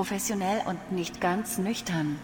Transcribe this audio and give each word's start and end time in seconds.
Professionell 0.00 0.62
und 0.64 0.92
nicht 0.92 1.20
ganz 1.20 1.58
nüchtern. 1.58 2.18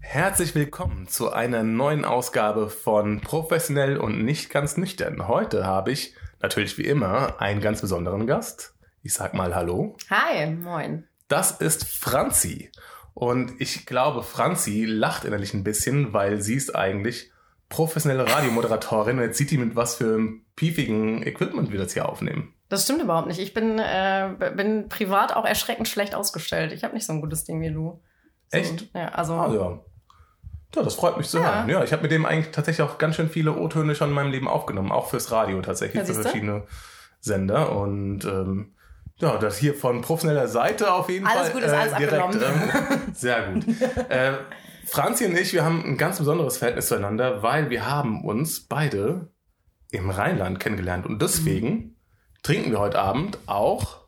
Herzlich 0.00 0.56
willkommen 0.56 1.06
zu 1.06 1.30
einer 1.30 1.62
neuen 1.62 2.04
Ausgabe 2.04 2.68
von 2.68 3.20
Professionell 3.20 3.96
und 3.96 4.24
nicht 4.24 4.50
ganz 4.50 4.76
nüchtern. 4.76 5.28
Heute 5.28 5.64
habe 5.64 5.92
ich 5.92 6.16
natürlich 6.42 6.78
wie 6.78 6.84
immer 6.86 7.40
einen 7.40 7.60
ganz 7.60 7.80
besonderen 7.80 8.26
Gast. 8.26 8.74
Ich 9.04 9.14
sag 9.14 9.34
mal 9.34 9.54
Hallo. 9.54 9.96
Hi, 10.10 10.50
moin. 10.50 11.06
Das 11.28 11.52
ist 11.60 11.84
Franzi. 11.84 12.72
Und 13.20 13.60
ich 13.60 13.84
glaube, 13.84 14.22
Franzi 14.22 14.84
lacht 14.84 15.24
innerlich 15.24 15.52
ein 15.52 15.64
bisschen, 15.64 16.12
weil 16.12 16.40
sie 16.40 16.54
ist 16.54 16.76
eigentlich 16.76 17.32
professionelle 17.68 18.30
Radiomoderatorin. 18.32 19.18
Und 19.18 19.24
jetzt 19.24 19.38
sieht 19.38 19.50
die 19.50 19.58
mit 19.58 19.74
was 19.74 19.96
für 19.96 20.14
einem 20.14 20.42
piefigen 20.54 21.24
Equipment 21.26 21.72
wir 21.72 21.80
das 21.80 21.94
hier 21.94 22.08
aufnehmen. 22.08 22.54
Das 22.68 22.84
stimmt 22.84 23.02
überhaupt 23.02 23.26
nicht. 23.26 23.40
Ich 23.40 23.54
bin, 23.54 23.80
äh, 23.80 24.52
bin 24.54 24.88
privat 24.88 25.34
auch 25.34 25.44
erschreckend 25.44 25.88
schlecht 25.88 26.14
ausgestellt. 26.14 26.70
Ich 26.72 26.84
habe 26.84 26.94
nicht 26.94 27.06
so 27.06 27.12
ein 27.12 27.20
gutes 27.20 27.42
Ding 27.42 27.60
wie 27.60 27.72
du. 27.72 28.00
So, 28.52 28.58
Echt? 28.58 28.88
Ja, 28.94 29.08
also. 29.08 29.32
Ah, 29.34 29.52
ja. 29.52 29.80
Ja, 30.76 30.82
das 30.84 30.94
freut 30.94 31.16
mich 31.18 31.26
zu 31.26 31.38
Ja. 31.38 31.44
hören. 31.56 31.68
Ja, 31.70 31.82
ich 31.82 31.92
habe 31.92 32.02
mit 32.02 32.12
dem 32.12 32.24
eigentlich 32.24 32.52
tatsächlich 32.52 32.86
auch 32.88 32.98
ganz 32.98 33.16
schön 33.16 33.28
viele 33.30 33.56
O-Töne 33.56 33.96
schon 33.96 34.10
in 34.10 34.14
meinem 34.14 34.30
Leben 34.30 34.46
aufgenommen, 34.46 34.92
auch 34.92 35.08
fürs 35.10 35.32
Radio 35.32 35.60
tatsächlich, 35.60 36.06
Ja, 36.06 36.14
für 36.14 36.22
verschiedene 36.22 36.62
Sender. 37.20 37.72
Und 37.76 38.24
ähm, 38.26 38.74
ja, 39.20 39.36
das 39.38 39.58
hier 39.58 39.74
von 39.74 40.00
professioneller 40.00 40.48
Seite 40.48 40.92
auf 40.92 41.08
jeden 41.08 41.26
Alles 41.26 41.48
Fall. 41.48 41.52
gut, 41.52 41.62
ist 41.62 41.72
alles 41.72 41.92
abgenommen. 41.92 42.40
ähm, 42.40 43.00
sehr 43.14 43.52
gut. 43.52 43.64
äh, 44.08 44.34
Franzi 44.84 45.26
und 45.26 45.36
ich, 45.36 45.52
wir 45.52 45.64
haben 45.64 45.84
ein 45.84 45.96
ganz 45.96 46.18
besonderes 46.18 46.56
Verhältnis 46.56 46.88
zueinander, 46.88 47.42
weil 47.42 47.68
wir 47.70 47.86
haben 47.90 48.24
uns 48.24 48.60
beide 48.60 49.28
im 49.90 50.10
Rheinland 50.10 50.60
kennengelernt. 50.60 51.06
Und 51.06 51.20
deswegen 51.20 51.96
trinken 52.42 52.70
wir 52.70 52.78
heute 52.78 52.98
Abend 52.98 53.38
auch, 53.46 53.98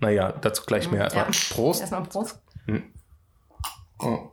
naja, 0.00 0.32
dazu 0.32 0.64
gleich 0.64 0.90
mehr. 0.90 1.08
Ja. 1.12 1.26
Prost. 1.50 1.80
Erstmal 1.80 2.02
Prost. 2.04 2.40
Oh. 4.00 4.30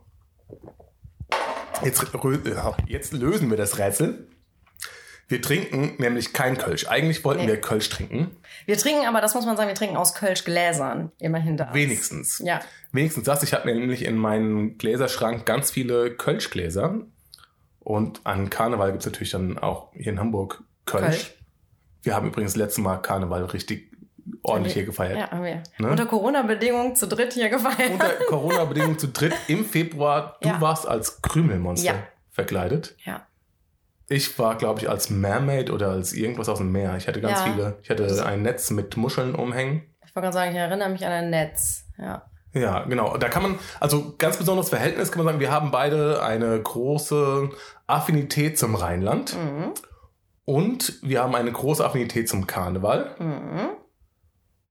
Jetzt, 1.82 2.06
ja, 2.44 2.76
jetzt 2.86 3.12
lösen 3.12 3.50
wir 3.50 3.56
das 3.56 3.78
Rätsel. 3.78 4.28
Wir 5.28 5.42
trinken 5.42 5.94
nämlich 5.98 6.32
kein 6.32 6.56
Kölsch. 6.56 6.86
Eigentlich 6.86 7.24
wollten 7.24 7.42
Nee. 7.42 7.48
wir 7.48 7.60
Kölsch 7.60 7.88
trinken. 7.90 8.36
Wir 8.64 8.76
trinken, 8.78 9.06
aber 9.06 9.20
das 9.20 9.34
muss 9.34 9.44
man 9.44 9.56
sagen, 9.56 9.68
wir 9.68 9.74
trinken 9.74 9.96
aus 9.96 10.14
Kölsch-Gläsern. 10.14 11.10
Immerhin 11.18 11.56
das. 11.56 11.74
Wenigstens. 11.74 12.40
Ja. 12.44 12.60
Wenigstens 12.92 13.24
das. 13.24 13.42
Ich 13.42 13.52
habe 13.52 13.66
nämlich 13.66 14.04
in 14.04 14.16
meinem 14.16 14.78
Gläserschrank 14.78 15.44
ganz 15.44 15.70
viele 15.72 16.12
Kölschgläser. 16.14 17.00
Und 17.80 18.20
an 18.24 18.50
Karneval 18.50 18.92
gibt's 18.92 19.06
natürlich 19.06 19.30
dann 19.30 19.58
auch 19.58 19.92
hier 19.94 20.12
in 20.12 20.20
Hamburg 20.20 20.62
Kölsch. 20.84 21.04
Kölsch. 21.06 21.34
Wir 22.02 22.14
haben 22.14 22.28
übrigens 22.28 22.54
letztes 22.54 22.82
Mal 22.82 22.98
Karneval 22.98 23.44
richtig 23.46 23.92
ordentlich 24.42 24.74
hier 24.74 24.84
gefeiert. 24.84 25.18
Ja, 25.18 25.30
haben 25.32 25.42
wir. 25.44 25.62
Ne? 25.78 25.90
Unter 25.90 26.06
Corona-Bedingungen 26.06 26.94
zu 26.94 27.06
dritt 27.08 27.32
hier 27.32 27.48
gefeiert. 27.48 27.90
Unter 27.92 28.10
Corona-Bedingungen 28.28 28.98
zu 28.98 29.08
dritt 29.08 29.34
im 29.48 29.64
Februar. 29.64 30.36
Du 30.40 30.48
Ja. 30.48 30.60
warst 30.60 30.86
als 30.86 31.20
Krümelmonster 31.22 31.86
Ja. 31.94 32.06
verkleidet. 32.30 32.94
ja. 33.04 33.26
Ich 34.08 34.38
war, 34.38 34.56
glaube 34.56 34.80
ich, 34.80 34.88
als 34.88 35.10
Mermaid 35.10 35.70
oder 35.70 35.90
als 35.90 36.12
irgendwas 36.12 36.48
aus 36.48 36.58
dem 36.58 36.70
Meer. 36.72 36.96
Ich 36.96 37.08
hatte 37.08 37.20
ganz 37.20 37.40
Ja. 37.40 37.44
viele. 37.52 37.78
Ich 37.82 37.90
hatte 37.90 38.24
ein 38.26 38.42
Netz 38.42 38.70
mit 38.70 38.96
Muscheln 38.96 39.34
umhängen. 39.34 39.82
Ich 40.06 40.14
wollte 40.14 40.26
gerade 40.26 40.32
sagen, 40.34 40.50
ich 40.52 40.58
erinnere 40.58 40.88
mich 40.90 41.04
an 41.04 41.12
ein 41.12 41.30
Netz. 41.30 41.84
Ja. 41.98 42.30
Ja, 42.52 42.84
genau. 42.84 43.16
Da 43.18 43.28
kann 43.28 43.42
man, 43.42 43.58
also 43.80 44.14
ganz 44.16 44.36
besonderes 44.38 44.70
Verhältnis 44.70 45.10
kann 45.12 45.18
man 45.24 45.26
sagen, 45.32 45.40
wir 45.40 45.50
haben 45.50 45.70
beide 45.70 46.22
eine 46.22 46.58
große 46.62 47.50
Affinität 47.86 48.58
zum 48.58 48.74
Rheinland 48.76 49.34
Mhm. 49.36 49.72
und 50.44 50.98
wir 51.02 51.22
haben 51.22 51.34
eine 51.34 51.52
große 51.52 51.84
Affinität 51.84 52.28
zum 52.28 52.46
Karneval 52.46 53.14
Mhm. 53.18 53.68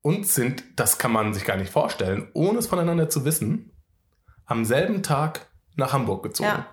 und 0.02 0.28
sind, 0.28 0.64
das 0.78 0.98
kann 0.98 1.12
man 1.12 1.34
sich 1.34 1.46
gar 1.46 1.58
nicht 1.58 1.72
vorstellen, 1.72 2.30
ohne 2.34 2.60
es 2.60 2.68
voneinander 2.68 3.10
zu 3.10 3.26
wissen, 3.26 3.72
am 4.46 4.66
selben 4.66 5.04
Tag 5.04 5.48
nach 5.76 5.94
Hamburg 5.94 6.24
gezogen. 6.24 6.50
Ja. 6.50 6.66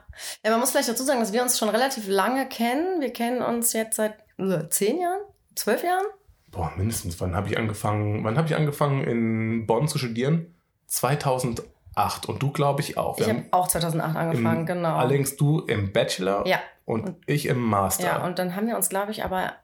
Ja, 0.44 0.50
man 0.50 0.60
muss 0.60 0.70
vielleicht 0.70 0.88
dazu 0.88 1.02
sagen, 1.04 1.20
dass 1.20 1.32
wir 1.32 1.42
uns 1.42 1.58
schon 1.58 1.68
relativ 1.68 2.08
lange 2.08 2.46
kennen. 2.48 3.00
Wir 3.00 3.12
kennen 3.12 3.42
uns 3.42 3.72
jetzt 3.72 3.96
seit 3.96 4.14
äh, 4.38 4.68
zehn 4.68 5.00
Jahren, 5.00 5.20
zwölf 5.54 5.82
Jahren. 5.82 6.04
Boah, 6.50 6.72
mindestens. 6.76 7.20
Wann 7.20 7.34
habe 7.34 7.48
ich 7.48 7.58
angefangen? 7.58 8.24
Wann 8.24 8.36
habe 8.36 8.46
ich 8.48 8.54
angefangen 8.56 9.04
in 9.04 9.66
Bonn 9.66 9.88
zu 9.88 9.98
studieren? 9.98 10.54
2008 10.86 12.28
und 12.28 12.42
du 12.42 12.50
glaube 12.52 12.80
ich 12.82 12.96
auch. 12.98 13.18
Wir 13.18 13.24
Ich 13.26 13.30
haben 13.30 13.38
habe 13.44 13.52
auch 13.52 13.68
2008 13.68 14.16
angefangen, 14.16 14.60
im, 14.60 14.66
genau. 14.66 14.96
Allerdings 14.96 15.36
du 15.36 15.60
im 15.60 15.92
Bachelor 15.92 16.46
Ja. 16.46 16.58
und, 16.84 17.16
ich 17.26 17.46
im 17.46 17.60
Master. 17.60 18.04
Ja, 18.04 18.24
und 18.24 18.38
dann 18.38 18.54
haben 18.54 18.66
wir 18.66 18.76
uns, 18.76 18.88
glaube 18.88 19.12
ich, 19.12 19.24
aber 19.24 19.54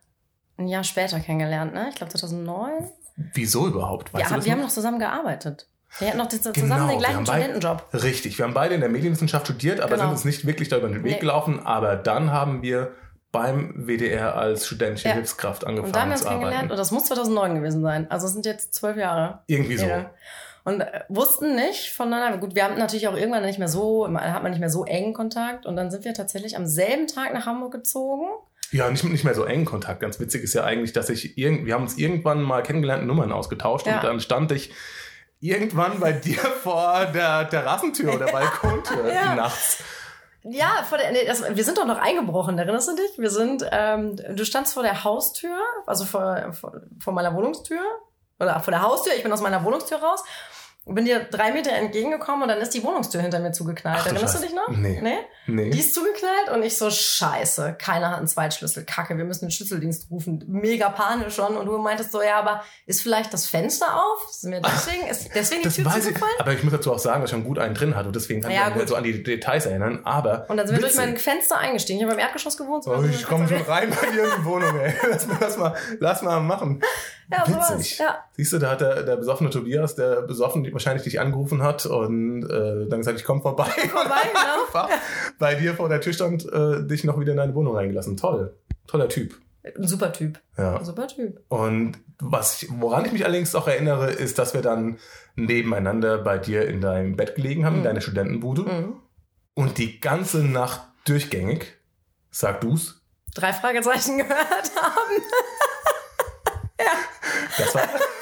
ein 0.56 0.66
Jahr 0.66 0.84
später 0.84 1.20
kennengelernt, 1.20 1.74
ne? 1.74 1.86
Ich 1.90 1.96
glaube 1.96 2.10
2009. 2.10 2.90
Wieso 3.16 3.66
überhaupt? 3.66 4.10
Ja, 4.12 4.26
du 4.28 4.34
das 4.36 4.44
wir 4.44 4.52
haben 4.52 4.58
noch? 4.60 4.66
noch 4.68 4.72
zusammen 4.72 4.98
gearbeitet. 4.98 5.68
Wir 5.98 6.08
hatten 6.08 6.18
noch 6.18 6.28
zusammen 6.28 6.54
Genau, 6.54 6.88
den 6.88 6.98
gleichen 6.98 7.24
beide- 7.24 7.44
Studentenjob. 7.44 7.84
Richtig, 8.02 8.38
wir 8.38 8.44
haben 8.44 8.54
beide 8.54 8.74
in 8.74 8.80
der 8.80 8.90
Medienwissenschaft 8.90 9.46
studiert, 9.46 9.80
aber 9.80 9.90
Genau. 9.92 10.02
sind 10.02 10.10
uns 10.12 10.24
nicht 10.24 10.46
wirklich 10.46 10.68
da 10.68 10.76
über 10.76 10.88
den 10.88 11.02
Weg 11.04 11.14
Nee. 11.14 11.18
gelaufen. 11.18 11.64
Aber 11.64 11.96
dann 11.96 12.30
haben 12.32 12.62
wir 12.62 12.92
beim 13.32 13.74
WDR 13.86 14.36
als 14.36 14.66
studentische 14.66 15.08
Ja. 15.08 15.14
Hilfskraft 15.14 15.64
Und 15.64 15.70
da 15.76 15.78
haben 15.78 15.84
angefangen 15.86 16.08
wir 16.10 16.12
uns 16.12 16.20
zu 16.22 16.28
kennengelernt 16.28 16.56
arbeiten. 16.56 16.70
und 16.72 16.78
das 16.78 16.90
muss 16.92 17.04
2009 17.06 17.54
gewesen 17.56 17.82
sein. 17.82 18.10
Also 18.10 18.26
es 18.26 18.32
sind 18.32 18.46
jetzt 18.46 18.74
zwölf 18.74 18.96
Jahre. 18.96 19.40
Irgendwie 19.46 19.76
so. 19.76 19.86
Ja. 19.86 20.10
Und 20.64 20.80
äh, 20.82 21.00
wussten 21.08 21.54
nicht 21.54 21.90
voneinander. 21.94 22.38
Gut, 22.38 22.54
wir 22.54 22.64
haben 22.64 22.76
natürlich 22.78 23.08
auch 23.08 23.16
irgendwann 23.16 23.44
nicht 23.44 23.58
mehr 23.58 23.68
so, 23.68 24.06
hat 24.06 24.42
man 24.42 24.50
nicht 24.52 24.60
mehr 24.60 24.70
so 24.70 24.84
engen 24.84 25.14
Kontakt. 25.14 25.64
Und 25.66 25.76
dann 25.76 25.90
sind 25.90 26.04
wir 26.04 26.12
tatsächlich 26.14 26.56
am 26.56 26.66
selben 26.66 27.06
Tag 27.06 27.32
nach 27.32 27.46
Hamburg 27.46 27.72
gezogen. 27.72 28.26
Ja, 28.70 28.90
nicht, 28.90 29.02
nicht 29.04 29.24
mehr 29.24 29.34
so 29.34 29.44
engen 29.44 29.64
Kontakt. 29.64 30.00
Ganz 30.00 30.20
witzig 30.20 30.42
ist 30.42 30.52
ja 30.52 30.64
eigentlich, 30.64 30.92
dass 30.92 31.08
ich 31.08 31.38
irgend, 31.38 31.64
wir 31.64 31.72
haben 31.74 31.84
uns 31.84 31.96
irgendwann 31.96 32.42
mal 32.42 32.62
kennengelernt, 32.62 33.06
Nummern 33.06 33.32
ausgetauscht 33.32 33.86
Ja. 33.86 33.96
und 33.96 34.04
dann 34.04 34.20
stand 34.20 34.52
ich 34.52 34.70
irgendwann 35.40 36.00
bei 36.00 36.12
dir 36.12 36.38
vor 36.62 37.06
der 37.06 37.48
Terrassentür 37.48 38.14
oder 38.14 38.26
Balkontür 38.26 39.12
Ja. 39.12 39.34
nachts. 39.34 39.78
Ja, 40.44 40.84
vor 40.88 40.98
der, 40.98 41.12
das, 41.26 41.42
wir 41.56 41.64
sind 41.64 41.78
doch 41.78 41.84
noch 41.86 41.98
eingebrochen, 41.98 42.58
erinnerst 42.58 42.88
du 42.88 42.96
dich? 42.96 43.18
Wir 43.18 43.28
sind, 43.30 43.66
ähm, 43.70 44.16
du 44.16 44.44
standst 44.44 44.74
vor 44.74 44.82
der 44.82 45.04
Haustür, 45.04 45.58
also 45.86 46.04
vor, 46.04 46.52
vor, 46.52 46.72
vor 47.02 47.12
meiner 47.12 47.34
Wohnungstür, 47.34 47.80
oder 48.40 48.60
vor 48.60 48.70
der 48.70 48.82
Haustür, 48.82 49.12
ich 49.16 49.22
bin 49.24 49.32
aus 49.32 49.40
meiner 49.40 49.64
Wohnungstür 49.64 49.98
raus, 49.98 50.22
bin 50.94 51.04
dir 51.04 51.20
drei 51.20 51.52
Meter 51.52 51.72
entgegengekommen 51.72 52.42
und 52.42 52.48
dann 52.48 52.58
ist 52.58 52.74
die 52.74 52.82
Wohnungstür 52.82 53.20
hinter 53.20 53.38
mir 53.40 53.52
zugeknallt. 53.52 53.98
Ach 54.00 54.04
du 54.08 54.10
Erinnerst 54.14 54.34
du 54.34 54.38
Scheiße. 54.40 54.46
dich 54.48 54.56
noch? 54.56 54.68
Nee. 54.76 55.00
Nee? 55.02 55.18
Nee. 55.46 55.70
Die 55.70 55.78
ist 55.80 55.94
zugeknallt 55.94 56.50
und 56.54 56.62
ich 56.62 56.76
so, 56.76 56.90
scheiße, 56.90 57.76
keiner 57.78 58.10
hat 58.10 58.18
einen 58.18 58.26
Zweitschlüssel, 58.28 58.84
kacke, 58.84 59.16
wir 59.16 59.24
müssen 59.24 59.46
den 59.46 59.50
Schlüsseldienst 59.50 60.10
rufen. 60.10 60.44
Mega 60.46 60.90
panisch 60.90 61.34
schon. 61.34 61.56
Und 61.56 61.66
du 61.66 61.78
meintest 61.78 62.12
so, 62.12 62.22
ja, 62.22 62.38
aber 62.38 62.62
ist 62.86 63.00
vielleicht 63.02 63.32
das 63.32 63.46
Fenster 63.46 63.86
auf? 63.96 64.28
Ist 64.30 64.44
mir 64.44 64.60
deswegen, 64.60 65.06
ist 65.06 65.30
deswegen 65.34 65.62
die 65.62 65.68
das 65.68 65.74
Tür 65.76 65.84
weiß 65.86 65.96
ich. 65.96 66.04
zugefallen? 66.08 66.34
Aber 66.38 66.52
ich 66.52 66.62
muss 66.62 66.72
dazu 66.72 66.92
auch 66.92 66.98
sagen, 66.98 67.22
dass 67.22 67.30
ich 67.30 67.34
schon 67.36 67.44
gut 67.44 67.58
einen 67.58 67.74
drin 67.74 67.96
hatte. 67.96 68.12
Deswegen 68.12 68.40
kann 68.42 68.50
Ja, 68.50 68.62
ich 68.68 68.74
mich 68.74 68.78
gut. 68.80 68.88
so 68.88 68.94
an 68.96 69.04
die 69.04 69.22
Details 69.22 69.66
erinnern. 69.66 70.00
Aber 70.04 70.46
Und 70.48 70.56
dann 70.58 70.66
sind 70.66 70.76
wir 70.76 70.82
durch 70.82 70.96
mein 70.96 71.16
Fenster 71.16 71.58
eingestiegen. 71.58 71.98
Ich 71.98 72.04
habe 72.04 72.14
im 72.14 72.20
Erdgeschoss 72.20 72.56
gewohnt. 72.56 72.84
so 72.84 72.94
Oh, 72.94 73.02
ich 73.02 73.24
komme 73.24 73.48
schon 73.48 73.62
rein 73.62 73.90
bei 73.90 74.06
dir 74.10 74.24
in 74.24 74.30
die 74.40 74.44
Wohnung, 74.44 74.78
ey. 74.78 74.92
Lass 75.10 75.26
mal, 75.26 75.38
lass 75.40 75.56
mal, 75.56 75.74
lass 76.00 76.22
mal 76.22 76.40
machen. 76.40 76.82
Ja, 77.30 77.44
sowas. 77.46 77.74
Witzig. 77.78 77.98
Ja. 77.98 78.18
Siehst 78.36 78.52
du, 78.52 78.58
da 78.58 78.70
hat 78.70 78.80
der, 78.80 79.02
der 79.02 79.16
besoffene 79.16 79.50
Tobias, 79.50 79.94
der 79.94 80.22
besoffen 80.22 80.64
die- 80.64 80.72
wahrscheinlich 80.72 81.02
dich 81.04 81.20
angerufen 81.20 81.62
hat 81.62 81.84
und 81.86 82.44
äh, 82.44 82.86
dann 82.88 83.00
gesagt, 83.00 83.18
ich 83.18 83.24
komme 83.24 83.42
vorbei. 83.42 83.64
Vorbei, 83.64 84.22
genau. 84.32 84.64
Einfach 84.66 84.88
bei 85.38 85.54
dir 85.54 85.74
vor 85.74 85.88
der 85.88 86.00
Tür 86.00 86.12
stand, 86.12 86.50
äh, 86.50 86.82
dich 86.86 87.04
noch 87.04 87.20
wieder 87.20 87.32
in 87.32 87.38
deine 87.38 87.54
Wohnung 87.54 87.76
reingelassen. 87.76 88.16
Toll. 88.16 88.54
Toller 88.86 89.08
Typ. 89.08 89.34
Ein 89.64 89.86
super 89.86 90.12
Typ. 90.12 90.38
Ja. 90.56 90.76
Ein 90.78 90.84
super 90.84 91.06
Typ. 91.08 91.40
Und 91.48 91.98
was 92.20 92.62
ich, 92.62 92.68
woran 92.80 93.04
ich 93.04 93.12
mich 93.12 93.24
allerdings 93.26 93.54
auch 93.54 93.68
erinnere, 93.68 94.10
ist, 94.10 94.38
dass 94.38 94.54
wir 94.54 94.62
dann 94.62 94.98
nebeneinander 95.36 96.18
bei 96.18 96.38
dir 96.38 96.66
in 96.66 96.80
deinem 96.80 97.16
Bett 97.16 97.34
gelegen 97.34 97.64
haben, 97.66 97.74
in 97.74 97.80
Mhm. 97.80 97.84
deiner 97.84 98.00
Studentenbude. 98.00 98.62
Mhm. 98.62 98.96
Und 99.54 99.78
die 99.78 100.00
ganze 100.00 100.38
Nacht 100.44 100.80
durchgängig, 101.06 101.74
sag 102.30 102.60
du's, 102.62 102.94
Drei 103.34 103.52
Fragezeichen 103.52 104.16
gehört 104.18 104.72
haben. 104.80 105.22
Das 107.58 107.74
war, 107.74 107.82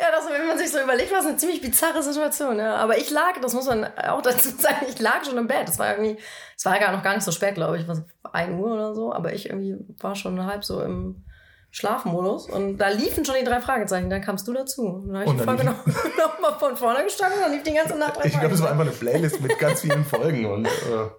Ja, 0.00 0.06
das, 0.10 0.30
wenn 0.30 0.46
man 0.46 0.56
sich 0.56 0.72
so 0.72 0.80
überlegt, 0.80 1.12
war 1.12 1.20
es 1.20 1.26
eine 1.26 1.36
ziemlich 1.36 1.60
bizarre 1.60 2.02
Situation. 2.02 2.58
Ja. 2.58 2.76
Aber 2.76 2.96
ich 2.96 3.10
lag, 3.10 3.38
das 3.42 3.52
muss 3.52 3.66
man 3.66 3.84
auch 3.98 4.22
dazu 4.22 4.48
sagen, 4.58 4.86
ich 4.88 4.98
lag 4.98 5.24
schon 5.24 5.36
im 5.36 5.46
Bett. 5.46 5.68
Es 5.68 5.78
war 5.78 5.90
irgendwie, 5.90 6.18
es 6.56 6.64
war 6.64 6.78
gar 6.78 6.92
noch 6.92 7.02
gar 7.02 7.14
nicht 7.14 7.24
so 7.24 7.32
spät, 7.32 7.54
glaube 7.54 7.78
ich, 7.78 7.86
was 7.86 8.02
1 8.32 8.58
Uhr 8.58 8.72
oder 8.72 8.94
so. 8.94 9.12
Aber 9.12 9.34
ich 9.34 9.50
irgendwie 9.50 9.76
war 9.98 10.14
schon 10.16 10.46
halb 10.46 10.64
so 10.64 10.80
im 10.80 11.24
Schlafmodus 11.72 12.48
und 12.50 12.78
da 12.78 12.88
liefen 12.88 13.24
schon 13.24 13.36
die 13.38 13.44
drei 13.44 13.60
Fragezeichen. 13.60 14.08
Dann 14.08 14.22
kamst 14.22 14.48
du 14.48 14.54
dazu. 14.54 14.86
Und 14.86 15.08
dann 15.08 15.20
habe 15.20 15.30
ich 15.30 15.38
die 15.38 15.44
Folge 15.44 15.64
noch, 15.64 15.86
noch 16.18 16.40
mal 16.40 16.58
von 16.58 16.76
vorne 16.76 17.04
gestanden 17.04 17.38
und 17.38 17.44
dann 17.44 17.52
lief 17.52 17.62
die 17.62 17.74
ganze 17.74 17.96
Nacht 17.96 18.16
drei 18.16 18.26
Ich 18.26 18.40
glaube, 18.40 18.54
es 18.54 18.62
war 18.62 18.70
einfach 18.70 18.84
eine 18.84 18.92
Playlist 18.92 19.40
mit 19.42 19.58
ganz 19.58 19.82
vielen 19.82 20.04
Folgen 20.04 20.46
und 20.46 20.66
äh, 20.66 21.10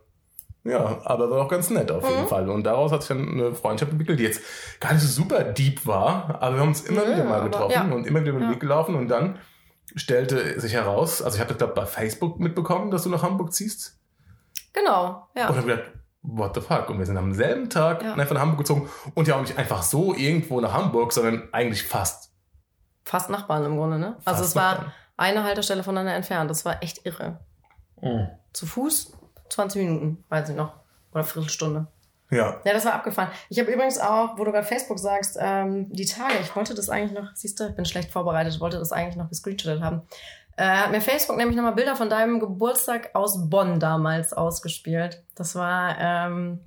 ja, 0.64 1.00
aber 1.04 1.30
war 1.32 1.42
auch 1.46 1.48
ganz 1.50 1.70
nett 1.70 1.92
auf 1.92 2.08
jeden 2.08 2.24
Mhm. 2.24 2.28
Fall. 2.28 2.50
Und 2.50 2.64
daraus 2.64 2.92
hat 2.92 3.02
sich 3.02 3.10
dann 3.10 3.28
eine 3.30 3.54
Freundschaft 3.56 3.92
entwickelt, 3.92 4.20
die 4.20 4.24
jetzt 4.24 4.42
gar 4.80 4.94
nicht 4.94 5.02
so 5.02 5.08
super 5.24 5.44
deep 5.44 5.86
war, 5.88 6.38
aber 6.42 6.56
wir 6.56 6.62
haben 6.62 6.70
uns 6.70 6.82
immer 6.82 7.04
Ja, 7.04 7.14
wieder 7.14 7.24
mal 7.24 7.40
aber- 7.40 7.50
getroffen 7.50 7.90
ja. 7.90 7.96
und 7.96 8.06
immer 8.06 8.22
wieder 8.22 8.30
über 8.32 8.40
den 8.40 8.48
Ja. 8.50 8.54
Weg 8.54 8.60
gelaufen 8.60 8.96
und 8.96 9.08
dann 9.08 9.40
stellte 9.96 10.60
sich 10.60 10.74
heraus, 10.74 11.22
also 11.22 11.36
ich 11.36 11.40
habe 11.42 11.50
das 11.50 11.58
glaube 11.58 11.74
bei 11.74 11.86
Facebook 11.86 12.40
mitbekommen, 12.40 12.92
dass 12.92 13.04
du 13.04 13.10
nach 13.10 13.24
Hamburg 13.24 13.54
ziehst. 13.54 14.00
Genau, 14.74 15.28
ja. 15.36 15.50
Und 15.50 15.58
dann 15.58 15.66
gedacht, 15.68 15.92
what 16.22 16.54
the 16.56 16.62
fuck? 16.62 16.90
Und 16.90 17.00
wir 17.00 17.06
sind 17.06 17.18
am 17.18 17.34
selben 17.34 17.70
Tag 17.70 18.04
Ja. 18.04 18.14
einfach 18.14 18.34
nach 18.36 18.42
Hamburg 18.42 18.60
gezogen 18.60 18.90
und 19.16 19.28
ja 19.28 19.36
auch 19.36 19.42
nicht 19.42 19.58
einfach 19.58 19.82
so 19.84 20.14
irgendwo 20.16 20.62
nach 20.62 20.74
Hamburg, 20.74 21.12
sondern 21.12 21.50
eigentlich 21.52 21.84
fast. 21.84 22.32
Fast 23.04 23.30
Nachbarn 23.32 23.66
im 23.66 23.76
Grunde, 23.76 23.98
ne? 24.00 24.16
Also 24.24 24.40
fast 24.40 24.44
es 24.52 24.56
war 24.56 24.72
Nachbarn. 24.76 24.92
eine 25.18 25.44
Haltestelle 25.44 25.84
voneinander 25.84 26.14
entfernt. 26.14 26.50
Das 26.52 26.64
war 26.64 26.82
echt 26.84 27.06
irre. 27.06 27.40
Zu 28.54 28.66
Fuß 28.66 29.12
20 29.52 29.84
Minuten, 29.84 30.24
weiß 30.30 30.50
ich 30.50 30.56
noch. 30.56 30.74
Oder 31.14 31.24
Viertelstunde. 31.24 31.88
Ja. 32.30 32.62
Ja, 32.64 32.74
das 32.74 32.86
war 32.86 32.94
abgefahren. 32.94 33.30
Ich 33.50 33.60
habe 33.60 33.70
übrigens 33.72 34.00
auch, 34.00 34.38
wo 34.38 34.46
du 34.46 34.52
gerade 34.52 34.66
Facebook 34.66 35.00
sagst, 35.00 35.38
ähm, 35.40 35.92
die 35.92 36.06
Tage, 36.06 36.36
ich 36.42 36.56
wollte 36.56 36.74
das 36.74 36.90
eigentlich 36.90 37.20
noch, 37.20 37.36
siehst 37.36 37.60
du, 37.60 37.68
ich 37.68 37.76
bin 37.76 37.86
schlecht 37.86 38.12
vorbereitet, 38.12 38.60
wollte 38.62 38.80
das 38.80 38.94
eigentlich 38.94 39.18
noch 39.18 39.28
gescreenshottet 39.28 39.82
haben. 39.82 40.04
Äh, 40.56 40.64
hat 40.64 40.92
mir 40.92 41.02
Facebook 41.02 41.38
nämlich 41.38 41.58
nochmal 41.58 41.76
Bilder 41.76 41.96
von 41.96 42.10
deinem 42.10 42.40
Geburtstag 42.40 43.10
aus 43.14 43.50
Bonn 43.50 43.80
damals 43.80 44.32
ausgespielt. 44.32 45.24
Das 45.36 45.56
war 45.56 45.98
ähm, 46.00 46.62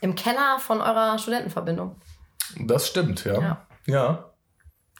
im 0.00 0.14
Keller 0.14 0.58
von 0.60 0.80
eurer 0.80 1.18
Studentenverbindung. 1.18 1.96
Das 2.60 2.86
stimmt, 2.86 3.24
ja. 3.24 3.40
Ja. 3.40 3.66
Ja. 3.86 4.30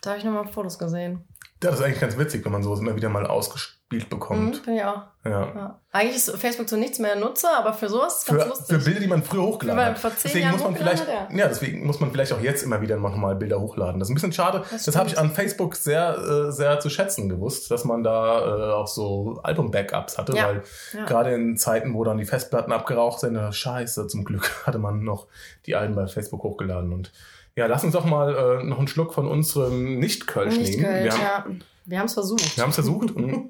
Da 0.03 0.11
habe 0.11 0.19
ich 0.19 0.25
nochmal 0.25 0.49
Fotos 0.49 0.79
gesehen. 0.79 1.25
Das 1.61 1.75
ist 1.77 1.83
eigentlich 1.83 2.01
ganz 2.01 2.19
witzig, 2.19 2.45
wenn 2.45 2.53
man 2.53 2.63
sowas 2.63 2.81
immer 2.81 2.97
wieder 2.97 3.09
mal 3.09 3.27
ausgespielt 3.27 3.77
Mhm, 3.89 4.09
bekommt. 4.11 4.63
Ich 4.67 4.83
auch. 4.83 5.03
Ja. 5.25 5.31
Ja. 5.55 5.81
Eigentlich 5.93 6.17
ist 6.17 6.31
Facebook 6.37 6.69
so 6.69 6.77
nichts 6.77 6.99
mehr 6.99 7.15
nutze, 7.17 7.47
aber 7.57 7.73
für 7.73 7.89
sowas 7.89 8.15
ist 8.15 8.19
es 8.19 8.25
Für, 8.25 8.37
ganz 8.37 8.49
lustig. 8.51 8.77
für 8.77 8.85
Bilder, 8.85 9.01
die 9.01 9.07
man 9.07 9.23
früher 9.23 9.43
hochgeladen 9.43 9.81
man 9.81 9.91
hat. 9.93 9.99
vor 10.01 10.11
zehn 10.11 10.21
deswegen 10.25 10.43
Jahren 10.45 10.53
muss 10.57 10.65
man 10.65 10.77
vielleicht, 10.77 11.07
hat, 11.09 11.31
ja. 11.33 11.49
deswegen 11.49 11.87
muss 11.87 12.01
man 12.01 12.11
vielleicht 12.11 12.33
auch 12.33 12.41
jetzt 12.41 12.63
immer 12.65 12.81
wieder 12.81 12.97
noch 12.97 13.15
mal 13.17 13.37
Bilder 13.37 13.61
hochladen. 13.61 14.01
Das 14.01 14.09
ist 14.09 14.11
ein 14.11 14.15
bisschen 14.17 14.33
schade. 14.33 14.65
Das, 14.71 14.85
Das 14.85 14.97
habe 14.97 15.09
ich 15.09 15.17
an 15.19 15.31
Facebook 15.31 15.77
sehr, 15.77 16.19
äh, 16.19 16.53
sehr 16.53 16.81
zu 16.81 16.91
schätzen 16.91 17.29
gewusst, 17.29 17.71
dass 17.71 17.85
man 17.85 18.03
da 18.03 18.41
äh, 18.41 18.73
auch 18.73 18.89
so 18.89 19.39
Album-Backups 19.45 20.19
hatte, 20.19 20.37
Ja. 20.37 20.49
weil 20.49 20.63
Ja. 20.93 21.05
gerade 21.05 21.33
in 21.35 21.57
Zeiten, 21.57 21.95
wo 21.95 22.03
dann 22.03 22.19
die 22.19 22.25
Festplatten 22.27 22.73
abgeraucht 22.73 23.21
sind, 23.21 23.37
äh, 23.37 23.53
scheiße, 23.53 24.09
zum 24.09 24.25
Glück 24.25 24.51
hatte 24.67 24.79
man 24.79 25.05
noch 25.05 25.29
die 25.65 25.77
Alben 25.77 25.95
bei 25.95 26.07
Facebook 26.09 26.43
hochgeladen. 26.43 26.93
Und 26.93 27.13
ja, 27.57 27.67
lass 27.67 27.83
uns 27.85 27.93
doch 27.95 28.05
mal 28.05 28.61
äh, 28.61 28.65
noch 28.65 28.79
einen 28.79 28.89
Schluck 28.89 29.15
von 29.15 29.27
unserem 29.27 29.99
Nicht-Kölsch 29.99 30.57
Nicht 30.57 30.79
nehmen. 30.79 30.85
Kölsch, 30.85 31.15
wir 31.19 31.35
haben 31.35 31.59
ja. 31.61 31.67
Wir 31.87 31.99
haben 32.01 32.07
es 32.07 32.15
versucht. 32.15 32.57
wir 32.57 32.63
haben 32.63 32.71
es 32.71 32.75
versucht. 32.77 33.15
Mhm. 33.17 33.49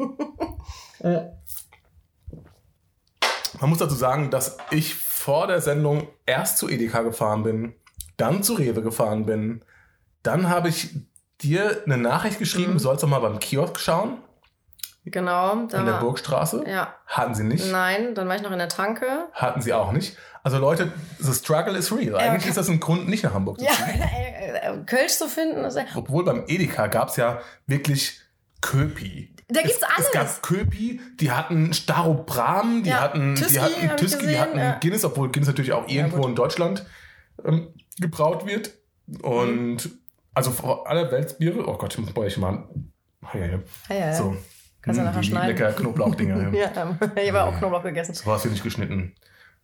Man 3.60 3.70
muss 3.70 3.78
dazu 3.78 3.94
sagen, 3.94 4.30
dass 4.30 4.58
ich 4.70 4.94
vor 4.94 5.46
der 5.46 5.60
Sendung 5.60 6.08
erst 6.26 6.58
zu 6.58 6.68
Edeka 6.68 7.02
gefahren 7.02 7.42
bin, 7.42 7.74
dann 8.16 8.42
zu 8.42 8.54
Rewe 8.54 8.82
gefahren 8.82 9.26
bin. 9.26 9.62
Dann 10.22 10.48
habe 10.48 10.68
ich 10.68 10.90
dir 11.42 11.82
eine 11.84 11.98
Nachricht 11.98 12.38
geschrieben, 12.38 12.70
Mhm. 12.72 12.78
du 12.78 12.82
sollst 12.82 13.02
doch 13.02 13.08
mal 13.08 13.20
beim 13.20 13.38
Kiosk 13.38 13.78
schauen, 13.78 14.18
Genau. 15.08 15.52
An 15.52 15.68
der 15.68 15.86
war- 15.86 16.00
Burgstraße. 16.00 16.64
Ja. 16.68 16.94
Hatten 17.06 17.34
sie 17.34 17.44
nicht. 17.44 17.70
Nein, 17.70 18.14
dann 18.14 18.28
war 18.28 18.34
ich 18.36 18.42
noch 18.42 18.50
in 18.50 18.58
der 18.58 18.68
Tanke. 18.68 19.06
Hatten 19.32 19.60
sie 19.60 19.72
auch 19.72 19.92
nicht. 19.92 20.16
Also 20.42 20.58
Leute, 20.58 20.92
the 21.18 21.32
struggle 21.32 21.76
is 21.76 21.90
real. 21.96 22.16
Eigentlich 22.16 22.42
okay. 22.42 22.48
ist 22.50 22.56
das 22.56 22.68
ein 22.68 22.80
Grund, 22.80 23.08
nicht 23.08 23.22
nach 23.24 23.32
Hamburg 23.34 23.58
zu 23.58 23.64
Ja, 23.64 23.70
ziehen. 23.72 24.00
äh, 24.02 24.58
äh, 24.72 24.76
Kölsch 24.84 25.12
zu 25.14 25.28
finden. 25.28 25.64
Ist, 25.64 25.78
Obwohl 25.94 26.24
beim 26.24 26.44
Edeka 26.48 26.88
gab 26.88 27.08
es 27.08 27.16
ja 27.16 27.40
wirklich 27.66 28.20
Köpi. 28.60 29.32
da 29.48 29.60
gibt's 29.62 29.76
es, 29.78 29.82
alles. 29.82 30.06
Es 30.06 30.12
gab 30.12 30.42
Köpi, 30.42 31.00
die 31.20 31.30
hatten 31.30 31.72
Starobram, 31.72 32.82
die 32.82 32.90
Ja, 32.90 33.00
hatten, 33.00 33.34
Tüski 33.36 33.54
die 33.54 33.60
hatten 33.60 33.96
Tüski, 33.96 34.18
die 34.20 34.24
gesehen, 34.26 34.40
hatten 34.40 34.58
ja. 34.58 34.78
Guinness, 34.80 35.04
obwohl 35.04 35.30
Guinness 35.30 35.48
natürlich 35.48 35.72
auch 35.72 35.86
irgendwo 35.88 36.18
gut. 36.22 36.26
in 36.30 36.34
Deutschland 36.36 36.84
ähm, 37.44 37.68
gebraut 38.00 38.46
wird. 38.46 38.72
Und 39.22 39.84
Mhm. 39.84 39.98
also 40.34 40.50
vor 40.50 40.88
aller 40.88 41.10
Weltsbiere, 41.12 41.66
oh 41.68 41.76
Gott, 41.76 41.92
ich 41.94 41.98
muss 42.00 42.36
mal. 42.38 42.64
Ja, 43.34 43.40
ja. 43.46 43.58
Ah, 43.88 43.94
ja, 43.94 43.98
ja. 44.06 44.12
So. 44.14 44.36
Kannst 44.86 44.98
du 44.98 45.02
Hm, 45.02 45.08
nachher 45.10 45.20
die 45.20 45.26
schneiden. 45.26 45.48
lecker 45.56 45.72
Knoblauchdinger. 45.72 46.54
ja. 46.54 46.70
Ja, 46.74 46.82
ähm, 46.82 46.98
ich 47.16 47.28
habe 47.28 47.42
auch 47.44 47.58
Knoblauch 47.58 47.82
gegessen. 47.82 48.14
So 48.14 48.32
hast 48.32 48.46
du 48.46 48.48
nicht 48.48 48.62
geschnitten. 48.62 49.14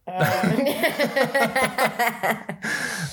Äh, 0.05 0.25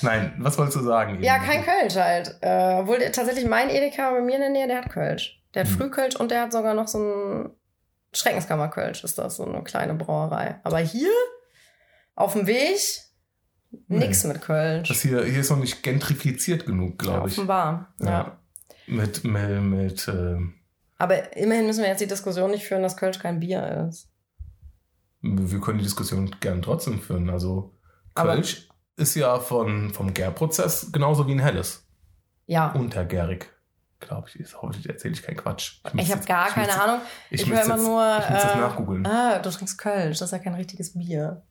Nein, 0.02 0.34
was 0.38 0.58
wolltest 0.58 0.76
du 0.78 0.82
sagen? 0.82 1.22
ja, 1.22 1.36
eben? 1.36 1.44
kein 1.44 1.64
Kölsch 1.64 1.96
halt. 1.96 2.36
Äh, 2.40 2.78
obwohl 2.80 2.98
tatsächlich 3.10 3.46
mein 3.46 3.70
Edeka 3.70 4.10
bei 4.10 4.20
mir 4.20 4.34
in 4.36 4.40
der 4.40 4.50
Nähe, 4.50 4.66
der 4.66 4.78
hat 4.78 4.90
Kölsch. 4.90 5.40
Der 5.54 5.64
hat 5.64 5.70
Hm. 5.70 5.76
Frühkölsch 5.78 6.16
und 6.16 6.30
der 6.30 6.42
hat 6.42 6.52
sogar 6.52 6.74
noch 6.74 6.88
so 6.88 6.98
ein 6.98 7.50
Schreckenskammer-Kölsch, 8.12 9.04
ist 9.04 9.18
das, 9.18 9.36
so 9.36 9.44
eine 9.44 9.62
kleine 9.62 9.94
Brauerei. 9.94 10.56
Aber 10.64 10.78
hier, 10.78 11.10
auf 12.16 12.32
dem 12.32 12.46
Weg, 12.46 12.78
nix 13.88 14.24
mit 14.24 14.40
Kölsch. 14.42 14.88
Das 14.88 15.00
hier, 15.02 15.24
hier 15.24 15.40
ist 15.40 15.50
noch 15.50 15.58
nicht 15.58 15.82
gentrifiziert 15.82 16.66
genug, 16.66 17.02
ja, 17.04 17.10
glaube 17.10 17.28
ich. 17.28 17.36
offenbar. 17.38 17.92
Ja. 18.00 18.06
Ja. 18.08 18.36
Mit, 18.88 19.22
mit, 19.24 19.60
mit 19.62 20.08
äh, 20.08 20.36
Aber 21.00 21.36
immerhin 21.36 21.66
müssen 21.66 21.80
wir 21.82 21.88
jetzt 21.88 22.00
die 22.00 22.06
Diskussion 22.06 22.50
nicht 22.50 22.64
führen, 22.66 22.82
dass 22.82 22.96
Kölsch 22.96 23.18
kein 23.18 23.40
Bier 23.40 23.86
ist. 23.88 24.08
wir 25.22 25.60
können 25.60 25.78
die 25.78 25.84
Diskussion 25.84 26.34
gern 26.40 26.62
trotzdem 26.62 27.00
führen. 27.00 27.28
Also 27.30 27.74
Aber- 28.14 28.34
Kölsch 28.34 28.68
ist 28.96 29.14
ja 29.14 29.38
von, 29.40 29.90
vom 29.92 30.12
Gärprozess 30.14 30.90
genauso 30.92 31.26
wie 31.26 31.32
ein 31.32 31.38
helles. 31.40 31.86
Ja. 32.46 32.72
Untergärig, 32.72 33.48
glaube 34.00 34.28
ich. 34.28 34.36
Ist, 34.40 34.54
hoffentlich 34.60 34.88
erzähle 34.88 35.14
ich 35.14 35.22
keinen 35.22 35.36
Quatsch. 35.36 35.78
Ich 35.86 35.94
müsste 35.94 36.10
habe 36.10 36.18
jetzt- 36.20 36.28
gar 36.28 36.48
ich 36.48 36.54
keine 36.54 36.82
Ahnung. 36.82 37.00
Ich, 37.30 37.42
Ich, 37.42 37.48
höre 37.50 37.62
immer 37.64 37.74
jetzt, 37.76 37.84
nur. 37.86 38.18
Ich 38.18 38.30
muss 38.30 38.42
jetzt 38.42 38.54
äh, 38.54 38.58
nachgoogeln. 38.58 39.06
Ah, 39.06 39.38
du 39.38 39.50
trinkst 39.50 39.78
Kölsch. 39.78 40.18
Das 40.18 40.28
ist 40.28 40.32
ja 40.32 40.38
kein 40.38 40.54
richtiges 40.54 40.92
Bier. 40.92 41.42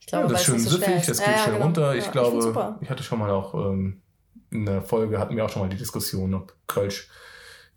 Ich 0.00 0.06
glaube, 0.06 0.26
ja, 0.26 0.32
das 0.32 0.40
ist 0.40 0.46
schön 0.46 0.58
so 0.60 0.70
süffig, 0.70 1.04
das 1.06 1.18
geht 1.18 1.26
Ja, 1.26 1.32
ja, 1.32 1.38
schnell 1.38 1.54
genau. 1.54 1.64
runter. 1.66 1.94
Ich 1.96 2.10
glaube, 2.12 2.76
ich 2.80 2.88
hatte 2.90 3.02
schon 3.02 3.18
mal 3.18 3.30
auch 3.30 3.54
ähm, 3.54 4.02
in 4.50 4.64
der 4.66 4.82
Folge 4.82 5.18
hatten 5.18 5.36
wir 5.36 5.44
auch 5.44 5.50
schon 5.50 5.62
mal 5.62 5.68
die 5.68 5.76
Diskussion, 5.76 6.32
ob 6.34 6.54
Kölsch 6.66 7.08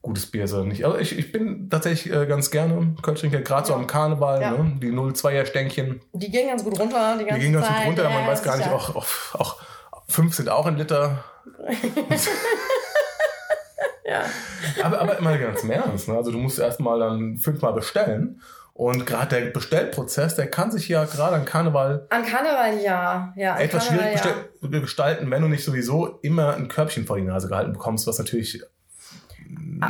gutes 0.01 0.25
Bier 0.25 0.45
ist 0.45 0.53
oder 0.53 0.63
nicht. 0.65 0.83
Also 0.85 0.97
ich, 0.97 1.17
ich 1.17 1.31
bin 1.31 1.69
tatsächlich 1.69 2.13
äh, 2.13 2.25
ganz 2.25 2.49
gerne 2.51 2.95
Kölsch-Trinker, 3.01 3.41
gerade 3.41 3.67
so 3.67 3.73
Ja. 3.73 3.79
am 3.79 3.87
Karneval, 3.87 4.41
Ja. 4.41 4.51
ne? 4.51 4.79
die 4.81 4.91
02er 4.91 5.45
Stänkchen. 5.45 6.01
Die 6.13 6.31
gehen 6.31 6.47
ganz 6.47 6.63
gut 6.63 6.79
runter. 6.79 7.17
Die, 7.19 7.25
Die 7.25 7.39
gehen 7.39 7.53
ganz 7.53 7.67
Zeit. 7.67 7.77
gut 7.77 7.85
runter, 7.87 8.03
man 8.09 8.23
Ja, 8.23 8.27
weiß 8.27 8.43
gar 8.43 8.57
nicht, 8.57 8.69
auch, 8.69 8.95
auch, 8.95 9.05
auch 9.35 9.57
fünf 10.07 10.33
sind 10.35 10.49
auch 10.49 10.65
ein 10.65 10.77
Liter. 10.77 11.23
Ja. 14.03 14.23
Aber, 14.83 14.99
aber 14.99 15.17
immer 15.19 15.37
ganz 15.37 15.63
im 15.63 15.71
Ernst. 15.71 16.07
Ne? 16.09 16.15
Also 16.15 16.31
du 16.31 16.37
musst 16.37 16.59
erstmal 16.59 16.99
dann 16.99 17.37
fünfmal 17.37 17.71
bestellen. 17.73 18.41
Und 18.73 19.05
gerade 19.05 19.39
der 19.39 19.51
Bestellprozess, 19.51 20.35
der 20.35 20.47
kann 20.47 20.71
sich 20.71 20.87
ja 20.89 21.05
gerade 21.05 21.35
an 21.35 21.45
Karneval 21.45 22.07
An 22.09 22.25
Karneval 22.25 22.79
ja. 22.83 23.33
ja 23.37 23.57
etwas 23.59 23.87
Karneval, 23.87 24.17
schwierig 24.17 24.21
bestell- 24.61 24.81
gestalten, 24.81 25.31
wenn 25.31 25.41
du 25.41 25.47
nicht 25.49 25.63
sowieso 25.63 26.19
immer 26.23 26.55
ein 26.55 26.67
Körbchen 26.67 27.05
vor 27.05 27.17
die 27.17 27.21
Nase 27.23 27.47
gehalten 27.47 27.73
bekommst, 27.73 28.07
was 28.07 28.17
natürlich 28.17 28.61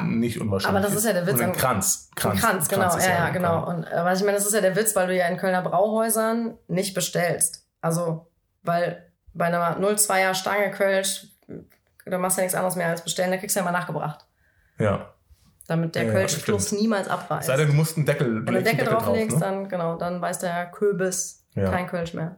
nicht 0.07 0.39
unwahrscheinlich 0.39 0.77
aber 0.79 0.87
das 0.87 0.95
ist 0.97 1.05
ja 1.05 1.13
der 1.13 1.25
Witz 1.27 1.35
Und 1.35 1.41
ein 1.41 1.49
an- 1.51 1.55
Kranz. 1.57 2.09
Kranz, 2.15 2.39
Kranz 2.41 2.67
genau, 2.69 2.95
ist 2.95 3.05
ja, 3.07 3.13
ja, 3.13 3.29
genau. 3.29 3.63
Kranz. 3.65 3.85
Und 3.87 3.91
äh, 3.91 4.13
ich 4.13 4.19
meine, 4.21 4.33
das 4.37 4.45
ist 4.45 4.53
ja 4.53 4.61
der 4.61 4.75
Witz, 4.75 4.95
weil 4.95 5.07
du 5.07 5.15
ja 5.15 5.27
in 5.27 5.37
Kölner 5.37 5.61
Brauhäusern 5.61 6.57
nicht 6.67 6.93
bestellst. 6.93 7.65
Also, 7.81 8.31
weil 8.63 9.11
bei 9.33 9.45
einer 9.45 9.77
02er 9.79 10.33
Stange 10.33 10.71
Kölsch, 10.71 11.27
da 12.05 12.17
machst 12.17 12.37
du 12.37 12.41
ja 12.41 12.45
nichts 12.45 12.55
anderes 12.55 12.75
mehr 12.75 12.87
als 12.87 13.03
bestellen, 13.03 13.31
da 13.31 13.37
kriegst 13.37 13.55
du 13.55 13.59
ja 13.59 13.65
immer 13.67 13.77
nachgebracht. 13.77 14.25
Ja. 14.79 15.13
Damit 15.67 15.95
der 15.95 16.03
Ja, 16.05 16.11
Kölschfluss 16.11 16.71
niemals 16.71 17.07
abreißt. 17.07 17.47
sei 17.47 17.55
denn, 17.57 17.67
du 17.67 17.73
musst 17.73 17.95
einen 17.97 18.05
Deckel, 18.05 18.45
Wenn 18.45 18.45
du 18.45 18.59
einen 18.59 18.63
Deckel 18.65 18.85
drauflegst, 18.85 19.37
ne? 19.37 19.45
dann, 19.45 19.69
genau, 19.69 19.95
dann 19.97 20.21
weiß 20.21 20.39
der 20.39 20.65
Köbis 20.71 21.45
Ja. 21.53 21.69
kein 21.69 21.87
Kölsch 21.87 22.13
mehr. 22.13 22.37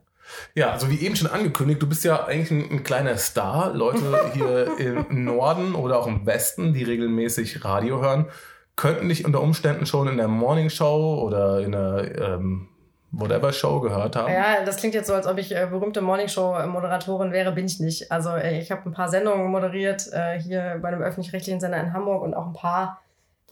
Ja, 0.55 0.71
also 0.71 0.89
wie 0.89 0.99
eben 0.99 1.15
schon 1.15 1.29
angekündigt, 1.29 1.81
du 1.81 1.87
bist 1.87 2.03
ja 2.03 2.25
eigentlich 2.25 2.51
ein, 2.51 2.71
ein 2.71 2.83
kleiner 2.83 3.17
Star. 3.17 3.73
Leute 3.73 4.01
hier 4.33 4.77
im 4.77 5.25
Norden 5.25 5.75
oder 5.75 5.99
auch 5.99 6.07
im 6.07 6.25
Westen, 6.25 6.73
die 6.73 6.83
regelmäßig 6.83 7.63
Radio 7.63 8.01
hören, 8.01 8.27
könnten 8.75 9.09
dich 9.09 9.25
unter 9.25 9.41
Umständen 9.41 9.85
schon 9.85 10.07
in 10.07 10.17
der 10.17 10.27
Morning 10.27 10.69
Show 10.69 11.21
oder 11.23 11.59
in 11.59 11.73
der 11.73 12.17
ähm, 12.19 12.69
Whatever 13.11 13.53
Show 13.53 13.79
gehört 13.79 14.15
haben. 14.15 14.33
Ja, 14.33 14.65
das 14.65 14.77
klingt 14.77 14.95
jetzt 14.95 15.07
so, 15.07 15.13
als 15.13 15.27
ob 15.27 15.37
ich 15.37 15.55
äh, 15.55 15.67
berühmte 15.69 16.01
Morningshow-Moderatorin 16.01 17.31
wäre, 17.31 17.51
bin 17.51 17.65
ich 17.65 17.79
nicht. 17.79 18.11
Also 18.11 18.31
äh, 18.31 18.59
ich 18.59 18.71
habe 18.71 18.89
ein 18.89 18.91
paar 18.91 19.07
Sendungen 19.07 19.51
moderiert 19.51 20.11
äh, 20.11 20.39
hier 20.39 20.79
bei 20.81 20.87
einem 20.87 21.03
öffentlich-rechtlichen 21.03 21.59
Sender 21.59 21.79
in 21.79 21.93
Hamburg 21.93 22.23
und 22.23 22.33
auch 22.33 22.47
ein 22.47 22.53
paar 22.53 23.02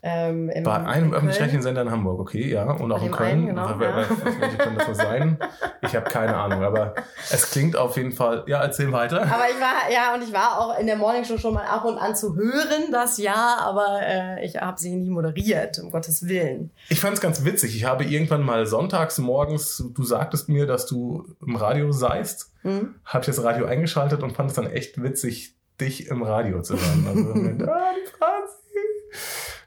ähm, 0.04 0.50
im, 0.50 0.64
Bei 0.64 0.78
einem 0.78 1.10
in 1.10 1.14
öffentlich-rechtlichen. 1.14 1.62
Sender 1.62 1.84
in 1.84 1.92
Hamburg, 1.92 2.20
okay, 2.20 2.50
ja. 2.50 2.72
Und 2.72 2.92
auch 2.92 3.04
in 3.04 3.12
Köln. 3.12 3.30
einen, 3.30 3.46
genau, 3.48 3.68
Wel- 3.68 3.82
ja. 3.84 3.98
wel- 4.02 4.42
Welche 4.42 4.58
können 4.58 4.78
das 4.78 4.98
sein? 4.98 5.38
Ich 5.84 5.96
habe 5.96 6.10
keine 6.10 6.36
Ahnung, 6.36 6.64
aber 6.64 6.96
es 7.32 7.52
klingt 7.52 7.76
auf 7.78 7.98
jeden 7.98 8.12
Fall. 8.12 8.44
Ja, 8.48 8.62
erzähl 8.62 8.92
weiter. 8.92 9.22
Aber 9.22 9.46
ich 9.50 9.60
war, 9.62 9.92
ja, 9.94 10.14
und 10.16 10.24
ich 10.24 10.34
war 10.34 10.60
auch 10.60 10.80
in 10.80 10.88
der 10.88 10.96
Morningshow 10.96 11.38
schon 11.38 11.54
mal 11.54 11.66
ab 11.66 11.86
und 11.86 11.98
an 12.00 12.16
zu 12.16 12.36
hören, 12.36 12.92
das 12.92 13.18
ja, 13.20 13.58
aber 13.62 14.00
äh, 14.02 14.44
ich 14.46 14.58
habe 14.58 14.80
sie 14.80 14.96
nie 14.96 15.10
moderiert, 15.12 15.78
um 15.80 15.92
Gottes 15.92 16.28
Willen. 16.28 16.72
Ich 16.90 17.00
fand 17.00 17.14
es 17.14 17.22
ganz 17.22 17.46
witzig. 17.46 17.76
Ich 17.76 17.86
habe 17.86 18.04
irgendwann 18.04 18.42
mal 18.44 18.66
sonntags 18.66 19.20
morgens, 19.20 19.84
du 19.94 20.04
sagtest 20.04 20.50
mir, 20.50 20.66
dass 20.66 20.88
du 20.88 21.26
im 21.46 21.56
Radio 21.56 21.92
seist, 21.92 22.48
Hm? 22.64 22.96
habe 23.06 23.22
ich 23.22 23.26
das 23.28 23.44
Radio 23.44 23.66
eingeschaltet 23.66 24.22
und 24.24 24.34
fand 24.34 24.50
es 24.52 24.56
dann 24.56 24.68
echt 24.68 25.02
witzig, 25.02 25.56
dich 25.80 26.08
im 26.10 26.22
Radio 26.22 26.62
zu 26.62 26.76
hören. 26.76 27.06
Also, 27.08 27.72
ah, 27.72 28.31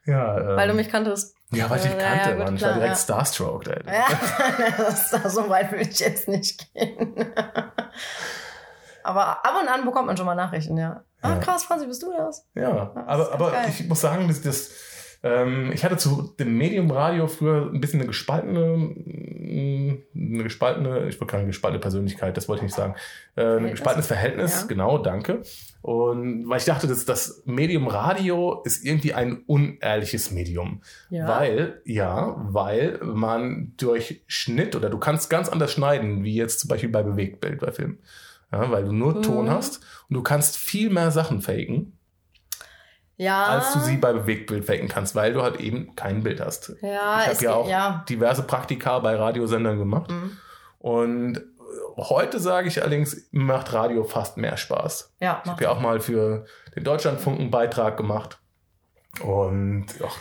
Ja, 0.06 0.38
ähm, 0.38 0.56
Weil 0.56 0.68
du 0.68 0.74
mich 0.74 0.88
kanntest. 0.90 1.34
Ja, 1.50 1.70
weil 1.70 1.78
ich 1.78 1.84
dich 1.84 1.92
Ja, 1.92 1.98
ja, 1.98 2.16
kannte, 2.18 2.36
gut, 2.36 2.44
Mann. 2.44 2.56
Ich 2.56 2.62
war 2.62 2.72
direkt 2.74 2.88
ja. 2.90 2.96
starstruck. 2.96 3.66
Ey. 3.66 3.82
Ja, 3.86 4.06
das, 4.76 5.10
so 5.32 5.48
weit 5.48 5.72
will 5.72 5.80
ich 5.80 5.98
jetzt 6.00 6.28
nicht 6.28 6.72
gehen. 6.74 7.14
Aber 9.02 9.44
ab 9.44 9.52
und 9.60 9.68
an 9.68 9.84
bekommt 9.84 10.06
man 10.06 10.16
schon 10.16 10.26
mal 10.26 10.34
Nachrichten, 10.34 10.76
ja. 10.78 11.04
Ah, 11.20 11.36
krass, 11.36 11.64
Franzi, 11.64 11.86
bist 11.86 12.02
du 12.02 12.12
das? 12.12 12.46
Ja, 12.54 12.92
Das 12.94 13.06
aber, 13.06 13.32
aber 13.32 13.50
geil. 13.52 13.66
ich 13.68 13.86
muss 13.88 14.00
sagen, 14.00 14.28
das, 14.28 14.44
Ähm, 14.44 14.50
ich 15.72 15.82
hatte 15.84 15.96
zu 15.96 16.34
dem 16.38 16.58
Medium 16.58 16.90
Radio 16.90 17.26
früher 17.28 17.70
ein 17.72 17.80
bisschen 17.80 18.00
eine 18.00 18.06
gespaltene, 18.06 18.94
eine 20.14 20.42
gespaltene, 20.42 21.08
ich 21.08 21.18
wollte 21.20 21.32
keine 21.32 21.46
gespaltene 21.46 21.80
Persönlichkeit, 21.80 22.36
das 22.36 22.48
wollte 22.48 22.60
ich 22.60 22.64
nicht 22.64 22.74
sagen, 22.76 22.94
äh, 23.36 23.56
ein 23.56 23.70
gespaltenes 23.70 24.06
Verhältnis, 24.06 24.60
Ja. 24.62 24.66
genau, 24.66 24.98
danke. 24.98 25.42
Und 25.80 26.48
weil 26.48 26.58
ich 26.58 26.64
dachte, 26.66 26.86
dass 26.86 27.04
das 27.06 27.42
Medium 27.46 27.86
Radio 27.88 28.62
ist 28.64 28.84
irgendwie 28.84 29.14
ein 29.14 29.42
unehrliches 29.46 30.30
Medium. 30.30 30.82
Ja. 31.10 31.26
Weil, 31.28 31.80
ja, 31.84 32.36
weil 32.50 32.98
man 33.02 33.72
durch 33.76 34.22
Schnitt 34.26 34.76
oder 34.76 34.90
du 34.90 34.98
kannst 34.98 35.30
ganz 35.30 35.48
anders 35.48 35.72
schneiden, 35.72 36.22
wie 36.24 36.34
jetzt 36.34 36.60
zum 36.60 36.68
Beispiel 36.68 36.90
bei 36.90 37.02
Bewegtbild 37.02 37.60
bei 37.60 37.72
Filmen. 37.72 37.98
Ja, 38.52 38.70
weil 38.70 38.84
du 38.84 38.92
nur 38.92 39.20
Ton 39.22 39.46
Mhm. 39.46 39.50
hast 39.50 39.80
und 40.08 40.14
du 40.16 40.22
kannst 40.22 40.56
viel 40.56 40.90
mehr 40.90 41.10
Sachen 41.10 41.40
faken, 41.40 41.98
Ja. 43.16 43.44
als 43.46 43.72
du 43.72 43.78
sie 43.80 43.96
bei 43.96 44.12
Bewegtbild 44.12 44.64
faken 44.64 44.88
kannst, 44.88 45.14
weil 45.14 45.32
du 45.32 45.42
halt 45.42 45.60
eben 45.60 45.94
kein 45.94 46.22
Bild 46.22 46.40
hast. 46.40 46.74
Ja, 46.82 47.20
ich 47.22 47.28
habe 47.28 47.44
ja 47.44 47.54
auch 47.54 47.68
ja. 47.68 48.04
diverse 48.08 48.42
Praktika 48.42 48.98
bei 48.98 49.14
Radiosendern 49.16 49.78
gemacht. 49.78 50.10
Mhm. 50.10 50.36
Und 50.78 51.42
heute 51.96 52.40
sage 52.40 52.68
ich 52.68 52.80
allerdings, 52.80 53.28
macht 53.30 53.72
Radio 53.72 54.04
fast 54.04 54.36
mehr 54.36 54.56
Spaß. 54.56 55.14
Ja, 55.20 55.40
Ich 55.44 55.50
habe 55.50 55.62
ja 55.64 55.70
auch 55.70 55.80
mal 55.80 56.00
für 56.00 56.44
den 56.74 56.82
Deutschlandfunk 56.84 57.38
einen 57.40 57.50
Beitrag 57.50 57.96
gemacht. 57.96 58.38
Und 59.22 59.86
ach, 60.04 60.16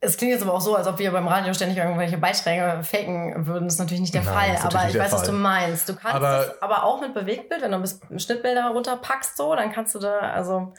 Es 0.00 0.18
klingt 0.18 0.32
jetzt 0.34 0.42
aber 0.42 0.52
auch 0.52 0.60
so, 0.60 0.76
als 0.76 0.86
ob 0.86 0.98
wir 0.98 1.10
beim 1.10 1.26
Radio 1.26 1.54
ständig 1.54 1.78
irgendwelche 1.78 2.18
Beiträge 2.18 2.82
faken 2.84 3.46
würden. 3.46 3.64
Das 3.64 3.74
ist 3.74 3.80
natürlich 3.80 4.02
nicht 4.02 4.12
der 4.14 4.24
Nein, 4.24 4.56
Fall. 4.58 4.66
Aber 4.78 4.88
ich 4.90 4.98
weiß, 4.98 5.12
was 5.12 5.22
Fall. 5.22 5.30
du 5.30 5.36
meinst. 5.38 5.88
Du 5.88 5.94
kannst 5.96 6.14
Aber- 6.16 6.40
es 6.54 6.62
aber 6.62 6.84
auch 6.84 7.00
mit 7.00 7.14
Bewegtbild, 7.14 7.62
wenn 7.62 7.72
du 7.72 7.78
bis- 7.78 8.00
Schnittbilder 8.18 8.68
runterpackst, 8.74 9.36
so, 9.38 9.56
dann 9.56 9.72
kannst 9.72 9.94
du 9.94 9.98
da, 10.00 10.18
also 10.18 10.74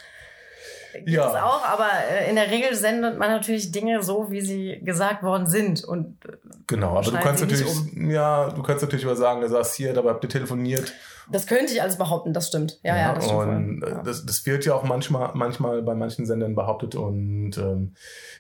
geht 1.00 1.10
Ja. 1.10 1.26
das 1.32 1.36
auch, 1.42 1.66
aber 1.66 1.88
äh, 2.12 2.30
in 2.30 2.36
der 2.36 2.50
Regel 2.52 2.74
sendet 2.76 3.18
man 3.18 3.30
natürlich 3.30 3.72
Dinge 3.72 4.02
so, 4.04 4.30
wie 4.32 4.42
sie 4.42 4.80
gesagt 4.84 5.24
worden 5.24 5.48
sind. 5.48 5.84
Und 5.84 6.18
äh, 6.26 6.34
genau, 6.68 6.92
aber 6.98 7.02
du 7.12 7.18
kannst 7.18 7.42
natürlich, 7.42 7.66
ja, 7.96 8.50
du 8.50 8.64
kannst 8.64 8.84
natürlich 8.84 9.04
über 9.04 9.16
sagen, 9.16 9.42
du 9.42 9.50
saß 9.50 9.74
hier, 9.76 9.94
dabei 9.94 10.12
habt 10.12 10.24
ihr 10.24 10.30
telefoniert. 10.30 10.94
das 11.32 11.48
könnte 11.48 11.74
ich 11.74 11.82
alles 11.82 11.98
behaupten, 11.98 12.34
das 12.34 12.48
stimmt. 12.48 12.80
Ja, 12.84 12.96
ja, 12.96 13.14
das 13.14 13.26
stimmt. 13.26 13.40
und 13.42 13.84
äh, 13.84 13.90
Ja. 13.90 14.04
das, 14.04 14.26
das 14.26 14.46
wird 14.46 14.64
ja 14.66 14.76
auch 14.76 14.84
manchmal, 14.84 15.32
manchmal 15.34 15.82
bei 15.82 15.96
manchen 15.96 16.26
Sendern 16.26 16.54
behauptet. 16.56 16.96
Und 16.96 17.58
ähm, 17.58 17.94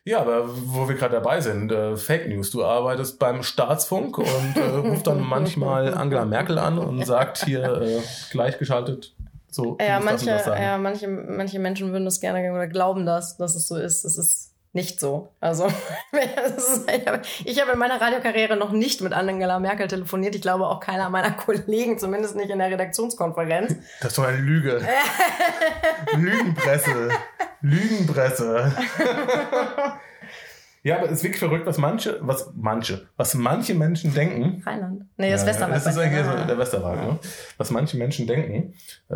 ja, 0.03 0.19
aber 0.19 0.43
wo 0.47 0.87
wir 0.87 0.95
gerade 0.95 1.15
dabei 1.15 1.41
sind, 1.41 1.71
äh, 1.71 1.95
Fake 1.97 2.27
News. 2.29 2.51
Du 2.51 2.63
arbeitest 2.63 3.17
beim 3.17 3.41
Staatsfunk 3.41 4.19
und 4.19 4.55
äh, 4.55 4.61
rufst 4.87 5.07
dann 5.07 5.19
manchmal 5.21 5.93
Angela 5.95 6.25
Merkel 6.25 6.59
an 6.59 6.77
und 6.77 7.03
sagt 7.05 7.43
hier 7.45 7.63
äh, 7.81 8.01
gleichgeschaltet. 8.31 9.13
So, 9.55 9.77
Ja, 9.79 10.01
manche, 10.01 10.31
ja 10.31 10.77
manche, 10.77 11.07
manche 11.07 11.59
Menschen 11.59 11.93
würden 11.93 12.03
das 12.03 12.19
gerne 12.19 12.51
oder 12.51 12.67
glauben 12.67 13.05
das, 13.05 13.37
dass 13.37 13.55
es 13.55 13.69
so 13.69 13.77
ist. 13.77 14.03
Es 14.03 14.17
ist 14.17 14.51
nicht 14.73 14.99
so. 14.99 15.29
Also, 15.39 15.67
ich 17.45 17.61
habe 17.61 17.71
in 17.71 17.79
meiner 17.79 18.01
Radiokarriere 18.01 18.57
noch 18.57 18.73
nicht 18.73 18.99
mit 18.99 19.13
Angela 19.13 19.57
Merkel 19.59 19.87
telefoniert. 19.87 20.35
Ich 20.35 20.41
glaube 20.41 20.67
auch 20.67 20.81
keiner 20.81 21.09
meiner 21.09 21.31
Kollegen, 21.37 21.97
zumindest 21.97 22.35
nicht 22.35 22.49
in 22.49 22.59
der 22.59 22.69
Redaktionskonferenz. 22.69 23.75
Das 24.01 24.09
ist 24.09 24.17
doch 24.17 24.25
eine 24.25 24.39
Lüge. 24.39 24.85
Lügenpresse. 26.17 27.11
Lügenpresse. 27.61 28.73
Ja, 30.85 30.97
aber 30.97 31.07
es 31.07 31.13
ist 31.13 31.23
wirklich 31.23 31.39
verrückt, 31.39 31.65
was 31.65 31.77
manche, 31.77 32.17
was 32.21 32.51
manche, 32.55 33.01
was 33.17 33.33
manche 33.35 33.73
Menschen 33.75 34.13
denken. 34.13 34.61
Rheinland. 34.65 35.03
Nee, 35.17 35.31
das 35.31 35.41
Ja, 35.41 35.47
Westerwald. 35.47 35.75
Das 35.75 35.85
ist 35.87 35.97
eigentlich 35.97 36.25
Ja. 36.25 36.41
so 36.41 36.47
der 36.47 36.57
Westerwald, 36.57 37.01
ne? 37.01 37.19
Was 37.57 37.71
manche 37.71 37.97
Menschen 37.97 38.27
denken, 38.27 38.73
äh, 39.09 39.15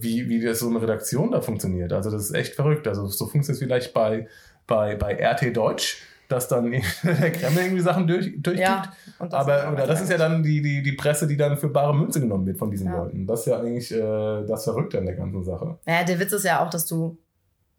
wie, 0.00 0.28
wie 0.28 0.40
das 0.44 0.58
so 0.58 0.68
eine 0.68 0.82
Redaktion 0.82 1.30
da 1.30 1.40
funktioniert. 1.40 1.92
Also 1.92 2.10
das 2.10 2.24
ist 2.24 2.34
echt 2.34 2.54
verrückt. 2.54 2.86
Also 2.88 3.06
so 3.06 3.26
funktioniert 3.26 3.50
es 3.50 3.58
vielleicht 3.66 3.94
bei, 3.94 4.26
bei, 4.66 4.96
bei 4.96 5.14
RT 5.14 5.56
Deutsch, 5.56 6.02
dass 6.28 6.48
dann 6.48 6.70
der 7.04 7.30
Kreml 7.32 7.58
irgendwie 7.62 7.80
Sachen 7.82 8.06
durch, 8.06 8.32
durchgibt. 8.38 8.58
Ja, 8.68 8.92
und 9.18 9.32
das 9.32 9.40
aber 9.40 9.58
ist 9.64 9.72
oder 9.72 9.86
das 9.86 10.00
ist 10.00 10.10
ja 10.10 10.16
dann 10.18 10.42
die, 10.42 10.62
die, 10.62 10.82
die 10.82 10.92
Presse, 10.92 11.26
die 11.26 11.36
dann 11.36 11.56
für 11.58 11.68
bare 11.68 11.94
Münze 11.94 12.18
genommen 12.20 12.46
wird 12.46 12.58
von 12.58 12.70
diesen 12.70 12.86
Ja. 12.88 12.96
Leuten. 12.98 13.26
Das 13.26 13.40
ist 13.40 13.46
ja 13.46 13.58
eigentlich 13.60 13.92
äh, 13.94 14.44
das 14.46 14.64
Verrückte 14.64 14.98
an 14.98 15.06
der 15.06 15.14
ganzen 15.16 15.44
Sache. 15.44 15.78
Naja, 15.86 16.02
der 16.04 16.18
Witz 16.18 16.32
ist 16.32 16.44
ja 16.44 16.64
auch, 16.64 16.70
dass 16.70 16.86
du, 16.86 17.18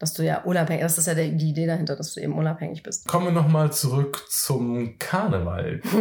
dass 0.06 0.14
du 0.14 0.24
ja 0.24 0.44
unabhängig, 0.44 0.84
das 0.84 1.00
ist 1.00 1.08
ja 1.08 1.16
die 1.16 1.50
Idee 1.50 1.66
dahinter, 1.66 1.96
dass 1.96 2.14
du 2.14 2.22
eben 2.22 2.34
unabhängig 2.34 2.84
bist. 2.84 3.08
Kommen 3.08 3.26
wir 3.26 3.32
nochmal 3.32 3.72
zurück 3.74 4.24
zum 4.30 5.00
Karneval. 5.00 5.82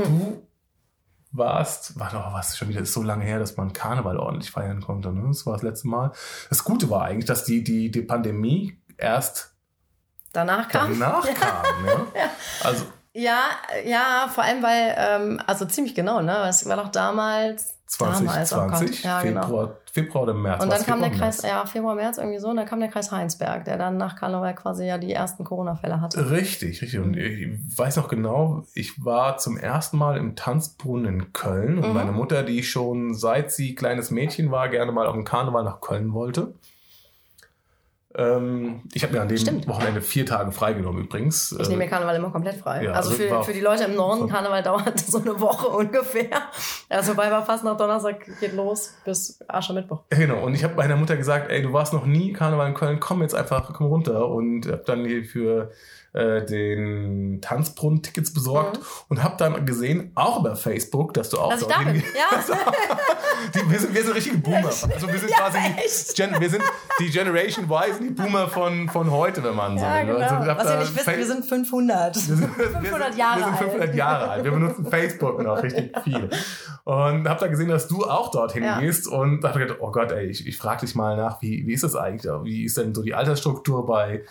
Du 1.34 1.38
warst, 1.38 1.98
war 1.98 2.10
doch 2.12 2.32
was 2.32 2.56
schon 2.56 2.68
wieder 2.68 2.82
ist 2.82 2.92
so 2.92 3.02
lange 3.02 3.24
her, 3.24 3.40
dass 3.40 3.56
man 3.56 3.72
Karneval 3.72 4.18
ordentlich 4.18 4.52
feiern 4.52 4.80
konnte. 4.80 5.10
Ne? 5.10 5.24
Das 5.26 5.44
war 5.46 5.54
das 5.54 5.62
letzte 5.62 5.88
Mal. 5.88 6.12
Das 6.48 6.62
Gute 6.62 6.90
war 6.90 7.02
eigentlich, 7.02 7.24
dass 7.24 7.44
die, 7.44 7.64
die, 7.64 7.90
die 7.90 8.02
Pandemie 8.02 8.78
erst 8.98 9.56
Danach 10.32 10.68
kam. 10.68 10.96
danach 11.00 11.24
kam. 11.34 11.84
Ne? 11.84 12.06
Ja. 12.14 12.30
Also 12.62 12.84
Ja, 13.14 13.42
ja, 13.86 14.28
vor 14.28 14.42
allem, 14.44 14.62
weil, 14.62 14.94
ähm, 14.98 15.40
also 15.46 15.64
ziemlich 15.66 15.94
genau, 15.94 16.20
ne? 16.20 16.36
Es 16.48 16.68
war 16.68 16.76
doch 16.76 16.88
damals. 16.88 17.74
damals, 17.98 18.20
oh. 18.52 18.56
2020, 18.56 19.04
Ja, 19.04 19.22
genau. 19.22 19.42
Februar, 19.42 19.76
Februar 19.92 20.22
oder 20.24 20.34
März. 20.34 20.64
Und 20.64 20.72
dann 20.72 20.82
kam 20.84 20.98
der 21.00 21.10
Februar, 21.10 21.28
Kreis, 21.30 21.42
März? 21.42 21.52
ja, 21.52 21.64
Februar, 21.66 21.94
März 21.94 22.18
irgendwie 22.18 22.38
so, 22.40 22.48
und 22.48 22.56
dann 22.56 22.66
kam 22.66 22.80
der 22.80 22.88
Kreis 22.88 23.12
Heinsberg, 23.12 23.64
der 23.66 23.78
dann 23.78 23.96
nach 23.98 24.16
Karneval 24.16 24.52
quasi 24.56 24.84
ja 24.84 24.98
die 24.98 25.12
ersten 25.12 25.44
Corona-Fälle 25.44 26.00
hatte. 26.00 26.28
Richtig, 26.32 26.82
richtig. 26.82 26.98
Und 26.98 27.16
ich 27.16 27.48
weiß 27.78 27.96
noch 27.96 28.08
genau, 28.08 28.64
ich 28.74 29.04
war 29.04 29.36
zum 29.38 29.56
ersten 29.56 29.96
Mal 29.96 30.16
im 30.16 30.34
Tanzbrunnen 30.34 31.06
in 31.20 31.32
Köln 31.32 31.78
und 31.78 31.88
Mhm. 31.90 31.94
meine 31.94 32.10
Mutter, 32.12 32.42
die 32.42 32.64
schon 32.64 33.14
seit 33.14 33.52
sie 33.52 33.76
kleines 33.76 34.10
Mädchen 34.10 34.50
war, 34.50 34.68
gerne 34.68 34.90
mal 34.90 35.06
auf 35.06 35.14
den 35.14 35.24
Karneval 35.24 35.62
nach 35.62 35.80
Köln 35.80 36.12
wollte. 36.14 36.54
Ähm, 38.16 38.82
ich 38.92 39.02
habe 39.02 39.12
mir 39.12 39.22
an 39.22 39.28
dem 39.28 39.38
Stimmt. 39.38 39.66
Wochenende 39.66 40.00
vier 40.00 40.24
Tage 40.24 40.52
freigenommen 40.52 41.04
übrigens. 41.04 41.52
Ich 41.52 41.68
nehme 41.68 41.78
mir 41.78 41.84
Äh, 41.84 41.88
Karneval 41.88 42.16
immer 42.16 42.30
komplett 42.30 42.56
frei. 42.56 42.84
ja, 42.84 42.92
also 42.92 43.10
also 43.10 43.22
für, 43.22 43.42
für 43.42 43.52
die 43.52 43.60
Leute 43.60 43.84
im 43.84 43.94
Norden, 43.96 44.28
Karneval 44.28 44.62
dauert 44.62 44.98
so 45.06 45.18
eine 45.20 45.40
Woche 45.40 45.68
ungefähr. 45.68 46.30
Also 46.88 47.14
bei 47.14 47.28
fast 47.42 47.64
nach 47.64 47.76
Donnerstag 47.76 48.24
geht 48.40 48.54
los 48.54 48.94
bis 49.04 49.40
Aschermittwoch. 49.48 50.02
Genau, 50.10 50.44
und 50.44 50.54
ich 50.54 50.62
habe 50.62 50.74
meiner 50.74 50.96
Mutter 50.96 51.16
gesagt, 51.16 51.50
ey, 51.50 51.62
du 51.62 51.72
warst 51.72 51.92
noch 51.92 52.06
nie 52.06 52.32
Karneval 52.32 52.68
in 52.68 52.74
Köln, 52.74 53.00
komm 53.00 53.22
jetzt 53.22 53.34
einfach, 53.34 53.72
komm 53.72 53.86
runter. 53.88 54.28
Und 54.28 54.66
habe 54.66 54.82
dann 54.86 55.04
hier 55.04 55.24
für 55.24 55.70
äh, 56.14 56.44
den 56.46 57.40
Tanzbrunnen 57.42 58.02
Tickets 58.02 58.32
besorgt 58.32 58.78
Mhm. 58.78 58.82
und 59.10 59.22
habe 59.22 59.34
dann 59.36 59.66
gesehen, 59.66 60.12
auch 60.14 60.40
über 60.40 60.56
Facebook, 60.56 61.12
dass 61.14 61.28
du 61.28 61.38
auch 61.38 61.50
Dass 61.50 61.62
ich 61.62 61.66
dort 61.66 61.80
da 61.80 61.84
bin. 61.84 62.00
hinge- 62.00 62.04
Ja. 62.16 62.54
Die, 63.54 63.70
wir, 63.70 63.78
sind, 63.78 63.94
wir 63.94 64.02
sind 64.04 64.14
richtige 64.14 64.38
Boomer. 64.38 64.66
Also 64.68 65.08
wir 65.08 65.18
sind 65.18 65.30
Ja, 65.30 65.36
quasi 65.38 65.58
echt. 65.84 66.14
Gen, 66.16 66.34
wir 66.40 66.48
sind 66.48 66.62
die 67.00 67.10
Generation 67.10 67.64
Y, 67.70 67.92
sind 67.94 68.04
die 68.06 68.22
Boomer 68.22 68.48
von, 68.48 68.88
von 68.88 69.10
heute, 69.10 69.42
wenn 69.44 69.54
man 69.54 69.76
so 69.78 69.84
Ja, 69.84 69.98
will. 70.06 70.14
genau. 70.14 70.18
Also, 70.20 70.34
ich 70.44 70.48
hab 70.48 70.58
Was 70.58 70.66
da 70.66 70.74
ihr 70.74 70.80
nicht 70.80 70.96
wisst, 70.96 71.06
wir 71.06 71.26
sind 71.26 71.44
500. 71.44 72.14
wir 72.16 72.22
sind, 72.36 72.54
500 72.54 73.16
Jahre 73.16 73.40
wir 73.40 73.44
sind 73.46 73.56
500 73.58 73.88
alt. 73.88 73.94
Jahre 73.96 74.28
alt. 74.30 74.44
Wir 74.44 74.50
benutzen 74.52 74.86
Facebook 74.86 75.42
noch 75.42 75.62
richtig 75.62 75.92
viel. 76.04 76.30
Und 76.84 77.28
habe 77.28 77.40
da 77.40 77.46
gesehen, 77.48 77.68
dass 77.68 77.88
du 77.88 78.04
auch 78.04 78.30
dorthin 78.30 78.62
Ja. 78.64 78.78
gehst 78.80 79.08
und 79.08 79.40
dachte, 79.42 79.58
gedacht, 79.58 79.78
oh 79.80 79.90
Gott, 79.90 80.12
ey, 80.12 80.26
ich, 80.26 80.46
ich 80.46 80.56
frage 80.56 80.80
dich 80.86 80.94
mal 80.94 81.16
nach, 81.16 81.42
wie, 81.42 81.66
wie 81.66 81.72
ist 81.74 81.82
das 81.84 81.96
eigentlich? 81.96 82.32
Wie 82.44 82.64
ist 82.64 82.76
denn 82.76 82.94
so 82.94 83.02
die 83.02 83.14
Altersstruktur 83.14 83.84
bei 83.84 84.22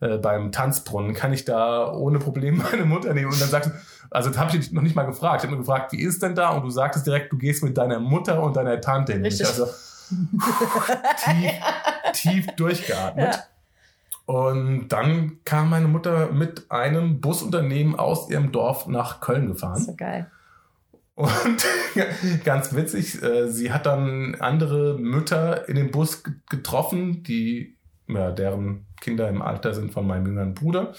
äh, 0.00 0.18
beim 0.18 0.52
Tanzbrunnen? 0.52 1.14
Kann 1.14 1.32
ich 1.32 1.44
da 1.44 1.92
ohne 1.92 2.18
Probleme 2.18 2.64
meine 2.72 2.84
Mutter 2.84 3.14
nehmen? 3.14 3.32
Und 3.32 3.40
dann 3.40 3.48
sagst 3.48 3.70
du, 3.70 3.74
also 4.10 4.34
habe 4.36 4.50
ich 4.50 4.64
dich 4.64 4.72
noch 4.72 4.82
nicht 4.82 4.96
mal 4.96 5.04
gefragt. 5.04 5.42
Ich 5.42 5.42
habe 5.44 5.56
nur 5.56 5.64
gefragt, 5.64 5.92
wie 5.92 6.00
ist 6.00 6.22
denn 6.22 6.34
da? 6.34 6.50
Und 6.50 6.62
du 6.62 6.70
sagtest 6.70 7.06
direkt, 7.06 7.32
du 7.32 7.38
gehst 7.38 7.62
mit 7.62 7.76
deiner 7.76 8.00
Mutter 8.00 8.42
und 8.42 8.56
deiner 8.56 8.80
Tante 8.80 9.12
hin. 9.12 9.22
Richtig. 9.22 9.46
Also 9.46 9.66
tief, 11.24 11.52
tief 12.14 12.46
durchgeatmet. 12.56 13.34
Ja. 13.34 13.44
Und 14.28 14.88
dann 14.88 15.38
kam 15.44 15.70
meine 15.70 15.88
Mutter 15.88 16.30
mit 16.32 16.70
einem 16.70 17.20
Busunternehmen 17.20 17.96
aus 17.96 18.28
ihrem 18.28 18.52
Dorf 18.52 18.86
nach 18.86 19.20
Köln 19.20 19.46
gefahren. 19.48 19.82
So 19.82 19.94
geil. 19.96 20.30
Und 21.14 21.66
ganz 22.44 22.74
witzig, 22.74 23.22
äh, 23.22 23.48
sie 23.48 23.72
hat 23.72 23.86
dann 23.86 24.36
andere 24.38 24.98
Mütter 24.98 25.68
in 25.68 25.76
dem 25.76 25.90
Bus 25.90 26.22
getroffen, 26.48 27.22
die, 27.22 27.76
ja, 28.06 28.30
deren 28.30 28.86
Kinder 29.00 29.28
im 29.28 29.42
Alter 29.42 29.74
sind 29.74 29.92
von 29.92 30.06
meinem 30.06 30.26
jüngeren 30.26 30.54
Bruder. 30.54 30.94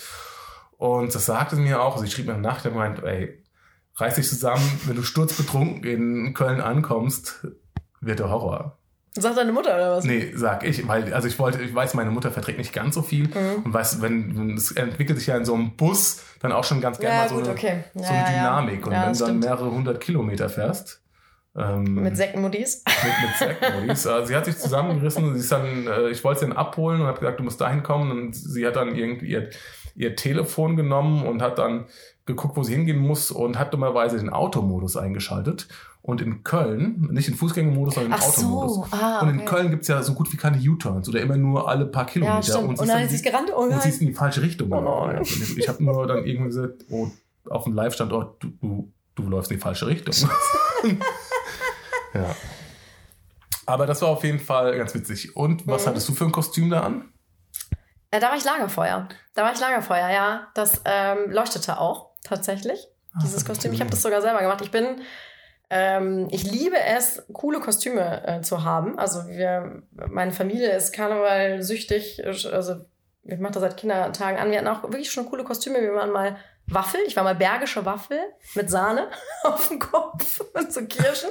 Und 0.77 1.13
das 1.13 1.25
sagte 1.25 1.56
sie 1.56 1.62
mir 1.62 1.82
auch, 1.82 1.98
sie 1.98 2.10
schrieb 2.10 2.27
mir 2.27 2.34
eine 2.34 2.41
Nacht, 2.41 2.65
er 2.65 2.72
meint, 2.72 3.03
ey, 3.03 3.44
reiß 3.96 4.15
dich 4.15 4.29
zusammen, 4.29 4.63
wenn 4.86 4.96
du 4.96 5.03
sturzbetrunken 5.03 5.84
in 5.84 6.34
Köln 6.34 6.62
ankommst, 6.62 7.48
wird 8.00 8.20
der 8.20 8.29
Horror. 8.29 8.77
Sagt 9.12 9.38
deine 9.38 9.51
Mutter 9.51 9.75
oder 9.75 9.98
was? 9.98 10.06
Nee, 10.06 10.32
sag 10.36 10.63
ich, 10.63 10.88
weil, 10.88 11.13
also 11.13 11.27
ich 11.27 11.39
wollte, 11.39 11.62
ich 11.62 11.74
weiß, 11.74 11.96
meine 11.96 12.12
Mutter 12.12 12.32
verträgt 12.32 12.60
nicht 12.60 12.74
ganz 12.74 12.96
so 12.96 13.01
viel. 13.01 13.27
Mhm. 13.27 13.63
Und 13.65 13.74
weiß, 13.74 14.01
wenn, 14.01 14.56
es 14.56 14.72
entwickelt 14.72 15.18
sich 15.18 15.27
ja 15.27 15.36
in 15.36 15.46
so 15.46 15.56
einem 15.56 15.75
Bus 15.75 16.22
dann 16.39 16.51
auch 16.51 16.63
schon 16.63 16.79
ganz 16.79 17.00
gerne 17.00 17.15
Ja, 17.15 17.22
mal 17.24 17.29
so 17.29 17.36
gut, 17.36 17.46
eine, 17.46 17.53
okay. 17.53 17.84
Ja, 17.96 18.03
so 18.03 18.10
eine 18.10 18.18
ja, 18.18 18.24
ja. 18.24 18.38
Dynamik. 18.38 18.86
Und 18.86 18.94
wenn 18.94 19.13
du 19.13 19.20
dann 19.20 19.39
mehrere 19.39 19.72
hundert 19.72 20.00
Kilometer 20.00 20.48
fährst, 20.48 21.01
ähm, 21.58 21.96
Mit 21.96 22.15
Sektenmodis? 22.18 22.84
mit, 22.86 23.13
mit 23.29 23.38
Sackmodis. 23.60 24.06
äh, 24.06 24.25
sie 24.27 24.36
hat 24.36 24.46
sich 24.46 24.58
zusammengerissen, 24.58 25.34
sie 25.34 25.39
ist 25.39 25.51
dann, 25.51 25.88
äh, 25.88 26.10
ich 26.10 26.24
wollte 26.24 26.41
sie 26.41 26.48
dann 26.48 26.56
abholen 26.58 27.01
und 27.01 27.08
habe 27.08 27.20
gesagt, 27.20 27.39
du 27.39 27.44
musst 27.44 27.60
dahin 27.60 27.84
kommen. 27.84 28.12
Und 28.12 28.36
sie 28.36 28.65
hat 28.65 28.75
dann 28.75 28.96
irgendwie 28.96 29.27
ihr, 29.27 29.50
ihr 29.96 30.15
Telefon 30.15 30.75
genommen 30.75 31.25
und 31.25 31.41
hat 31.41 31.58
dann 31.60 31.86
geguckt, 32.25 32.56
wo 32.56 32.63
sie 32.63 32.74
hingehen 32.75 33.00
muss 33.00 33.32
und 33.32 33.58
hat 33.58 33.74
dummerweise 33.74 34.18
den 34.18 34.29
Automodus 34.29 34.96
eingeschaltet. 34.98 35.68
Und 36.01 36.22
in 36.22 36.44
Köln, 36.44 37.10
nicht 37.12 37.27
in 37.27 37.36
Fußgängermodus, 37.36 37.96
sondern 37.96 38.13
in 38.13 38.18
Ach 38.18 38.24
so, 38.24 38.46
Automodus. 38.62 38.94
ah, 38.94 39.20
Und 39.22 39.29
in 39.29 39.36
okay. 39.39 39.46
Köln 39.46 39.70
gibt's 39.72 39.88
ja 39.89 40.01
so 40.01 40.13
gut 40.13 40.32
wie 40.32 40.38
keine 40.38 40.58
U-Turns 40.58 41.10
oder 41.10 41.20
immer 41.20 41.36
nur 41.36 41.68
alle 41.68 41.86
paar 41.88 42.06
Kilometer. 42.06 42.48
Ja. 42.48 42.58
Und 42.60 42.77
siehst 42.77 42.89
dann 42.89 43.03
ist 43.03 43.12
es 43.13 43.22
die- 43.22 43.29
gerannt. 43.29 43.51
Oh 43.53 43.63
und 43.63 43.70
nein. 43.70 43.82
siehst 43.82 44.00
in 44.01 44.08
die 44.08 44.13
falsche 44.13 44.41
Richtung. 44.41 44.72
Oh 44.72 44.79
nein. 45.08 45.18
Und 45.18 45.58
ich 45.58 45.68
habe 45.68 45.84
nur 45.84 46.08
dann 46.08 46.24
irgendwann 46.24 46.48
gesagt, 46.48 46.86
oh, 46.89 47.08
auf 47.50 47.65
dem 47.65 47.74
Live-Standort, 47.74 48.41
du, 48.41 48.48
du, 48.62 48.91
du 49.15 49.24
läufst 49.29 49.51
in 49.51 49.58
die 49.58 49.62
falsche 49.62 49.88
Richtung. 49.88 50.13
ja. 52.13 52.36
Aber 53.66 53.86
das 53.86 54.01
war 54.01 54.10
auf 54.10 54.24
jeden 54.24 54.39
Fall 54.39 54.75
ganz 54.78 54.94
witzig. 54.96 55.36
Und 55.36 55.68
was 55.68 55.84
Mhm. 55.86 55.89
hattest 55.89 56.10
du 56.10 56.13
für 56.13 56.25
ein 56.25 56.32
Kostüm 56.32 56.70
da 56.70 56.82
an? 56.82 57.13
Ja, 58.12 58.20
da 58.20 58.30
war 58.30 58.36
ich 58.38 58.44
Lagerfeuer. 58.44 59.08
Da 59.36 59.44
war 59.44 59.54
ich 59.54 59.60
Lagerfeuer, 59.60 60.10
ja. 60.10 60.48
Das 60.56 60.82
ähm, 60.86 61.30
leuchtete 61.30 61.80
auch 61.80 62.12
tatsächlich. 62.24 62.88
Dieses 63.22 63.44
Ah, 63.44 63.48
Kostüm. 63.48 63.72
Ich 63.74 63.80
habe 63.80 63.92
das 63.92 64.01
sogar 64.01 64.22
selber 64.22 64.39
gemacht. 64.42 64.62
Ich 64.62 64.72
bin, 64.72 65.01
ähm, 65.70 66.28
ich 66.32 66.44
liebe 66.50 66.78
es, 66.80 67.24
coole 67.34 67.60
Kostüme 67.60 68.25
äh, 68.28 68.42
zu 68.42 68.63
haben. 68.63 68.98
Also 68.98 69.28
wir, 69.28 69.84
meine 69.92 70.32
Familie 70.32 70.72
ist 70.75 70.92
Karneval 70.94 71.62
süchtig. 71.62 72.24
Also 72.25 72.86
ich 73.31 73.39
mache 73.39 73.53
das 73.53 73.62
seit 73.62 73.77
Kindertagen 73.77 74.39
an. 74.39 74.51
Wir 74.51 74.57
hatten 74.57 74.67
auch 74.67 74.83
wirklich 74.83 75.12
schon 75.12 75.29
coole 75.29 75.43
Kostüme. 75.43 75.81
Wir 75.81 75.93
waren 75.93 76.12
mal 76.12 76.38
Waffel. 76.67 77.01
Ich 77.07 77.15
war 77.15 77.24
mal 77.24 77.36
bergische 77.36 77.86
Waffel 77.86 78.19
mit 78.55 78.69
Sahne 78.69 79.09
auf 79.43 79.67
dem 79.67 79.79
Kopf 79.79 80.41
und 80.53 80.71
so 80.71 80.86
Kirschen. 80.86 81.29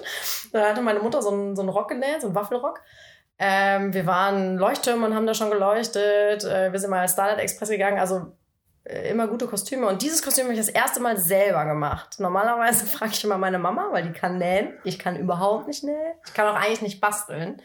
Da 0.52 0.70
hatte 0.70 0.82
meine 0.82 1.00
Mutter 1.00 1.22
so 1.22 1.30
einen, 1.30 1.56
so 1.56 1.62
einen 1.62 1.70
Rock 1.70 1.88
genäht, 1.88 2.20
so 2.20 2.28
einen 2.28 2.36
Waffelrock. 2.36 2.80
Ähm, 3.38 3.94
wir 3.94 4.06
waren 4.06 4.58
Leuchttürme 4.58 5.06
und 5.06 5.14
haben 5.14 5.26
da 5.26 5.34
schon 5.34 5.50
geleuchtet. 5.50 6.44
Äh, 6.44 6.72
wir 6.72 6.78
sind 6.78 6.90
mal 6.90 7.08
Starlight 7.08 7.38
Express 7.38 7.68
gegangen. 7.68 7.98
Also 7.98 8.32
äh, 8.88 9.10
immer 9.10 9.28
gute 9.28 9.46
Kostüme. 9.46 9.86
Und 9.86 10.02
dieses 10.02 10.22
Kostüm 10.22 10.44
habe 10.44 10.54
ich 10.54 10.60
das 10.60 10.68
erste 10.70 11.00
Mal 11.00 11.16
selber 11.18 11.64
gemacht. 11.66 12.18
Normalerweise 12.18 12.86
frage 12.96 13.12
ich 13.12 13.22
immer 13.22 13.38
meine 13.38 13.58
Mama, 13.58 13.88
weil 13.92 14.02
die 14.02 14.12
kann 14.12 14.38
nähen. 14.38 14.74
Ich 14.84 14.98
kann 14.98 15.16
überhaupt 15.16 15.68
nicht 15.68 15.84
nähen. 15.84 16.14
Ich 16.26 16.34
kann 16.34 16.48
auch 16.48 16.56
eigentlich 16.58 16.82
nicht 16.82 17.00
basteln. 17.00 17.62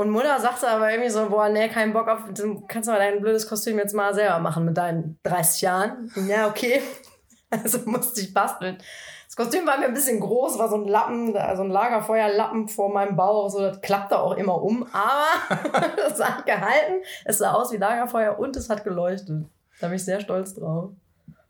Und 0.00 0.08
Mutter 0.08 0.40
sagte 0.40 0.66
aber 0.66 0.90
irgendwie 0.90 1.10
so, 1.10 1.28
boah, 1.28 1.50
nee, 1.50 1.68
keinen 1.68 1.92
Bock 1.92 2.08
auf, 2.08 2.20
du 2.32 2.62
kannst 2.66 2.88
mal 2.88 2.98
dein 2.98 3.20
blödes 3.20 3.46
Kostüm 3.46 3.76
jetzt 3.76 3.92
mal 3.94 4.14
selber 4.14 4.38
machen 4.38 4.64
mit 4.64 4.78
deinen 4.78 5.18
30 5.24 5.60
Jahren. 5.60 6.10
Ja, 6.26 6.48
okay. 6.48 6.80
Also 7.50 7.80
musste 7.84 8.20
ich 8.22 8.32
basteln. 8.32 8.78
Das 9.26 9.36
Kostüm 9.36 9.66
war 9.66 9.76
mir 9.76 9.86
ein 9.86 9.92
bisschen 9.92 10.20
groß, 10.20 10.58
war 10.58 10.70
so 10.70 10.76
ein 10.76 10.88
Lappen, 10.88 11.36
also 11.36 11.64
ein 11.64 11.70
Lagerfeuerlappen 11.70 12.68
vor 12.68 12.90
meinem 12.90 13.14
Bauch, 13.14 13.50
so 13.50 13.58
das 13.58 13.82
klappte 13.82 14.18
auch 14.18 14.36
immer 14.36 14.62
um, 14.62 14.86
aber 14.90 15.58
das 15.96 16.18
hat 16.24 16.46
gehalten. 16.46 17.02
Es 17.26 17.38
sah 17.38 17.52
aus 17.52 17.70
wie 17.70 17.76
Lagerfeuer 17.76 18.38
und 18.38 18.56
es 18.56 18.70
hat 18.70 18.84
geleuchtet. 18.84 19.44
Da 19.80 19.88
bin 19.88 19.96
ich 19.96 20.04
sehr 20.04 20.20
stolz 20.20 20.54
drauf. 20.54 20.92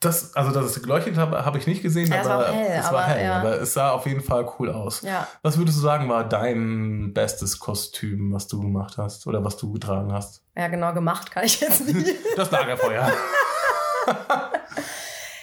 Das, 0.00 0.35
also, 0.35 0.50
dass 0.50 0.64
es 0.64 0.83
geleuchtet 0.83 1.19
habe, 1.19 1.45
habe 1.45 1.59
ich 1.59 1.66
nicht 1.66 1.83
gesehen, 1.83 2.11
Ja, 2.11 2.21
es 2.23 2.26
aber 2.26 2.45
war 2.47 2.52
hell, 2.52 2.78
es 2.78 2.85
war 2.85 2.92
aber, 2.92 3.02
hell. 3.02 3.25
ja. 3.25 3.38
Aber 3.40 3.61
es 3.61 3.75
sah 3.75 3.90
auf 3.90 4.07
jeden 4.07 4.23
Fall 4.23 4.50
cool 4.59 4.71
aus. 4.73 5.02
Ja. 5.02 5.28
Was 5.42 5.59
würdest 5.59 5.76
du 5.76 5.83
sagen, 5.83 6.09
war 6.09 6.26
dein 6.26 7.12
bestes 7.12 7.59
Kostüm, 7.59 8.33
was 8.33 8.47
du 8.49 8.61
gemacht 8.61 8.97
hast 8.97 9.26
oder 9.26 9.45
was 9.45 9.59
du 9.59 9.71
getragen 9.73 10.11
hast? 10.12 10.42
Ja, 10.57 10.69
genau 10.69 10.95
gemacht 10.95 11.30
kann 11.30 11.45
ich 11.45 11.61
jetzt 11.61 11.87
nicht. 11.87 12.14
Das 12.37 12.50
Lagerfeuer. 12.50 13.11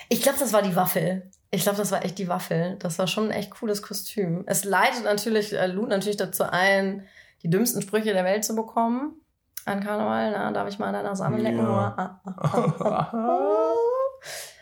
Ich 0.10 0.22
glaube, 0.22 0.40
das 0.40 0.54
war 0.54 0.62
die 0.62 0.76
Waffel. 0.76 1.30
Ich 1.52 1.64
glaube, 1.64 1.78
das 1.78 1.92
war 1.92 2.04
echt 2.06 2.18
die 2.18 2.30
Waffel. 2.30 2.78
Das 2.80 2.98
war 2.98 3.08
schon 3.08 3.26
ein 3.26 3.32
echt 3.32 3.52
cooles 3.52 3.82
Kostüm. 3.82 4.44
Es 4.48 4.64
leitet 4.64 5.04
natürlich, 5.04 5.54
äh, 5.54 5.68
lud 5.68 5.90
natürlich 5.90 6.16
dazu 6.16 6.46
ein, 6.50 7.06
die 7.44 7.50
dümmsten 7.50 7.82
Sprüche 7.82 8.14
der 8.14 8.24
Welt 8.24 8.46
zu 8.46 8.56
bekommen. 8.56 9.20
An 9.66 9.84
Karneval, 9.84 10.32
na, 10.32 10.52
darf 10.52 10.70
ich 10.70 10.80
mal 10.80 10.88
an 10.88 10.94
deiner 10.94 11.16
Sahne 11.16 11.38
lecken? 11.38 11.60
Ja. 11.60 12.22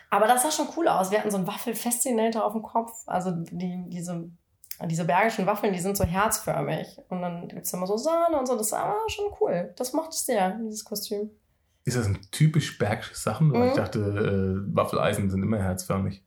Aber 0.10 0.28
das 0.28 0.44
sah 0.44 0.52
schon 0.52 0.68
cool 0.78 0.88
aus. 0.88 1.12
Wir 1.12 1.20
hatten 1.20 1.32
so 1.32 1.38
einen 1.38 1.48
Waffelfascinator 1.48 2.46
auf 2.46 2.54
dem 2.54 2.62
Kopf. 2.64 2.92
Also 3.08 3.32
die, 3.32 3.86
diese, 3.90 4.30
diese 4.86 5.06
bergischen 5.06 5.46
Waffeln, 5.46 5.74
die 5.74 5.80
sind 5.80 5.98
so 5.98 6.04
herzförmig. 6.06 6.98
Und 7.10 7.22
dann 7.22 7.48
gibt's 7.48 7.74
immer 7.74 7.88
so 7.88 7.98
Sahne 7.98 8.38
und 8.40 8.48
so. 8.48 8.56
Das 8.58 8.72
war 8.72 8.96
schon 9.08 9.26
cool. 9.42 9.74
Das 9.78 9.94
mochte 9.94 10.12
ich 10.14 10.22
sehr, 10.22 10.52
dieses 10.52 10.86
Kostüm. 10.86 11.32
Ist 11.84 11.98
das 11.98 12.08
ein 12.08 12.20
typisch 12.32 12.78
bergisches 12.78 13.22
Sachen? 13.24 13.52
Weil 13.54 13.62
Mhm. 13.64 13.68
ich 13.70 13.74
dachte, 13.74 14.00
äh, 14.00 14.76
Waffeleisen 14.76 15.30
sind 15.30 15.44
immer 15.44 15.60
herzförmig. 15.62 16.24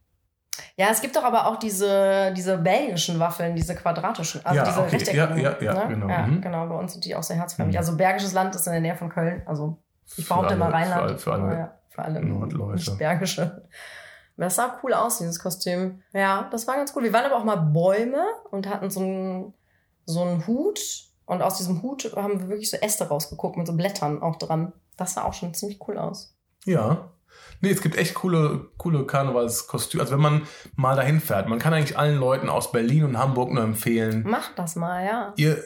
Ja, 0.77 0.89
es 0.91 1.01
gibt 1.01 1.15
doch 1.17 1.25
aber 1.25 1.47
auch 1.47 1.57
diese, 1.57 2.33
diese 2.37 2.59
belgischen 2.59 3.19
Waffeln, 3.21 3.55
diese 3.57 3.75
quadratischen, 3.75 4.45
also 4.45 4.57
Ja, 4.57 4.65
diese 4.65 4.81
okay. 4.81 4.91
rechteckigen. 4.91 5.39
Ja, 5.39 5.53
ja, 5.53 5.63
ja, 5.63 5.75
ne? 5.75 5.89
genau. 5.95 6.09
Ja, 6.09 6.27
Mhm. 6.27 6.41
genau, 6.41 6.67
bei 6.69 6.75
uns 6.77 6.93
sind 6.93 7.05
die 7.05 7.15
auch 7.15 7.23
sehr 7.23 7.37
herzförmig. 7.37 7.75
Mhm. 7.75 7.79
Also 7.79 7.97
Bergisches 7.97 8.33
Land 8.33 8.55
ist 8.55 8.67
in 8.67 8.73
der 8.73 8.81
Nähe 8.83 8.97
von 8.97 9.09
Köln. 9.09 9.43
Also 9.47 9.83
ich 10.17 10.29
behaupte 10.29 10.57
mal 10.57 10.71
Rheinland. 10.71 11.21
für 11.21 11.33
alle- 11.33 11.41
für 11.41 11.49
alle 11.49 11.59
ja, 11.59 11.78
für 11.99 12.05
alle 12.05 12.25
Nordleute. 12.25 12.77
nicht 12.77 12.99
Bergische. 12.99 13.63
Das 14.37 14.55
sah 14.55 14.79
cool 14.83 14.95
aus, 14.95 15.19
dieses 15.19 15.41
Kostüm. 15.41 16.01
Ja, 16.13 16.49
das 16.53 16.67
war 16.69 16.77
ganz 16.77 16.93
cool. 16.95 17.03
Wir 17.03 17.13
waren 17.13 17.25
aber 17.25 17.37
auch 17.37 17.45
mal 17.45 17.57
Bäume 17.57 18.25
und 18.51 18.69
hatten 18.69 18.89
so 18.89 19.01
einen, 19.01 19.55
so 20.07 20.23
einen 20.23 20.47
Hut. 20.47 20.79
Und 21.27 21.43
aus 21.43 21.59
diesem 21.59 21.83
Hut 21.83 22.13
haben 22.17 22.41
wir 22.41 22.49
wirklich 22.49 22.71
so 22.71 22.77
Äste 22.77 23.09
rausgeguckt 23.09 23.57
mit 23.57 23.67
so 23.67 23.75
Blättern 23.75 24.23
auch 24.23 24.37
dran. 24.37 24.73
Das 24.97 25.15
sah 25.15 25.25
auch 25.25 25.35
schon 25.35 25.55
ziemlich 25.55 25.81
cool 25.89 25.99
aus. 25.99 26.37
Ja. 26.65 27.11
Nee, 27.61 27.71
es 27.71 27.83
gibt 27.83 27.97
echt 27.99 28.15
coole, 28.15 28.69
coole 28.79 29.05
Karnevalskostüme. 29.05 30.03
Also 30.03 30.15
wenn 30.15 30.23
man 30.23 30.43
mal 30.77 30.95
dahin 30.95 31.21
fährt, 31.21 31.49
man 31.49 31.59
kann 31.59 31.75
eigentlich 31.75 31.99
allen 31.99 32.19
Leuten 32.19 32.49
aus 32.49 32.71
Berlin 32.71 33.05
und 33.05 33.19
Hamburg 33.19 33.51
nur 33.53 33.65
empfehlen, 33.65 34.25
Mach 34.27 34.55
das 34.55 34.77
mal, 34.77 35.05
ja. 35.05 35.33
ihr 35.37 35.63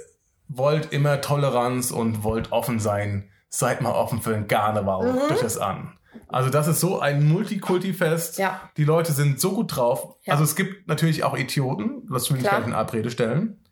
wollt 0.49 0.93
immer 0.93 1.21
Toleranz 1.21 1.91
und 1.91 2.25
wollt 2.25 2.53
offen 2.53 2.81
sein, 2.81 3.29
seid 3.49 3.83
mal 3.83 3.93
offen 3.93 4.23
für 4.23 4.33
den 4.33 4.49
Karneval. 4.49 5.13
Mhm. 5.13 5.29
Durch 5.29 5.41
das 5.41 5.59
an. 5.59 5.99
Also 6.29 6.51
das 6.51 6.69
ist 6.69 6.81
so 6.81 7.01
ein 7.01 7.27
Multikulti-Fest. 7.29 8.39
Ja. 8.39 8.61
Die 8.77 8.85
Leute 8.85 9.13
sind 9.13 9.41
so 9.41 9.53
gut 9.53 9.77
drauf. 9.77 10.17
Ja. 10.25 10.33
Also 10.33 10.45
es 10.45 10.57
gibt 10.57 10.89
natürlich 10.89 11.25
auch 11.25 11.37
Idioten, 11.37 12.03
was 12.09 12.31
will 12.31 12.39
ich 12.39 12.45
Klar. 12.45 12.61
nicht 12.61 12.69
in 12.69 12.75
Abrede 12.75 13.11
stellen. 13.11 13.65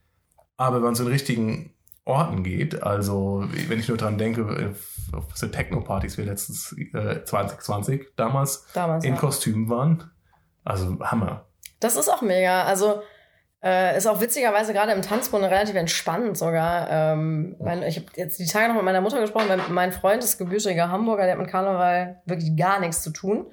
Aber 0.57 0.76
wenn 0.76 0.83
man 0.83 0.94
zu 0.94 1.05
den 1.05 1.12
richtigen 1.12 1.74
Orten 2.05 2.42
geht, 2.42 2.83
also 2.83 3.44
wenn 3.68 3.79
ich 3.79 3.88
nur 3.88 3.96
dran 3.96 4.18
denke, 4.18 4.42
äh, 4.42 5.16
auf 5.16 5.26
diese 5.33 5.50
Techno-Partys 5.50 6.18
wir 6.18 6.24
letztens 6.24 6.74
äh, 6.92 7.24
2020 7.24 8.09
damals 8.16 8.66
Damals. 8.74 9.05
in 9.05 9.14
ja. 9.14 9.20
Kostümen 9.20 9.68
waren, 9.68 10.11
also 10.64 10.98
Hammer. 11.00 11.46
Das 11.79 11.96
ist 11.96 12.09
auch 12.09 12.22
mega. 12.22 12.64
Also 12.64 13.03
äh, 13.62 13.96
ist 13.96 14.07
auch 14.07 14.20
witzigerweise 14.20 14.73
gerade 14.73 14.92
im 14.92 15.03
Tanzbund 15.03 15.44
relativ 15.44 15.75
entspannt 15.75 16.38
sogar. 16.38 16.88
Ähm, 16.90 17.57
mein, 17.61 17.83
ich 17.83 17.96
habe 17.96 18.07
jetzt 18.16 18.38
die 18.38 18.46
Tage 18.46 18.68
noch 18.68 18.75
mit 18.75 18.85
meiner 18.85 19.01
Mutter 19.01 19.20
gesprochen, 19.20 19.49
weil 19.49 19.61
mein 19.68 19.92
Freund 19.92 20.25
ist 20.25 20.38
gebürtiger 20.38 20.90
Hamburger, 20.90 21.25
der 21.25 21.33
hat 21.33 21.40
mit 21.40 21.51
Karneval 21.51 22.20
wirklich 22.25 22.57
gar 22.57 22.81
nichts 22.81 23.03
zu 23.03 23.11
tun. 23.11 23.46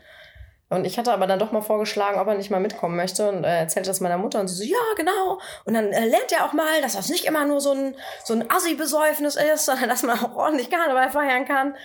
Und 0.70 0.86
ich 0.86 0.98
hatte 0.98 1.14
aber 1.14 1.28
dann 1.28 1.40
doch 1.40 1.54
mal 1.54 1.62
vorgeschlagen, 1.62 2.20
ob 2.20 2.28
er 2.28 2.36
nicht 2.36 2.52
mal 2.52 2.60
mitkommen 2.60 2.98
möchte 2.98 3.30
und 3.30 3.46
äh, 3.46 3.60
erzählte 3.60 3.90
das 3.90 4.02
meiner 4.02 4.18
Mutter 4.18 4.42
und 4.42 4.50
sie 4.50 4.56
so, 4.56 4.64
ja, 4.64 4.96
genau. 4.98 5.40
Und 5.64 5.74
dann 5.74 5.94
äh, 5.94 6.06
lernt 6.06 6.32
er 6.32 6.46
auch 6.46 6.52
mal, 6.52 6.82
dass 6.82 6.94
das 6.94 7.08
nicht 7.08 7.24
immer 7.24 7.46
nur 7.46 7.62
so 7.62 7.72
ein, 7.72 7.96
so 8.26 8.34
ein 8.34 8.50
Assi-Besäufnis 8.50 9.38
ist, 9.38 9.66
sondern 9.66 9.88
dass 9.88 10.04
man 10.04 10.20
auch 10.20 10.36
ordentlich 10.36 10.70
Karneval 10.70 11.10
feiern 11.10 11.46
kann. 11.46 11.76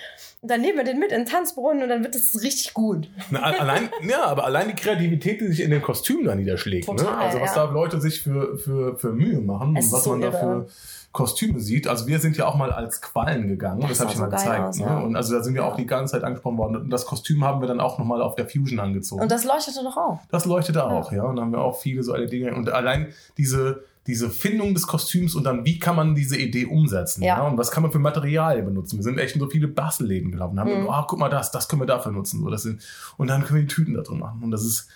Und 0.42 0.50
dann 0.50 0.60
nehmen 0.60 0.76
wir 0.78 0.84
den 0.84 0.98
mit 0.98 1.12
in 1.12 1.20
den 1.20 1.26
Tanzbrunnen 1.26 1.84
und 1.84 1.88
dann 1.88 2.02
wird 2.02 2.16
es 2.16 2.42
richtig 2.42 2.74
gut. 2.74 3.08
Na, 3.30 3.42
allein, 3.42 3.88
ja, 4.08 4.24
aber 4.24 4.44
allein 4.44 4.66
die 4.66 4.74
Kreativität, 4.74 5.40
die 5.40 5.46
sich 5.46 5.60
in 5.60 5.70
den 5.70 5.80
Kostümen 5.80 6.24
da 6.24 6.34
niederschlägt. 6.34 6.88
ne? 6.88 6.96
Total, 6.96 7.14
Also 7.26 7.40
was 7.40 7.54
ja. 7.54 7.66
da 7.66 7.72
Leute 7.72 8.00
sich 8.00 8.20
für, 8.22 8.58
für, 8.58 8.98
für 8.98 9.12
Mühe 9.12 9.40
machen 9.40 9.76
Es 9.76 9.86
und 9.86 9.92
was 9.92 10.02
so 10.04 10.10
man 10.10 10.20
da 10.22 10.26
irre. 10.28 10.38
für 10.66 10.66
Kostüme 11.12 11.60
sieht. 11.60 11.86
Also 11.86 12.08
wir 12.08 12.18
sind 12.18 12.36
ja 12.36 12.46
auch 12.46 12.56
mal 12.56 12.72
als 12.72 13.00
Quallen 13.00 13.46
gegangen. 13.46 13.82
Das 13.82 13.90
Das, 13.90 14.00
habe 14.00 14.10
ich 14.10 14.16
so 14.16 14.22
mal 14.24 14.30
gezeigt. 14.30 14.64
aus, 14.64 14.78
ne? 14.78 14.86
ja. 14.86 14.98
Und 14.98 15.14
also 15.14 15.32
da 15.36 15.44
sind 15.44 15.54
wir 15.54 15.64
auch 15.64 15.76
die 15.76 15.86
ganze 15.86 16.14
Zeit 16.14 16.24
angesprochen 16.24 16.58
worden. 16.58 16.76
Und 16.76 16.90
das 16.90 17.06
Kostüm 17.06 17.44
haben 17.44 17.60
wir 17.60 17.68
dann 17.68 17.78
auch 17.78 17.98
nochmal 18.00 18.20
auf 18.20 18.34
der 18.34 18.48
Fusion 18.48 18.80
angezogen. 18.80 19.22
Und 19.22 19.30
das 19.30 19.44
leuchtete 19.44 19.84
doch 19.84 19.96
auch. 19.96 20.18
Das 20.32 20.44
leuchtete 20.44 20.84
auch, 20.84 21.12
ja. 21.12 21.22
Und 21.22 21.36
da 21.36 21.42
haben 21.42 21.52
wir 21.52 21.60
auch 21.60 21.78
viele 21.78 22.02
so 22.02 22.14
eine 22.14 22.26
Dinge. 22.26 22.52
Und 22.56 22.68
allein 22.68 23.12
diese, 23.38 23.84
diese 24.06 24.30
Findung 24.30 24.74
des 24.74 24.86
Kostüms 24.86 25.34
und 25.34 25.44
dann, 25.44 25.64
wie 25.64 25.78
kann 25.78 25.94
man 25.94 26.14
diese 26.14 26.36
Idee 26.36 26.66
umsetzen? 26.66 27.22
Ja. 27.22 27.38
Ja. 27.38 27.46
Und 27.46 27.56
was 27.56 27.70
kann 27.70 27.82
man 27.82 27.92
für 27.92 28.00
Materialien 28.00 28.64
benutzen? 28.64 28.96
Wir 28.98 29.04
sind 29.04 29.18
echt 29.18 29.34
in 29.36 29.40
so 29.40 29.48
viele 29.48 29.68
Bastelläden 29.68 30.32
gelaufen. 30.32 30.58
Haben 30.58 30.72
Mhm. 30.72 30.80
mhm. 30.82 30.88
oh, 30.88 31.02
guck 31.06 31.18
mal 31.18 31.28
das, 31.28 31.50
das 31.52 31.68
können 31.68 31.82
wir 31.82 31.86
dafür 31.86 32.12
nutzen. 32.12 32.40
So, 32.42 32.50
das 32.50 32.62
sind, 32.62 32.82
und 33.16 33.28
dann 33.28 33.44
können 33.44 33.60
wir 33.60 33.66
die 33.66 33.74
Tüten 33.74 33.94
da 33.94 34.02
drin 34.02 34.18
machen. 34.18 34.42
Und 34.42 34.50
das 34.50 34.64
ist 34.64 34.88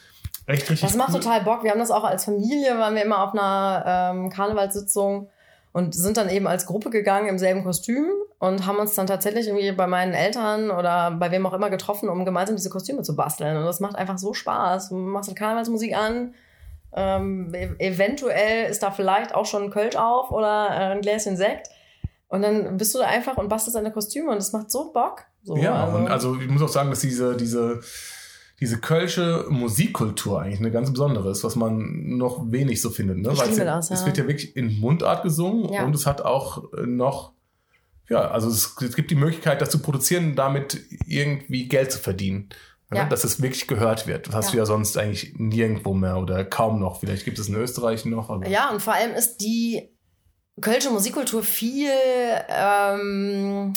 echt 0.46 0.68
richtig 0.70 0.80
Das 0.80 0.96
macht 0.96 1.14
cool. 1.14 1.20
total 1.20 1.42
Bock. 1.42 1.62
Wir 1.62 1.70
haben 1.70 1.78
das 1.78 1.90
auch 1.90 2.04
als 2.04 2.24
Familie, 2.24 2.78
waren 2.78 2.94
wir 2.94 3.04
immer 3.04 3.22
auf 3.22 3.32
einer 3.32 3.84
ähm, 3.86 4.30
Karnevalssitzung 4.30 5.28
und 5.72 5.94
sind 5.94 6.16
dann 6.16 6.28
eben 6.28 6.46
als 6.46 6.66
Gruppe 6.66 6.90
gegangen 6.90 7.28
im 7.28 7.38
selben 7.38 7.62
Kostüm 7.62 8.06
und 8.38 8.66
haben 8.66 8.78
uns 8.78 8.94
dann 8.94 9.06
tatsächlich 9.06 9.46
irgendwie 9.46 9.70
bei 9.72 9.86
meinen 9.86 10.14
Eltern 10.14 10.70
oder 10.70 11.10
bei 11.12 11.30
wem 11.30 11.46
auch 11.46 11.52
immer 11.52 11.70
getroffen, 11.70 12.08
um 12.08 12.24
gemeinsam 12.24 12.56
diese 12.56 12.70
Kostüme 12.70 13.02
zu 13.02 13.14
basteln. 13.14 13.56
Und 13.56 13.64
das 13.64 13.80
macht 13.80 13.94
einfach 13.94 14.18
so 14.18 14.34
Spaß. 14.34 14.88
Du 14.88 14.96
machst 14.96 15.34
Karnevalsmusik 15.36 15.96
an. 15.96 16.34
Ähm, 16.96 17.52
e- 17.54 17.74
eventuell 17.78 18.70
ist 18.70 18.82
da 18.82 18.90
vielleicht 18.90 19.34
auch 19.34 19.44
schon 19.46 19.64
ein 19.64 19.70
Kölsch 19.70 19.96
auf 19.96 20.30
oder 20.30 20.68
äh, 20.70 20.92
ein 20.92 21.02
Gläschen 21.02 21.36
Sekt. 21.36 21.68
Und 22.28 22.42
dann 22.42 22.76
bist 22.76 22.94
du 22.94 22.98
da 22.98 23.06
einfach 23.06 23.36
und 23.36 23.48
bastelst 23.48 23.76
deine 23.76 23.92
Kostüme 23.92 24.30
und 24.32 24.38
es 24.38 24.52
macht 24.52 24.70
so 24.70 24.92
Bock. 24.92 25.24
So, 25.42 25.56
Ja, 25.56 25.84
und 25.84 26.08
also 26.08 26.36
ich 26.40 26.48
muss 26.48 26.62
auch 26.62 26.68
sagen, 26.68 26.90
dass 26.90 27.00
diese, 27.00 27.36
diese, 27.36 27.80
diese 28.58 28.78
kölsche 28.78 29.44
Musikkultur 29.48 30.40
eigentlich 30.42 30.58
eine 30.58 30.70
ganz 30.72 30.90
besondere 30.90 31.30
ist, 31.30 31.44
was 31.44 31.54
man 31.54 32.16
noch 32.16 32.50
wenig 32.50 32.80
so 32.80 32.90
findet. 32.90 33.18
Ne? 33.18 33.28
Weil 33.28 33.34
es, 33.34 33.50
liebe 33.50 33.58
ja, 33.58 33.76
das, 33.76 33.90
es 33.90 34.04
wird 34.04 34.16
ja 34.18 34.26
wirklich 34.26 34.56
in 34.56 34.80
Mundart 34.80 35.22
gesungen 35.22 35.72
Ja. 35.72 35.84
und 35.84 35.94
es 35.94 36.06
hat 36.06 36.22
auch 36.22 36.72
äh, 36.72 36.86
noch, 36.86 37.32
ja, 38.08 38.28
also 38.30 38.48
es, 38.48 38.74
es 38.80 38.96
gibt 38.96 39.10
die 39.10 39.16
Möglichkeit, 39.16 39.60
das 39.60 39.70
zu 39.70 39.78
produzieren, 39.80 40.34
damit 40.34 40.80
irgendwie 41.06 41.68
Geld 41.68 41.92
zu 41.92 41.98
verdienen. 41.98 42.48
Ja. 42.92 42.98
Ja. 42.98 43.04
Dass 43.08 43.24
es 43.24 43.42
wirklich 43.42 43.66
gehört 43.66 44.06
wird. 44.06 44.28
Das 44.28 44.34
hast 44.34 44.46
Ja. 44.46 44.52
du 44.52 44.56
ja 44.58 44.66
sonst 44.66 44.96
eigentlich 44.96 45.34
nirgendwo 45.36 45.92
mehr 45.92 46.18
oder 46.18 46.44
kaum 46.44 46.78
noch. 46.78 47.00
Vielleicht 47.00 47.24
gibt 47.24 47.38
es 47.38 47.48
in 47.48 47.56
Österreich 47.56 48.04
noch, 48.04 48.28
Ja, 48.46 48.70
und 48.70 48.80
vor 48.80 48.94
allem 48.94 49.12
ist 49.14 49.38
die 49.38 49.90
kölsche 50.60 50.90
Musikkultur 50.90 51.42
viel, 51.42 51.90
ähm, 52.48 53.74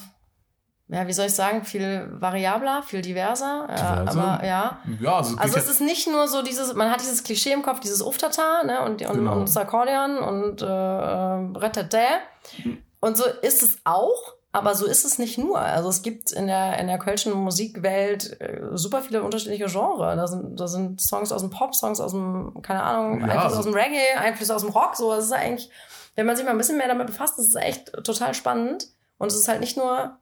ja, 0.87 1.07
wie 1.07 1.13
soll 1.13 1.27
ich 1.27 1.33
sagen, 1.33 1.63
viel 1.65 2.07
variabler, 2.19 2.83
viel 2.83 3.01
diverser. 3.01 3.67
Ja, 3.69 3.95
Diverser? 4.03 4.21
aber 4.23 4.45
ja. 4.45 4.79
ja 5.01 5.15
also, 5.17 5.33
es 5.35 5.39
Also 5.39 5.57
es 5.57 5.69
ist 5.69 5.81
nicht 5.81 6.07
nur 6.07 6.27
so 6.27 6.41
dieses, 6.41 6.73
man 6.73 6.89
hat 6.91 7.01
dieses 7.01 7.23
Klischee 7.23 7.51
im 7.51 7.61
Kopf, 7.63 7.79
dieses 7.79 8.01
Uftata, 8.01 8.63
ne, 8.63 8.81
und, 8.81 9.01
und, 9.01 9.17
Genau. 9.17 9.33
und 9.33 9.41
das 9.49 9.57
Akkordeon 9.57 10.17
und 10.19 10.61
äh, 10.61 10.65
äh, 10.65 11.57
Rettete. 11.57 11.99
Und 12.99 13.17
so 13.17 13.23
ist 13.41 13.61
es 13.63 13.79
auch, 13.85 14.33
aber 14.59 14.75
so 14.75 14.85
ist 14.85 15.03
es 15.05 15.17
nicht 15.17 15.37
nur. 15.39 15.57
Also 15.59 15.89
es 15.89 16.01
gibt 16.03 16.31
in 16.31 16.45
der, 16.47 16.77
in 16.77 16.85
der 16.87 16.99
kölschen 16.99 17.33
Musikwelt 17.33 18.39
äh, 18.39 18.61
super 18.73 19.01
viele 19.01 19.23
unterschiedliche 19.23 19.65
Genres. 19.65 20.15
Da 20.15 20.27
sind, 20.27 20.59
da 20.59 20.67
sind 20.67 21.01
Songs 21.01 21.31
aus 21.31 21.41
dem 21.41 21.49
Pop, 21.49 21.73
Songs 21.73 21.99
aus 21.99 22.11
dem, 22.11 22.61
keine 22.61 22.83
Ahnung, 22.83 23.19
Ja, 23.21 23.25
Einflüsse 23.25 23.45
also- 23.45 23.57
aus 23.59 23.65
dem 23.65 23.73
Reggae, 23.73 24.17
Einflüsse 24.19 24.55
aus 24.55 24.61
dem 24.61 24.71
Rock. 24.71 24.95
So, 24.95 25.11
es 25.13 25.25
ist 25.25 25.31
eigentlich, 25.33 25.69
wenn 26.15 26.25
man 26.27 26.35
sich 26.35 26.45
mal 26.45 26.51
ein 26.51 26.57
bisschen 26.57 26.77
mehr 26.77 26.87
damit 26.87 27.07
befasst, 27.07 27.39
ist 27.39 27.55
es 27.55 27.55
echt 27.55 27.91
total 28.03 28.33
spannend. 28.33 28.87
Und 29.17 29.27
es 29.31 29.35
ist 29.39 29.47
halt 29.47 29.59
nicht 29.61 29.75
nur 29.77 30.17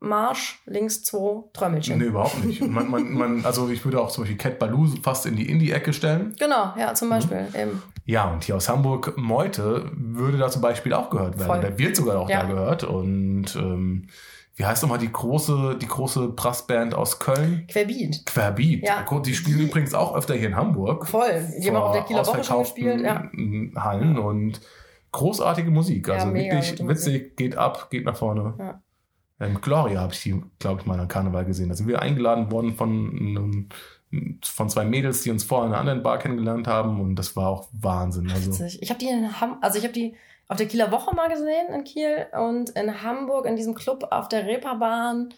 Marsch, 0.00 0.60
links 0.66 1.02
zwei 1.02 1.42
Trömmelchen. 1.52 1.98
Nee, 1.98 2.04
überhaupt 2.06 2.44
nicht. 2.44 2.60
Man, 2.66 2.88
man, 2.88 3.12
man, 3.14 3.44
also 3.44 3.68
ich 3.68 3.84
würde 3.84 4.00
auch 4.00 4.10
zum 4.10 4.22
Beispiel 4.22 4.38
Cat 4.38 4.58
Baloo 4.60 4.86
fast 5.02 5.26
in 5.26 5.34
die 5.34 5.50
Indie-Ecke 5.50 5.92
stellen. 5.92 6.36
Genau, 6.38 6.72
ja, 6.78 6.94
zum 6.94 7.08
Beispiel. 7.10 7.42
Mhm. 7.52 7.54
Eben. 7.60 7.82
Ja, 8.04 8.30
und 8.30 8.44
hier 8.44 8.56
aus 8.56 8.68
Hamburg, 8.68 9.14
Meute, 9.16 9.90
würde 9.94 10.38
da 10.38 10.48
zum 10.50 10.62
Beispiel 10.62 10.94
auch 10.94 11.10
gehört 11.10 11.36
werden. 11.38 11.46
Voll. 11.48 11.60
Der 11.60 11.78
wird 11.78 11.96
sogar 11.96 12.20
auch 12.20 12.30
Ja. 12.30 12.42
da 12.42 12.46
gehört. 12.48 12.84
Und 12.84 13.54
ähm, 13.56 14.06
wie 14.54 14.64
heißt 14.64 14.82
nochmal 14.82 14.98
die 14.98 15.10
große, 15.12 15.76
die 15.80 15.86
große 15.86 16.28
Brassband 16.28 16.94
aus 16.94 17.18
Köln? 17.18 17.66
Querbeat. 17.68 18.24
Querbeat. 18.24 18.84
Ja. 18.84 19.04
Die 19.20 19.34
spielen 19.34 19.60
übrigens 19.60 19.94
auch 19.94 20.14
öfter 20.14 20.34
hier 20.34 20.48
in 20.48 20.56
Hamburg. 20.56 21.06
Voll. 21.08 21.44
Die 21.60 21.68
haben 21.68 21.76
auch 21.76 21.86
auf 21.88 21.92
der 21.92 22.02
Kieler 22.04 22.24
Woche 22.26 22.44
schon 22.44 22.60
gespielt. 22.60 23.00
Ja. 23.02 23.28
Hallen 23.76 24.16
und 24.18 24.60
großartige 25.12 25.70
Musik. 25.70 26.06
Ja, 26.08 26.14
Also 26.14 26.28
mega 26.28 26.54
wirklich 26.54 26.70
gute 26.70 26.84
Musik. 26.84 27.06
witzig, 27.06 27.36
geht 27.36 27.56
ab, 27.56 27.88
geht 27.90 28.04
nach 28.04 28.16
vorne. 28.16 28.54
Ja. 28.58 28.80
Ähm, 29.40 29.60
Gloria 29.60 30.00
habe 30.00 30.12
ich 30.12 30.22
die, 30.22 30.42
glaube 30.58 30.80
ich, 30.80 30.86
mal 30.86 30.98
an 30.98 31.08
Karneval 31.08 31.44
gesehen. 31.44 31.68
Da 31.68 31.74
sind 31.74 31.88
wir 31.88 32.02
eingeladen 32.02 32.50
worden 32.50 32.74
von, 32.74 33.68
von 34.42 34.68
zwei 34.68 34.84
Mädels, 34.84 35.22
die 35.22 35.30
uns 35.30 35.44
vorher 35.44 35.68
in 35.68 35.72
einer 35.72 35.80
anderen 35.80 36.02
Bar 36.02 36.18
kennengelernt 36.18 36.66
haben. 36.66 37.00
Und 37.00 37.16
das 37.16 37.36
war 37.36 37.48
auch 37.48 37.68
Wahnsinn. 37.72 38.30
Also, 38.30 38.50
Witzig. 38.50 38.82
Ich 38.82 38.90
habe 38.90 38.98
die 38.98 39.08
in 39.08 39.40
Ham 39.40 39.58
also 39.60 39.78
ich 39.78 39.84
habe 39.84 39.94
die 39.94 40.16
auf 40.48 40.56
der 40.56 40.66
Kieler 40.66 40.90
Woche 40.90 41.14
mal 41.14 41.28
gesehen 41.28 41.68
in 41.74 41.84
Kiel 41.84 42.26
und 42.32 42.70
in 42.70 43.02
Hamburg 43.02 43.46
in 43.46 43.56
diesem 43.56 43.74
Club 43.74 44.08
auf 44.10 44.28
der 44.28 44.46
Reeperbahn. 44.46 45.34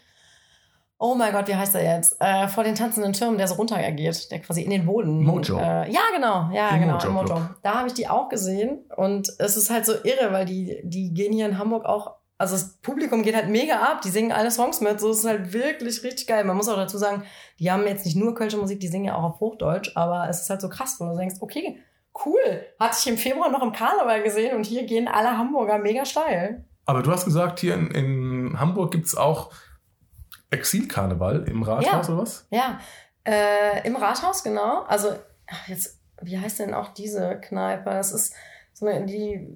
Oh 0.97 1.15
mein 1.15 1.33
Gott, 1.33 1.47
wie 1.47 1.55
heißt 1.55 1.73
er 1.75 1.83
jetzt? 1.83 2.15
Äh, 2.21 2.47
vor 2.47 2.63
den 2.63 2.75
tanzenden 2.75 3.11
Türmen, 3.13 3.37
der 3.37 3.47
so 3.47 3.55
runtergeht, 3.55 4.31
der 4.31 4.39
quasi 4.39 4.61
in 4.61 4.69
den 4.69 4.85
Boden. 4.85 5.23
Mojo. 5.23 5.57
Äh, 5.57 5.91
ja, 5.91 6.01
genau, 6.15 6.49
ja, 6.53 6.69
Im 6.69 6.81
genau, 6.81 6.93
Mojo 6.93 7.11
Mojo. 7.11 7.41
Da 7.63 7.75
habe 7.75 7.87
ich 7.87 7.95
die 7.95 8.07
auch 8.07 8.29
gesehen 8.29 8.85
und 8.95 9.27
es 9.39 9.57
ist 9.57 9.69
halt 9.69 9.85
so 9.85 9.93
irre, 10.03 10.31
weil 10.31 10.45
die, 10.45 10.79
die 10.83 11.11
gehen 11.11 11.33
hier 11.33 11.47
in 11.47 11.57
Hamburg 11.57 11.85
auch, 11.85 12.17
also 12.41 12.55
das 12.55 12.77
Publikum 12.81 13.23
geht 13.23 13.35
halt 13.35 13.49
mega 13.49 13.79
ab, 13.79 14.01
die 14.01 14.09
singen 14.09 14.31
alle 14.31 14.51
Songs 14.51 14.81
mit, 14.81 14.99
so 14.99 15.11
es 15.11 15.19
ist 15.19 15.25
halt 15.25 15.53
wirklich 15.53 16.03
richtig 16.03 16.27
geil. 16.27 16.43
Man 16.43 16.57
muss 16.57 16.67
auch 16.67 16.75
dazu 16.75 16.97
sagen, 16.97 17.23
die 17.59 17.71
haben 17.71 17.85
jetzt 17.87 18.03
nicht 18.05 18.17
nur 18.17 18.35
kölsche 18.35 18.57
Musik, 18.57 18.79
die 18.79 18.87
singen 18.87 19.05
ja 19.05 19.15
auch 19.15 19.23
auf 19.23 19.39
Hochdeutsch, 19.39 19.91
aber 19.95 20.27
es 20.29 20.41
ist 20.41 20.49
halt 20.49 20.59
so 20.61 20.67
krass, 20.67 20.97
wo 20.99 21.05
du 21.05 21.15
denkst, 21.15 21.35
okay, 21.39 21.79
cool, 22.25 22.39
hatte 22.79 22.97
ich 22.99 23.07
im 23.07 23.17
Februar 23.17 23.49
noch 23.49 23.61
im 23.63 23.71
Karneval 23.71 24.21
gesehen 24.23 24.55
und 24.57 24.65
hier 24.65 24.83
gehen 24.85 25.07
alle 25.07 25.37
Hamburger 25.37 25.77
mega 25.77 26.03
steil. 26.05 26.65
aber 26.85 27.01
du 27.03 27.11
hast 27.11 27.23
gesagt, 27.25 27.59
hier 27.61 27.75
in, 27.75 27.91
in 27.91 28.59
Hamburg 28.59 28.91
gibt 28.91 29.05
es 29.05 29.15
auch 29.15 29.51
Exilkarneval 30.49 31.47
im 31.47 31.63
Rathaus 31.63 32.07
Ja. 32.07 32.13
oder 32.13 32.21
was? 32.23 32.47
Ja, 32.49 32.79
äh, 33.25 33.87
im 33.87 33.95
Rathaus, 33.95 34.43
genau. 34.43 34.81
Also, 34.83 35.09
jetzt, 35.67 35.99
wie 36.21 36.37
heißt 36.39 36.59
denn 36.59 36.73
auch 36.73 36.89
diese 36.89 37.39
Kneipe? 37.39 37.89
Das 37.91 38.11
ist 38.11 38.33
so 38.73 38.85
eine, 38.87 39.05
die, 39.05 39.47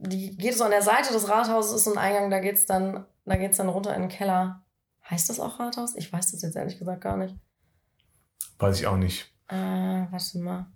die 0.00 0.36
geht 0.36 0.56
so 0.56 0.64
an 0.64 0.70
der 0.70 0.82
Seite 0.82 1.12
des 1.12 1.28
Rathauses, 1.28 1.72
ist 1.72 1.84
so 1.84 1.92
ein 1.92 1.98
Eingang, 1.98 2.30
da 2.30 2.40
geht's 2.40 2.66
dann, 2.66 3.04
da 3.26 3.36
geht's 3.36 3.58
dann 3.58 3.68
runter 3.68 3.94
in 3.94 4.02
den 4.02 4.10
Keller. 4.10 4.62
Heißt 5.08 5.28
das 5.28 5.40
auch 5.40 5.58
Rathaus? 5.58 5.94
Ich 5.96 6.12
weiß 6.12 6.32
das 6.32 6.42
jetzt 6.42 6.56
ehrlich 6.56 6.78
gesagt 6.78 7.02
gar 7.02 7.16
nicht. 7.16 7.36
Weiß 8.58 8.78
ich 8.78 8.86
auch 8.86 8.96
nicht. 8.96 9.32
Äh, 9.48 9.56
warte 9.56 10.38
mal. 10.38 10.66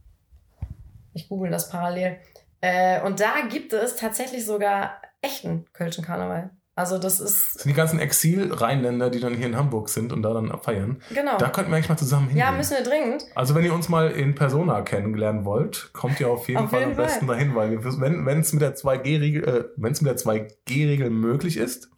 Ich 1.12 1.28
google 1.28 1.50
das 1.50 1.68
parallel. 1.68 2.18
Äh, 2.60 3.02
und 3.02 3.20
da 3.20 3.46
gibt 3.48 3.72
es 3.72 3.96
tatsächlich 3.96 4.44
sogar 4.44 5.00
echten 5.20 5.66
Kölschen 5.72 6.04
Karneval. 6.04 6.50
Also 6.76 6.98
das 6.98 7.20
ist, 7.20 7.54
Das 7.54 7.62
sind 7.62 7.70
die 7.70 7.76
ganzen 7.76 8.00
Exil-Rheinländer, 8.00 9.08
die 9.10 9.20
dann 9.20 9.34
hier 9.34 9.46
in 9.46 9.56
Hamburg 9.56 9.88
sind 9.88 10.12
und 10.12 10.22
da 10.22 10.32
dann 10.34 10.58
feiern. 10.60 11.00
genau. 11.14 11.36
Da 11.38 11.48
könnten 11.48 11.70
wir 11.70 11.76
eigentlich 11.76 11.88
mal 11.88 11.96
zusammen 11.96 12.26
hingehen. 12.28 12.44
Ja, 12.46 12.50
müssen 12.52 12.76
wir 12.76 12.82
dringend. 12.84 13.24
Also 13.36 13.54
wenn 13.54 13.64
ihr 13.64 13.72
uns 13.72 13.88
mal 13.88 14.10
in 14.10 14.34
Persona 14.34 14.82
kennenlernen 14.82 15.44
wollt, 15.44 15.90
kommt 15.92 16.18
ihr 16.18 16.28
auf 16.28 16.48
jeden 16.48 16.64
Auf 16.64 16.70
Fall 16.70 16.80
jeden 16.80 16.92
am 16.92 16.96
besten 16.96 17.26
dahin, 17.28 17.54
weil 17.54 17.70
wir, 17.70 17.84
wenn 18.00 18.26
wenn 18.26 18.40
es 18.40 18.52
mit 18.52 18.62
der 18.62 18.74
2G-Regel 18.74 19.44
äh, 19.44 19.64
wenn 19.76 19.92
es 19.92 20.00
mit 20.02 20.10
der 20.10 20.18
2G-Regel 20.18 21.10
möglich 21.10 21.56
ist, 21.58 21.90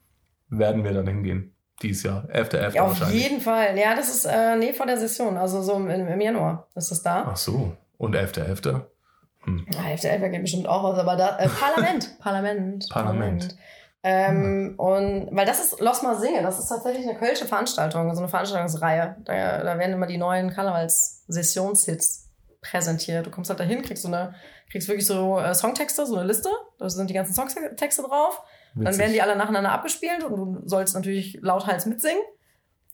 werden 0.49 0.85
wir 0.85 0.93
dann 0.93 1.07
hingehen. 1.07 1.55
Dieses 1.83 2.03
Jahr, 2.05 2.27
11.11. 2.33 2.75
Ja, 2.75 2.83
auf 2.83 2.89
wahrscheinlich. 3.01 3.23
jeden 3.23 3.41
Fall. 3.41 3.79
Ja, 3.79 3.95
das 3.95 4.09
ist 4.15 4.25
äh, 4.27 4.57
nee, 4.57 4.73
vor 4.73 4.87
der 4.87 4.99
Session, 4.99 5.37
also 5.37 5.61
so 5.63 5.75
im, 5.75 5.89
im 5.91 6.21
Januar 6.21 6.69
ist 6.75 6.91
das 6.91 7.03
da. 7.03 7.27
Ach 7.31 7.37
so. 7.37 7.77
Und 7.99 8.15
11.11. 8.17 8.83
Hm. 9.45 9.67
Ja, 9.71 9.81
Hälfte 9.81 10.09
Elfer 10.09 10.29
geht 10.29 10.43
bestimmt 10.43 10.67
auch 10.69 10.83
aus, 10.85 10.99
aber 10.99 11.17
da, 11.17 11.39
äh, 11.39 11.49
Parlament. 11.49 12.19
Parlament. 12.21 12.89
Parlament. 12.91 13.57
Ähm, 14.09 14.75
Und 14.77 15.31
weil 15.33 15.47
das 15.47 15.59
ist 15.59 15.81
Los 15.81 16.03
Mal 16.03 16.17
Singe, 16.17 16.41
das 16.41 16.61
ist 16.61 16.69
tatsächlich 16.69 17.09
eine 17.09 17.19
kölsche 17.19 17.45
Veranstaltung, 17.45 18.15
so 18.15 18.21
eine 18.21 18.29
Veranstaltungsreihe. 18.29 19.17
Da, 19.25 19.65
da 19.65 19.79
werden 19.81 19.95
immer 19.95 20.07
die 20.07 20.17
neuen 20.17 20.51
Karnevals-Sessionshits 20.53 22.31
präsentiert. 22.61 23.27
Du 23.27 23.33
kommst 23.33 23.51
halt 23.51 23.59
dahin, 23.59 23.83
kriegst 23.83 24.05
so 24.05 24.09
eine, 24.09 24.37
kriegst 24.71 24.87
wirklich 24.87 25.09
so 25.09 25.41
äh, 25.41 25.53
Songtexte, 25.55 26.07
so 26.07 26.15
eine 26.15 26.25
Liste, 26.25 26.51
da 26.79 26.89
sind 26.89 27.11
die 27.11 27.15
ganzen 27.15 27.35
Songtexte 27.35 28.03
drauf. 28.03 28.43
Dann 28.77 28.87
Witzig. 28.87 28.99
werden 29.01 29.13
die 29.13 29.23
alle 29.23 29.35
nacheinander 29.35 29.73
abgespielt 29.73 30.23
und 30.23 30.37
du 30.37 30.63
sollst 30.69 30.95
natürlich 30.95 31.41
lauthals 31.43 31.85
mitsingen. 31.87 32.23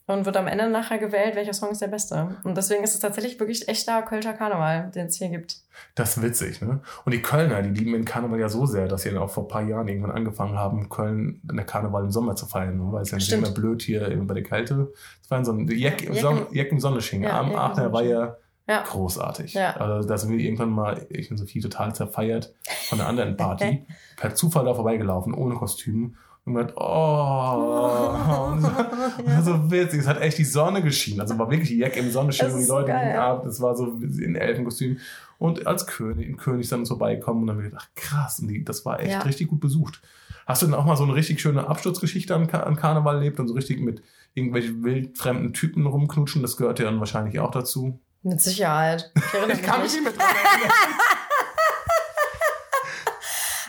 Und 0.05 0.25
wird 0.25 0.35
am 0.35 0.47
Ende 0.47 0.69
nachher 0.69 0.97
gewählt, 0.97 1.35
welcher 1.35 1.53
Song 1.53 1.71
ist 1.71 1.81
der 1.81 1.87
beste. 1.87 2.35
Und 2.43 2.57
deswegen 2.57 2.83
ist 2.83 2.93
es 2.93 2.99
tatsächlich 2.99 3.39
wirklich 3.39 3.69
echter 3.69 4.01
Kölscher 4.01 4.33
Karneval, 4.33 4.91
den 4.93 5.05
es 5.05 5.15
hier 5.15 5.29
gibt. 5.29 5.59
Das 5.95 6.17
ist 6.17 6.23
witzig, 6.23 6.61
ne? 6.61 6.81
Und 7.05 7.13
die 7.13 7.21
Kölner, 7.21 7.61
die 7.61 7.69
lieben 7.69 7.93
den 7.93 8.03
Karneval 8.03 8.37
ja 8.37 8.49
so 8.49 8.65
sehr, 8.65 8.89
dass 8.89 9.03
sie 9.03 9.11
dann 9.11 9.19
auch 9.19 9.29
vor 9.29 9.45
ein 9.45 9.47
paar 9.47 9.61
Jahren 9.61 9.87
irgendwann 9.87 10.11
angefangen 10.11 10.57
haben, 10.57 10.89
Köln 10.89 11.41
in 11.49 11.55
der 11.55 11.65
Karneval 11.65 12.03
im 12.03 12.11
Sommer 12.11 12.35
zu 12.35 12.45
feiern. 12.47 12.75
ne? 12.77 12.91
Weil 12.91 13.03
es 13.03 13.11
ja 13.11 13.17
nicht 13.17 13.31
immer 13.31 13.51
blöd 13.51 13.81
hier 13.81 14.01
bei 14.25 14.33
der 14.33 14.43
Kälte. 14.43 14.91
Es 15.23 15.31
war 15.31 15.43
so 15.45 15.53
ein 15.53 15.69
Jeck 15.69 16.03
im, 16.03 16.11
Jeck 16.13 16.21
Sonne, 16.21 16.47
im- 16.51 16.79
Sonnenschein. 16.81 17.23
Ja, 17.23 17.39
Am 17.39 17.55
Aachener 17.55 17.93
war 17.93 18.03
ja 18.03 18.35
Ja. 18.67 18.83
großartig. 18.83 19.53
Ja. 19.53 19.71
Also 19.77 20.05
da 20.07 20.17
sind 20.17 20.31
wir 20.31 20.39
irgendwann 20.39 20.69
mal, 20.71 21.05
ich 21.09 21.31
und 21.31 21.37
Sophie, 21.37 21.61
total 21.61 21.95
zerfeiert 21.95 22.53
von 22.89 22.99
einer 22.99 23.07
anderen 23.07 23.37
Party. 23.37 23.85
per 24.17 24.35
Zufall 24.35 24.65
da 24.65 24.73
vorbeigelaufen, 24.73 25.33
ohne 25.33 25.55
Kostüm. 25.55 26.15
Und 26.45 26.55
gesagt, 26.55 26.73
oh, 26.75 28.49
und 28.51 28.61
so, 28.61 28.67
war 28.67 29.41
so 29.43 29.71
witzig. 29.71 30.01
Es 30.01 30.07
hat 30.07 30.19
echt 30.21 30.37
die 30.37 30.43
Sonne 30.43 30.81
geschienen. 30.81 31.21
Also 31.21 31.37
war 31.39 31.49
wirklich 31.49 31.69
Jack 31.69 31.95
im 31.95 32.07
Das 32.11 32.15
und 32.17 32.31
die 32.59 32.65
Leute 32.65 32.87
geil, 32.87 32.99
gingen 32.99 33.15
ja. 33.15 33.31
ab. 33.31 33.43
Das 33.45 33.61
war 33.61 33.75
so 33.77 33.85
in 34.01 34.35
Elfenkostüm. 34.35 34.97
Und 35.39 35.65
als 35.67 35.87
König, 35.87 36.27
ein 36.27 36.35
König 36.37 36.67
dann 36.67 36.83
so 36.85 36.95
vorbeigekommen 36.97 37.41
und 37.43 37.47
dann 37.47 37.55
haben 37.55 37.63
wir 37.63 37.69
gedacht, 37.69 37.89
ach, 37.89 37.95
krass. 37.95 38.39
Und 38.39 38.49
die, 38.49 38.63
das 38.65 38.85
war 38.85 38.99
echt 38.99 39.11
Ja. 39.11 39.19
richtig 39.21 39.47
gut 39.47 39.61
besucht. 39.61 40.01
Hast 40.45 40.61
du 40.61 40.65
denn 40.65 40.75
auch 40.75 40.83
mal 40.85 40.97
so 40.97 41.03
eine 41.05 41.15
richtig 41.15 41.39
schöne 41.39 41.67
Absturzgeschichte 41.67 42.35
an, 42.35 42.47
Ka- 42.47 42.63
an 42.63 42.75
Karneval 42.75 43.15
erlebt 43.15 43.39
und 43.39 43.47
so 43.47 43.53
richtig 43.53 43.79
mit 43.79 44.01
irgendwelchen 44.33 44.83
wildfremden 44.83 45.53
Typen 45.53 45.85
rumknutschen? 45.85 46.41
Das 46.41 46.57
gehört 46.57 46.79
ja 46.79 46.85
dann 46.85 46.99
wahrscheinlich 46.99 47.39
auch 47.39 47.51
dazu. 47.51 48.01
Mit 48.21 48.41
Sicherheit. 48.41 49.11
Ich 49.15 49.33
erinnere 49.33 49.57
mich 49.57 49.61
nicht. 49.65 49.93
nicht 49.93 50.03
mehr 50.03 50.11
dran 50.13 50.27
erinnern. 50.27 50.71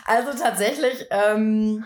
Also 0.07 0.37
tatsächlich 0.37 1.07
ähm, 1.09 1.83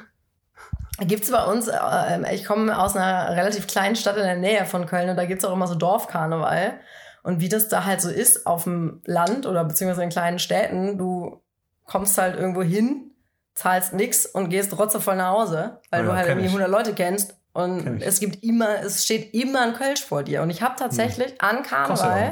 gibt 1.07 1.23
es 1.23 1.31
bei 1.31 1.43
uns, 1.43 1.67
äh, 1.67 2.33
ich 2.33 2.45
komme 2.45 2.77
aus 2.79 2.95
einer 2.95 3.35
relativ 3.35 3.67
kleinen 3.67 3.95
Stadt 3.95 4.17
in 4.17 4.23
der 4.23 4.35
Nähe 4.37 4.65
von 4.65 4.85
Köln 4.85 5.09
und 5.09 5.15
da 5.17 5.25
gibt 5.25 5.41
es 5.43 5.49
auch 5.49 5.53
immer 5.53 5.67
so 5.67 5.75
Dorfkarneval. 5.75 6.79
Und 7.23 7.41
wie 7.41 7.49
das 7.49 7.67
da 7.67 7.85
halt 7.85 8.01
so 8.01 8.09
ist 8.09 8.45
auf 8.47 8.63
dem 8.63 9.01
Land 9.05 9.45
oder 9.45 9.63
beziehungsweise 9.65 10.03
in 10.03 10.09
kleinen 10.09 10.39
Städten, 10.39 10.97
du 10.97 11.41
kommst 11.85 12.17
halt 12.17 12.37
irgendwo 12.37 12.61
hin, 12.63 13.11
zahlst 13.55 13.93
nix 13.93 14.25
und 14.25 14.49
gehst 14.49 14.71
trotzdem 14.71 15.01
nach 15.17 15.31
Hause, 15.31 15.79
weil 15.89 16.01
Ja, 16.01 16.05
du 16.05 16.15
halt 16.15 16.27
kenn 16.27 16.37
irgendwie 16.39 16.47
ich. 16.47 16.61
100 16.61 16.69
Leute 16.69 16.93
kennst. 16.93 17.29
Kenn 17.53 17.63
Und 17.63 17.97
ich. 18.01 18.07
es 18.07 18.19
gibt 18.19 18.43
immer, 18.43 18.79
es 18.83 19.03
steht 19.03 19.33
immer 19.33 19.61
ein 19.61 19.73
Kölsch 19.73 20.03
vor 20.05 20.23
dir. 20.23 20.41
Und 20.43 20.49
ich 20.49 20.61
habe 20.61 20.75
tatsächlich 20.77 21.41
an 21.41 21.57
ja 21.57 21.61
auch 21.83 21.87
Karneval. 21.87 22.31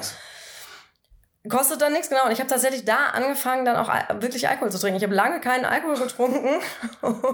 Kostet 1.50 1.82
dann 1.82 1.94
nichts, 1.94 2.10
genau. 2.10 2.26
Und 2.26 2.32
ich 2.32 2.40
habe 2.40 2.50
tatsächlich 2.50 2.84
da 2.86 3.08
angefangen, 3.14 3.66
dann 3.66 3.78
auch 3.78 3.90
wirklich 4.22 4.50
Alkohol 4.50 4.72
zu 4.72 4.80
trinken. 4.80 4.98
Ich 4.98 5.04
habe 5.04 5.16
lange 5.16 5.40
keinen 5.40 5.66
Alkohol 5.66 5.98
getrunken. 5.98 6.60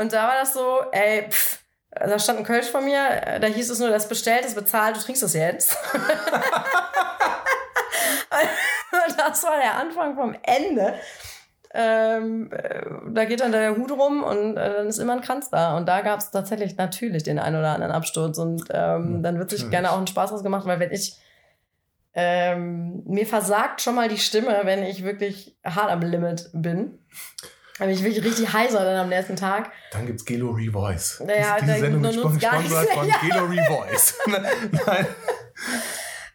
Und, 0.00 0.12
da 0.12 0.28
war 0.28 0.34
das 0.40 0.54
so, 0.54 0.80
ey, 0.92 1.28
pff, 1.28 1.60
da 1.90 2.18
stand 2.18 2.38
ein 2.38 2.44
Kölsch 2.44 2.68
vor 2.68 2.80
mir, 2.80 3.38
da 3.40 3.46
hieß 3.46 3.70
es 3.70 3.78
nur, 3.78 3.90
das 3.90 4.08
bestellt, 4.08 4.44
das 4.44 4.54
bezahlt, 4.54 4.96
du 4.96 5.00
trinkst 5.00 5.22
das 5.22 5.34
jetzt. 5.34 5.76
Das 9.16 9.44
war 9.44 9.58
der 9.58 9.76
Anfang 9.76 10.14
vom 10.14 10.34
Ende. 10.42 10.94
ähm, 11.72 12.50
äh, 12.52 12.84
da 13.10 13.24
geht 13.24 13.40
dann 13.40 13.52
der 13.52 13.76
Hut 13.76 13.92
rum 13.92 14.22
und 14.22 14.56
äh, 14.56 14.74
dann 14.74 14.88
ist 14.88 14.98
immer 14.98 15.12
ein 15.12 15.20
Kranz 15.20 15.50
da. 15.50 15.76
Und 15.76 15.86
da 15.88 16.00
gab 16.00 16.18
es 16.18 16.30
tatsächlich 16.30 16.76
natürlich 16.76 17.22
den 17.22 17.38
einen 17.38 17.56
oder 17.56 17.70
anderen 17.70 17.92
Absturz. 17.92 18.38
Und 18.38 18.64
ähm, 18.70 19.22
dann 19.22 19.38
wird 19.38 19.50
sich 19.50 19.60
Natürlich. 19.60 19.70
gerne 19.70 19.92
auch 19.92 19.98
einen 19.98 20.06
Spaß 20.06 20.30
draus 20.30 20.42
gemacht, 20.42 20.66
weil 20.66 20.80
wenn 20.80 20.90
ich 20.90 21.16
ähm, 22.14 23.04
mir 23.06 23.26
versagt 23.26 23.80
schon 23.80 23.94
mal 23.94 24.08
die 24.08 24.18
Stimme, 24.18 24.60
wenn 24.64 24.82
ich 24.82 25.04
wirklich 25.04 25.56
hart 25.64 25.90
am 25.90 26.00
Limit 26.00 26.50
bin. 26.52 26.98
Wenn 27.80 27.88
ich 27.88 28.04
wirklich 28.04 28.22
richtig 28.22 28.52
heiser 28.52 28.84
dann 28.84 28.96
am 28.96 29.08
nächsten 29.08 29.36
Tag. 29.36 29.70
Dann 29.90 30.06
gibt's 30.06 30.24
Gelo 30.26 30.50
Revoice. 30.50 31.22
Naja, 31.26 31.56
diese, 31.60 31.72
diese 31.72 31.98
da 31.98 32.12
Sendung 32.12 32.38
gar 32.38 32.62
gesponsert 32.62 32.90
von 32.90 33.08
Ja. 33.08 33.16
Gelo 33.22 33.44
Revoice. 33.46 34.14
Nein. 34.26 35.06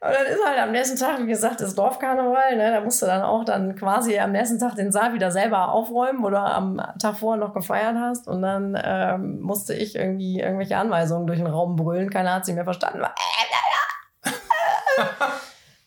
Und 0.01 0.11
dann 0.11 0.25
ist 0.25 0.45
halt 0.45 0.59
am 0.59 0.71
nächsten 0.71 0.97
Tag, 0.97 1.19
wie 1.19 1.27
gesagt, 1.27 1.61
das 1.61 1.75
Dorfkarneval. 1.75 2.57
Ne? 2.57 2.71
Da 2.71 2.81
musst 2.81 3.01
du 3.01 3.05
dann 3.05 3.21
auch 3.21 3.45
dann 3.45 3.75
quasi 3.75 4.17
am 4.19 4.31
nächsten 4.31 4.59
Tag 4.59 4.75
den 4.75 4.91
Saal 4.91 5.13
wieder 5.13 5.29
selber 5.29 5.71
aufräumen 5.71 6.25
oder 6.25 6.53
am 6.53 6.81
Tag 6.99 7.17
vorher 7.17 7.43
noch 7.43 7.53
gefeiert 7.53 7.95
hast. 7.95 8.27
Und 8.27 8.41
dann 8.41 8.75
ähm, 8.83 9.39
musste 9.41 9.75
ich 9.75 9.95
irgendwie 9.95 10.39
irgendwelche 10.39 10.77
Anweisungen 10.77 11.27
durch 11.27 11.39
den 11.39 11.47
Raum 11.47 11.75
brüllen. 11.75 12.09
Keiner 12.09 12.33
hat 12.35 12.45
sie 12.45 12.53
mehr 12.53 12.65
verstanden. 12.65 13.03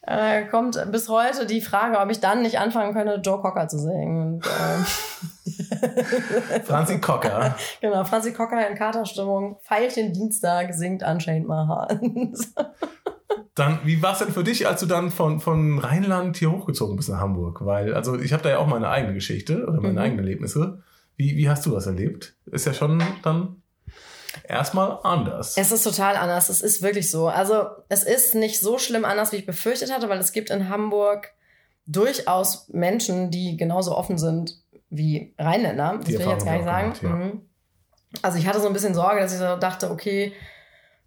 äh, 0.08 0.46
kommt 0.46 0.78
bis 0.90 1.08
heute 1.08 1.44
die 1.46 1.60
Frage, 1.60 1.98
ob 1.98 2.10
ich 2.10 2.20
dann 2.20 2.42
nicht 2.42 2.58
anfangen 2.58 2.94
könnte, 2.94 3.20
Joe 3.22 3.40
Cocker 3.40 3.68
zu 3.68 3.78
singen. 3.78 4.34
Und, 4.34 4.46
ähm, 4.46 4.86
Franzi 6.64 7.00
Cocker. 7.00 7.56
genau, 7.80 8.04
Franzi 8.04 8.32
Cocker 8.32 8.68
in 8.68 8.76
Katerstimmung. 8.76 9.58
Pfeilchen 9.64 10.12
Dienstag 10.12 10.74
singt 10.74 11.02
Unchained 11.02 11.46
My 11.48 11.66
Heart. 11.66 12.00
Dann, 13.54 13.80
wie 13.84 14.00
war 14.02 14.12
es 14.12 14.20
denn 14.20 14.28
für 14.28 14.44
dich, 14.44 14.68
als 14.68 14.78
du 14.80 14.86
dann 14.86 15.10
von, 15.10 15.40
von 15.40 15.80
Rheinland 15.80 16.36
hier 16.36 16.52
hochgezogen 16.52 16.94
bist 16.96 17.08
nach 17.08 17.18
Hamburg? 17.18 17.64
Weil, 17.66 17.92
also 17.92 18.16
ich 18.16 18.32
habe 18.32 18.44
da 18.44 18.50
ja 18.50 18.58
auch 18.58 18.68
meine 18.68 18.88
eigene 18.88 19.14
Geschichte 19.14 19.64
oder 19.66 19.80
meine 19.80 19.94
Mhm. 19.94 19.98
eigenen 19.98 20.18
Erlebnisse. 20.20 20.82
Wie, 21.16 21.36
wie 21.36 21.48
hast 21.50 21.66
du 21.66 21.72
das 21.72 21.86
erlebt? 21.88 22.36
Ist 22.46 22.66
ja 22.66 22.72
schon 22.72 23.02
dann 23.24 23.60
erstmal 24.44 24.98
anders. 25.02 25.56
Es 25.56 25.72
ist 25.72 25.82
total 25.84 26.16
anders. 26.16 26.48
Es 26.48 26.60
ist 26.62 26.82
wirklich 26.82 27.10
so. 27.10 27.28
Also, 27.28 27.64
es 27.88 28.02
ist 28.04 28.34
nicht 28.34 28.60
so 28.60 28.78
schlimm 28.78 29.04
anders, 29.04 29.32
wie 29.32 29.36
ich 29.36 29.46
befürchtet 29.46 29.92
hatte, 29.92 30.08
weil 30.08 30.18
es 30.18 30.32
gibt 30.32 30.50
in 30.50 30.68
Hamburg 30.68 31.32
durchaus 31.86 32.68
Menschen, 32.68 33.30
die 33.30 33.56
genauso 33.56 33.96
offen 33.96 34.18
sind 34.18 34.58
wie 34.90 35.34
Rheinländer. 35.38 35.94
Das 35.98 36.06
Die 36.06 36.14
will 36.14 36.20
ich 36.20 36.26
jetzt 36.26 36.44
gar 36.44 36.54
nicht 36.54 36.64
sagen. 36.64 36.92
ich 36.94 36.98
auch 37.06 37.10
Mhm. 37.10 37.42
Also, 38.22 38.38
ich 38.38 38.46
hatte 38.46 38.60
so 38.60 38.66
ein 38.66 38.72
bisschen 38.72 38.94
Sorge, 38.94 39.20
dass 39.20 39.32
ich 39.32 39.38
so 39.38 39.56
dachte, 39.56 39.90
okay, 39.90 40.32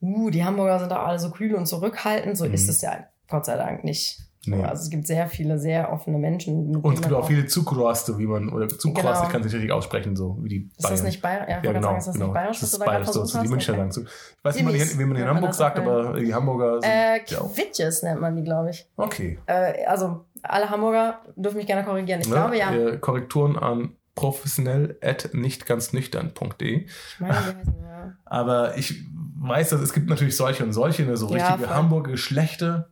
uh, 0.02 0.30
die 0.30 0.44
Hamburger 0.44 0.80
sind 0.80 0.90
da 0.90 1.04
alle 1.04 1.20
so 1.20 1.32
kühl 1.32 1.56
und 1.56 1.66
zurückhaltend. 1.68 2.38
So 2.38 2.46
Mhm. 2.46 2.54
ist 2.54 2.70
es 2.70 2.82
ja 2.82 3.06
Gott 3.28 3.46
sei 3.46 3.56
Dank 3.56 3.84
nicht. 3.84 4.20
Nee. 4.48 4.64
Also, 4.64 4.82
es 4.84 4.90
gibt 4.90 5.06
sehr 5.06 5.28
viele 5.28 5.60
sehr 5.60 5.94
offene 5.94 6.18
Menschen. 6.18 6.76
Und 6.76 6.94
es 6.96 7.02
gibt 7.02 7.14
auch 7.14 7.28
viele 7.28 7.46
Zukroaste, 7.46 8.18
wie 8.18 8.26
man, 8.26 8.50
oder 8.50 8.68
Zukroaste, 8.68 9.02
Genau. 9.12 9.24
ich 9.24 9.30
kann 9.30 9.42
es 9.42 9.46
nicht 9.46 9.54
richtig 9.56 9.72
aussprechen, 9.72 10.16
so 10.16 10.40
wie 10.42 10.50
die 10.50 10.70
Ist 10.78 10.90
das 10.90 11.04
nicht 11.04 11.22
Bayern? 11.22 11.46
Ja, 11.48 11.62
Ja, 11.64 11.72
genau, 11.72 11.82
sagen, 11.90 11.98
ist 12.00 12.08
das 12.08 12.14
genau. 12.16 12.26
nicht 12.28 12.34
bayerisch, 12.34 12.60
das 12.60 12.74
ist 12.74 12.80
bayerisch, 12.84 13.08
so, 13.10 13.24
so 13.26 13.42
die? 13.42 13.48
Münchner 13.50 13.74
Okay. 13.76 13.80
sagen. 13.82 13.92
So. 13.92 14.02
Ich 14.02 14.44
weiß 14.44 14.56
nicht, 14.56 15.00
wie 15.00 15.06
man, 15.06 15.16
in 15.18 15.28
Hamburg 15.28 15.54
sagt, 15.54 15.78
aber 15.78 16.20
die 16.20 16.34
Hamburger 16.34 16.82
sind 16.82 16.90
Äh, 16.92 17.18
ja. 17.28 17.40
Quitches 17.54 18.02
nennt 18.02 18.20
man 18.20 18.36
die, 18.36 18.44
glaube 18.44 18.72
ich. 18.72 18.88
Okay. 18.98 19.38
Äh, 19.46 19.86
also, 19.86 20.26
alle 20.42 20.70
Hamburger 20.72 21.20
dürfen 21.36 21.58
mich 21.58 21.68
gerne 21.68 21.84
korrigieren. 21.84 22.22
Ich 22.22 22.28
Ne? 22.28 22.34
glaube, 22.34 22.58
ja. 22.58 22.72
Äh, 22.74 22.98
Korrekturen 22.98 23.58
an 23.58 23.96
professionell 24.16 24.98
at 25.04 25.30
nicht 25.34 25.66
ganz 25.68 25.94
nüchtern.de. 25.94 26.86
Ich 26.86 27.20
meine, 27.20 27.34
die 27.34 27.60
heißen, 27.60 27.76
ja. 27.82 28.14
Aber 28.26 28.76
ich 28.78 29.06
weiß, 29.40 29.70
dass 29.70 29.82
es 29.82 29.94
gibt 29.94 30.10
natürlich 30.10 30.36
solche 30.36 30.64
und 30.64 30.74
solche, 30.74 31.04
ne, 31.04 31.16
so 31.16 31.28
Ja, 31.30 31.48
richtige 31.48 31.68
voll. 31.68 31.76
Hamburger 31.78 32.12
Geschlechter, 32.12 32.90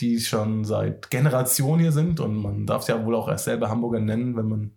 die 0.00 0.20
schon 0.20 0.64
seit 0.64 1.10
Generationen 1.10 1.80
hier 1.80 1.92
sind. 1.92 2.20
Und 2.20 2.36
man 2.36 2.66
darf 2.66 2.82
es 2.82 2.88
ja 2.88 3.04
wohl 3.04 3.14
auch 3.14 3.28
erst 3.28 3.44
selber 3.44 3.68
Hamburger 3.68 4.00
nennen, 4.00 4.36
wenn 4.36 4.46
man 4.48 4.70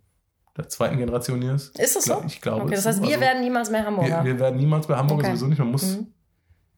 der 0.56 0.68
zweiten 0.68 0.98
Generation 0.98 1.40
hier 1.40 1.54
ist. 1.54 1.78
Ist 1.78 1.96
das 1.96 2.04
so? 2.04 2.22
Ich 2.26 2.40
glaube. 2.40 2.62
Okay, 2.64 2.74
das 2.74 2.86
heißt, 2.86 3.02
wir 3.02 3.14
so. 3.14 3.20
werden 3.20 3.40
niemals 3.42 3.70
mehr 3.70 3.86
Hamburger. 3.86 4.24
wir, 4.24 4.32
wir 4.34 4.40
werden 4.40 4.56
niemals 4.58 4.86
bei 4.86 4.96
Hamburger 4.96 5.22
Okay. 5.22 5.30
sowieso 5.36 5.46
nicht. 5.46 5.58
Man 5.58 5.70
muss 5.70 5.96
Mhm. 5.98 6.06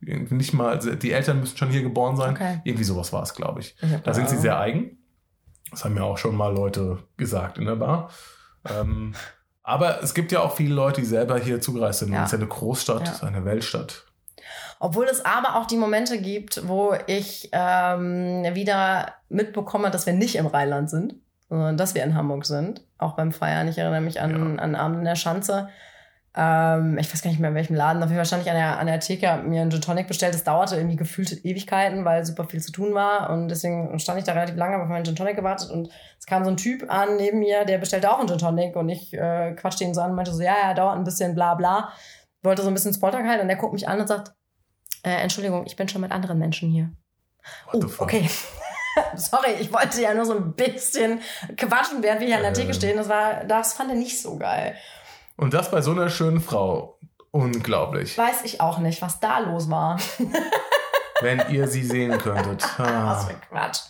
irgendwie 0.00 0.34
nicht 0.34 0.52
mal, 0.52 0.68
also 0.74 0.94
die 0.94 1.12
Eltern 1.12 1.40
müssen 1.40 1.56
schon 1.56 1.70
hier 1.70 1.82
geboren 1.82 2.16
sein. 2.16 2.34
Okay. 2.34 2.60
Irgendwie 2.64 2.84
sowas 2.84 3.12
war 3.12 3.22
es, 3.22 3.34
glaube 3.34 3.60
ich. 3.60 3.74
Hab 3.82 4.04
Da 4.04 4.14
sind 4.14 4.28
sie 4.28 4.36
sehr 4.36 4.58
eigen. 4.58 4.98
Das 5.70 5.84
haben 5.84 5.96
ja 5.96 6.02
auch 6.04 6.18
schon 6.18 6.36
mal 6.36 6.54
Leute 6.54 6.98
gesagt 7.16 7.58
in 7.58 7.64
der 7.64 7.76
Bar. 7.76 8.10
Ähm, 8.68 9.14
aber 9.62 10.02
es 10.02 10.14
gibt 10.14 10.30
ja 10.30 10.40
auch 10.40 10.54
viele 10.54 10.74
Leute, 10.74 11.00
die 11.00 11.06
selber 11.06 11.38
hier 11.38 11.60
zugereist 11.60 12.00
sind. 12.00 12.12
Ja. 12.12 12.20
Es 12.20 12.26
ist 12.26 12.32
ja 12.32 12.38
eine 12.38 12.48
Großstadt, 12.48 13.00
Ja. 13.00 13.08
es 13.08 13.16
ist 13.16 13.24
eine 13.24 13.44
Weltstadt. 13.44 14.04
Obwohl 14.80 15.06
es 15.06 15.24
aber 15.24 15.56
auch 15.56 15.66
die 15.66 15.76
Momente 15.76 16.18
gibt, 16.18 16.68
wo 16.68 16.94
ich 17.06 17.48
ähm, 17.52 18.44
wieder 18.54 19.14
mitbekomme, 19.28 19.90
dass 19.90 20.06
wir 20.06 20.12
nicht 20.12 20.36
im 20.36 20.46
Rheinland 20.46 20.90
sind, 20.90 21.14
sondern 21.48 21.76
dass 21.76 21.94
wir 21.94 22.02
in 22.02 22.14
Hamburg 22.14 22.46
sind. 22.46 22.82
Auch 22.98 23.12
beim 23.12 23.32
Feiern. 23.32 23.68
Ich 23.68 23.78
erinnere 23.78 24.00
mich 24.00 24.20
an, 24.20 24.58
an 24.58 24.74
Abend 24.74 24.98
in 24.98 25.04
der 25.04 25.16
Schanze. 25.16 25.68
Ähm, 26.36 26.98
ich 26.98 27.12
weiß 27.12 27.22
gar 27.22 27.30
nicht 27.30 27.38
mehr 27.38 27.50
in 27.50 27.56
welchem 27.56 27.76
Laden. 27.76 28.02
Auf 28.02 28.08
jeden 28.08 28.18
Fall 28.18 28.26
stand 28.26 28.42
ich 28.42 28.50
an 28.50 28.56
der, 28.56 28.78
an 28.78 28.86
der 28.86 28.98
Theke, 28.98 29.30
hab 29.30 29.44
mir 29.44 29.60
einen 29.60 29.70
Gin 29.70 29.80
Tonic 29.80 30.08
bestellt. 30.08 30.34
Das 30.34 30.42
dauerte 30.42 30.76
irgendwie 30.76 30.96
gefühlte 30.96 31.36
Ewigkeiten, 31.36 32.04
weil 32.04 32.24
super 32.24 32.44
viel 32.44 32.60
zu 32.60 32.72
tun 32.72 32.92
war. 32.92 33.30
Und 33.30 33.48
deswegen 33.48 33.96
stand 34.00 34.18
ich 34.18 34.24
da 34.24 34.32
relativ 34.32 34.56
lange, 34.56 34.74
habe 34.74 34.84
auf 34.84 34.88
meinen 34.88 35.04
Gin 35.04 35.14
Tonic 35.14 35.36
gewartet. 35.36 35.70
Und 35.70 35.90
es 36.18 36.26
kam 36.26 36.44
so 36.44 36.50
ein 36.50 36.56
Typ 36.56 36.90
an 36.90 37.16
neben 37.16 37.38
mir, 37.38 37.64
der 37.64 37.78
bestellte 37.78 38.10
auch 38.10 38.18
einen 38.18 38.28
Gin 38.28 38.38
Tonic. 38.38 38.74
Und 38.74 38.88
ich 38.88 39.14
äh, 39.14 39.52
quatschte 39.52 39.84
ihn 39.84 39.94
so 39.94 40.00
an 40.00 40.10
und 40.10 40.16
meinte 40.16 40.32
so, 40.32 40.42
ja, 40.42 40.56
ja, 40.60 40.74
dauert 40.74 40.96
ein 40.96 41.04
bisschen, 41.04 41.34
bla 41.34 41.54
bla. 41.54 41.92
Wollte 42.44 42.62
so 42.62 42.68
ein 42.68 42.74
bisschen 42.74 42.92
Smalltalk 42.92 43.26
halten. 43.26 43.42
Und 43.42 43.48
der 43.48 43.56
guckt 43.56 43.72
mich 43.72 43.88
an 43.88 44.00
und 44.00 44.06
sagt, 44.06 44.32
äh, 45.02 45.10
Entschuldigung, 45.10 45.64
ich 45.66 45.76
bin 45.76 45.88
schon 45.88 46.00
mit 46.00 46.12
anderen 46.12 46.38
Menschen 46.38 46.70
hier. 46.70 46.90
What 47.72 47.84
Oh, 47.84 48.02
okay. 48.04 48.28
Sorry, 49.16 49.52
ich 49.60 49.72
wollte 49.72 50.00
ja 50.00 50.14
nur 50.14 50.24
so 50.24 50.36
ein 50.36 50.52
bisschen 50.54 51.20
quatschen, 51.56 52.02
während 52.02 52.20
wir 52.20 52.28
hier 52.28 52.36
an 52.36 52.42
der 52.44 52.52
Theke 52.54 52.68
Ähm. 52.68 52.74
stehen. 52.74 52.96
Das 52.96 53.08
war, 53.08 53.44
das 53.44 53.72
fand 53.74 53.90
er 53.90 53.96
nicht 53.96 54.20
so 54.22 54.36
geil. 54.38 54.76
Und 55.36 55.52
das 55.52 55.70
bei 55.70 55.80
so 55.82 55.90
einer 55.90 56.08
schönen 56.10 56.40
Frau. 56.40 56.98
Unglaublich. 57.32 58.16
Weiß 58.16 58.44
ich 58.44 58.60
auch 58.60 58.78
nicht, 58.78 59.02
was 59.02 59.18
da 59.18 59.40
los 59.40 59.68
war. 59.68 59.98
Wenn 61.20 61.42
ihr 61.50 61.66
sie 61.66 61.82
sehen 61.82 62.16
könntet. 62.18 62.62
Was 62.78 62.78
Ah, 62.78 63.16
für 63.26 63.34
Quatsch. 63.50 63.80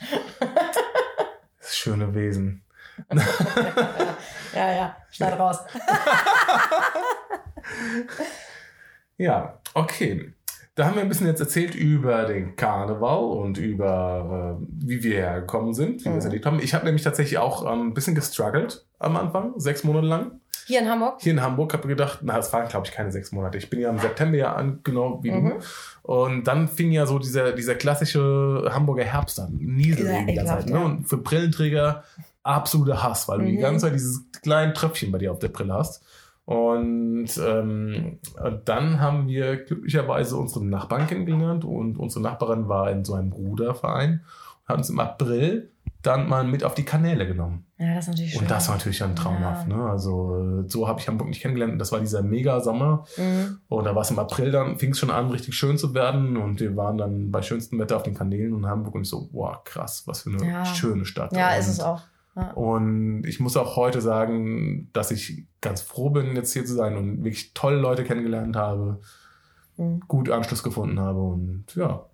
das 1.61 1.77
schöne 1.77 2.15
Wesen. 2.15 2.64
Ja, 4.55 4.73
ja, 4.73 4.97
schneid 5.11 5.39
raus. 5.39 5.59
Ja, 9.17 9.61
okay. 9.75 10.33
Da 10.75 10.87
haben 10.87 10.97
wir 10.97 11.03
ein 11.03 11.09
bisschen 11.09 11.29
jetzt 11.29 11.39
erzählt 11.41 11.77
über 11.77 12.25
den 12.25 12.57
Karneval 12.57 13.23
und 13.23 13.59
über 13.59 14.59
äh, 14.61 14.67
wie 14.85 15.05
wir 15.05 15.15
hergekommen 15.19 15.73
sind, 15.73 16.01
wie 16.01 16.07
wir 16.07 16.17
es 16.17 16.25
Mhm. 16.25 16.31
erlebt 16.31 16.47
haben. 16.47 16.59
Ich 16.61 16.75
habe 16.75 16.85
nämlich 16.85 17.05
tatsächlich 17.05 17.39
auch 17.39 17.65
ähm, 17.73 17.89
ein 17.89 17.95
bisschen 17.95 18.17
gestruggelt 18.17 18.85
am 18.99 19.17
Anfang, 19.17 19.53
sechs 19.57 19.85
Monate 19.85 20.07
lang. 20.07 20.41
Hier 20.67 20.81
in 20.81 20.89
Hamburg? 20.89 21.19
Hier 21.21 21.33
in 21.33 21.43
Hamburg 21.43 21.73
habe 21.75 21.85
ich 21.85 21.89
gedacht, 21.91 22.21
na, 22.23 22.39
es 22.39 22.53
waren 22.53 22.67
glaube 22.69 22.87
ich 22.87 22.93
keine 22.93 23.13
sechs 23.13 23.31
Monate. 23.31 23.57
Ich 23.59 23.71
bin 23.71 23.79
ja 23.81 23.91
im 23.91 23.99
September 23.99 24.37
ja 24.37 24.55
an, 24.55 24.81
genau 24.83 25.23
wie 25.23 25.31
Mhm. 25.31 25.51
du. 25.51 25.59
Und 26.03 26.45
dann 26.49 26.67
fing 26.67 26.91
ja 26.91 27.07
so 27.07 27.21
dieser, 27.21 27.53
dieser 27.53 27.77
klassische 27.77 28.69
Hamburger 28.73 29.05
Herbst 29.05 29.39
an. 29.39 29.57
Nieselregen 29.61 30.27
die 30.27 30.35
ganze 30.35 30.55
Zeit. 30.55 30.67
Ne? 30.67 30.73
ja. 30.79 30.85
Und 30.85 31.09
für 31.09 31.19
Brillenträger 31.19 32.03
absoluter 32.45 33.03
Hass, 33.03 33.27
weil 33.29 33.41
du 33.41 33.45
die 33.47 33.57
Mhm. 33.57 33.61
ganze 33.61 33.87
Zeit 33.87 33.95
dieses 33.95 34.23
kleine 34.43 34.73
Tröpfchen 34.73 35.11
bei 35.11 35.19
dir 35.19 35.33
auf 35.33 35.39
der 35.41 35.49
Brille 35.49 35.75
hast. 35.75 36.05
Und, 36.45 37.29
ähm, 37.43 38.19
und 38.43 38.61
dann 38.69 39.01
haben 39.01 39.27
wir 39.29 39.57
glücklicherweise 39.65 40.37
unsere 40.37 40.65
Nachbarn 40.65 41.07
kennengelernt 41.07 41.65
und 41.65 41.99
unsere 41.99 42.23
Nachbarin 42.23 42.69
war 42.69 42.91
in 42.91 43.05
so 43.05 43.15
einem 43.15 43.33
Ruderverein 43.33 44.21
und 44.63 44.69
hat 44.69 44.77
uns 44.77 44.91
im 44.91 45.01
April 45.01 45.71
dann 46.03 46.29
mal 46.29 46.45
mit 46.45 46.63
auf 46.65 46.75
die 46.75 46.83
Kanäle 46.85 47.27
genommen. 47.27 47.65
Ja, 47.79 47.95
das 47.95 48.05
ist 48.05 48.11
natürlich 48.11 48.33
schön. 48.33 48.43
Und 48.43 48.51
das 48.51 48.69
war 48.69 48.77
natürlich 48.77 48.99
dann 48.99 49.17
traumhaft. 49.17 49.69
Ja. 49.71 49.75
Ne? 49.77 49.85
Also 49.89 50.65
so 50.69 50.87
habe 50.87 51.01
ich 51.01 51.09
Hamburg 51.09 51.29
nicht 51.29 51.41
kennengelernt. 51.41 51.81
Das 51.81 51.93
war 51.93 52.01
dieser 52.01 52.23
Mega-Sommer. 52.23 53.07
Mhm. 53.17 53.59
Und 53.69 53.85
da 53.85 53.95
war 53.95 54.03
es 54.03 54.11
im 54.11 54.19
April 54.19 54.51
dann, 54.51 54.77
fing 54.79 54.91
es 54.91 54.99
schon 54.99 55.11
an, 55.11 55.31
richtig 55.31 55.55
schön 55.55 55.79
zu 55.79 55.95
werden. 55.95 56.37
Und 56.37 56.61
wir 56.61 56.77
waren 56.77 56.99
dann 56.99 57.31
bei 57.31 57.41
schönstem 57.41 57.79
Wetter 57.79 57.97
auf 57.97 58.03
den 58.03 58.15
Kanälen 58.15 58.55
in 58.55 58.67
Hamburg 58.67 58.95
und 58.97 59.03
ich 59.03 59.09
so, 59.09 59.29
boah, 59.33 59.63
krass, 59.65 60.03
was 60.07 60.23
für 60.23 60.31
eine 60.31 60.47
Ja. 60.47 60.65
schöne 60.67 61.07
Stadt. 61.07 61.33
Ja, 61.35 61.55
und, 61.55 61.59
ist 61.59 61.69
es 61.69 61.81
auch. 61.81 62.03
Ja. 62.37 62.51
Und 62.53 63.25
ich 63.27 63.39
muss 63.41 63.57
auch 63.57 63.77
heute 63.77 64.01
sagen, 64.01 64.91
dass 64.93 65.11
ich 65.11 65.45
ganz 65.61 65.81
froh 65.83 66.11
bin, 66.11 66.35
jetzt 66.35 66.53
hier 66.53 66.65
zu 66.65 66.75
sein 66.75 66.97
und 66.97 67.19
wirklich 67.25 67.55
tolle 67.55 67.77
Leute 67.77 68.05
kennengelernt 68.05 68.57
habe, 68.57 69.01
Mhm. 69.77 70.01
gut 70.07 70.31
Anschluss 70.31 70.63
gefunden 70.63 71.01
habe 71.01 71.21
und 71.21 71.65
ja. 71.75 72.07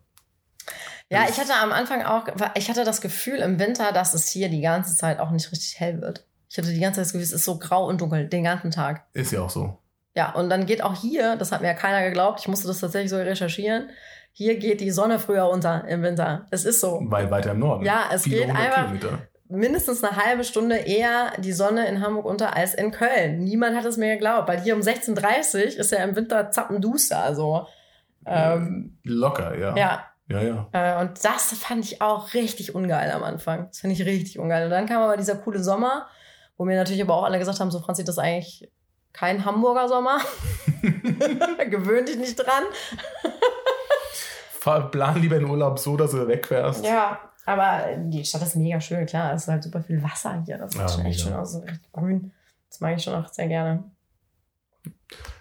Ja, 1.10 1.24
ich 1.28 1.38
hatte 1.38 1.52
am 1.60 1.72
Anfang 1.72 2.02
auch, 2.04 2.26
ich 2.54 2.70
hatte 2.70 2.84
das 2.84 3.00
Gefühl 3.00 3.38
im 3.40 3.58
Winter, 3.58 3.92
dass 3.92 4.14
es 4.14 4.28
hier 4.28 4.48
die 4.48 4.60
ganze 4.60 4.94
Zeit 4.96 5.18
auch 5.18 5.30
nicht 5.30 5.50
richtig 5.50 5.78
hell 5.80 6.00
wird. 6.00 6.24
Ich 6.48 6.56
hatte 6.58 6.72
die 6.72 6.80
ganze 6.80 6.96
Zeit 6.98 7.06
das 7.06 7.12
Gefühl, 7.12 7.24
es 7.24 7.32
ist 7.32 7.44
so 7.44 7.58
grau 7.58 7.86
und 7.88 8.00
dunkel, 8.00 8.28
den 8.28 8.44
ganzen 8.44 8.70
Tag. 8.70 9.04
Ist 9.12 9.32
ja 9.32 9.40
auch 9.42 9.50
so. 9.50 9.78
Ja, 10.14 10.32
und 10.34 10.48
dann 10.50 10.66
geht 10.66 10.82
auch 10.82 10.94
hier, 10.94 11.36
das 11.36 11.50
hat 11.52 11.60
mir 11.62 11.68
ja 11.68 11.74
keiner 11.74 12.02
geglaubt, 12.02 12.40
ich 12.40 12.48
musste 12.48 12.66
das 12.68 12.80
tatsächlich 12.80 13.10
so 13.10 13.16
recherchieren, 13.16 13.90
hier 14.32 14.56
geht 14.58 14.80
die 14.80 14.90
Sonne 14.92 15.18
früher 15.18 15.48
unter 15.48 15.86
im 15.88 16.02
Winter. 16.02 16.46
Es 16.50 16.64
ist 16.64 16.80
so. 16.80 17.00
Weil 17.04 17.30
weiter 17.30 17.52
im 17.52 17.58
Norden. 17.58 17.84
Ja, 17.84 18.04
es 18.12 18.22
geht 18.24 18.48
einfach- 18.48 18.86
Kilometer. 18.86 19.18
Mindestens 19.50 20.04
eine 20.04 20.16
halbe 20.16 20.44
Stunde 20.44 20.76
eher 20.76 21.32
die 21.38 21.52
Sonne 21.52 21.88
in 21.88 22.00
Hamburg 22.00 22.24
unter 22.24 22.56
als 22.56 22.74
in 22.74 22.92
Köln. 22.92 23.42
Niemand 23.42 23.76
hat 23.76 23.84
es 23.84 23.96
mir 23.96 24.14
geglaubt, 24.14 24.48
weil 24.48 24.60
hier 24.60 24.76
um 24.76 24.80
16.30 24.80 25.54
Uhr 25.54 25.78
ist 25.80 25.90
ja 25.90 26.04
im 26.04 26.14
Winter 26.14 26.50
zappenduster. 26.50 27.18
Also, 27.18 27.66
ähm, 28.26 28.98
Locker, 29.02 29.58
ja. 29.58 29.76
ja, 29.76 30.04
Ja, 30.28 30.40
ja. 30.40 30.68
Äh, 30.72 31.00
und 31.00 31.24
das 31.24 31.52
fand 31.54 31.84
ich 31.84 32.00
auch 32.00 32.32
richtig 32.34 32.74
ungeil 32.74 33.10
am 33.10 33.24
Anfang. 33.24 33.66
Das 33.68 33.80
fand 33.80 33.92
ich 33.92 34.06
richtig 34.06 34.38
ungeil. 34.38 34.64
Und 34.64 34.70
dann 34.70 34.86
kam 34.86 35.02
aber 35.02 35.16
dieser 35.16 35.34
coole 35.36 35.62
Sommer, 35.62 36.06
Wo 36.56 36.64
mir 36.64 36.76
natürlich 36.76 37.02
aber 37.02 37.14
auch 37.14 37.24
alle 37.24 37.38
gesagt 37.38 37.58
haben, 37.58 37.70
so 37.70 37.80
Franzi, 37.80 38.04
das 38.04 38.16
ist 38.16 38.22
eigentlich 38.22 38.70
kein 39.12 39.44
Hamburger 39.44 39.88
Sommer. 39.88 40.18
Gewöhn 41.70 42.06
dich 42.06 42.16
nicht 42.16 42.36
dran. 42.36 42.64
Plan 44.90 45.20
lieber 45.20 45.38
den 45.38 45.48
Urlaub 45.48 45.78
so, 45.78 45.96
dass 45.96 46.10
du 46.12 46.28
wegfährst. 46.28 46.84
Ja, 46.84 47.18
aber 47.52 47.96
die 47.96 48.24
Stadt 48.24 48.42
ist 48.42 48.56
mega 48.56 48.80
schön, 48.80 49.06
klar. 49.06 49.32
Es 49.34 49.42
ist 49.42 49.48
halt 49.48 49.62
super 49.62 49.80
viel 49.82 50.02
Wasser 50.02 50.42
hier. 50.44 50.58
Das 50.58 50.72
sieht 50.72 50.80
Ja, 50.80 50.88
schon 50.88 51.04
echt 51.06 51.18
mega. 51.18 51.30
schön 51.30 51.38
aus, 51.40 51.52
so 51.52 51.58
richtig 51.60 51.92
grün. 51.92 52.32
Das 52.68 52.80
mag 52.80 52.96
ich 52.96 53.02
schon 53.02 53.14
auch 53.14 53.28
sehr 53.28 53.48
gerne. 53.48 53.84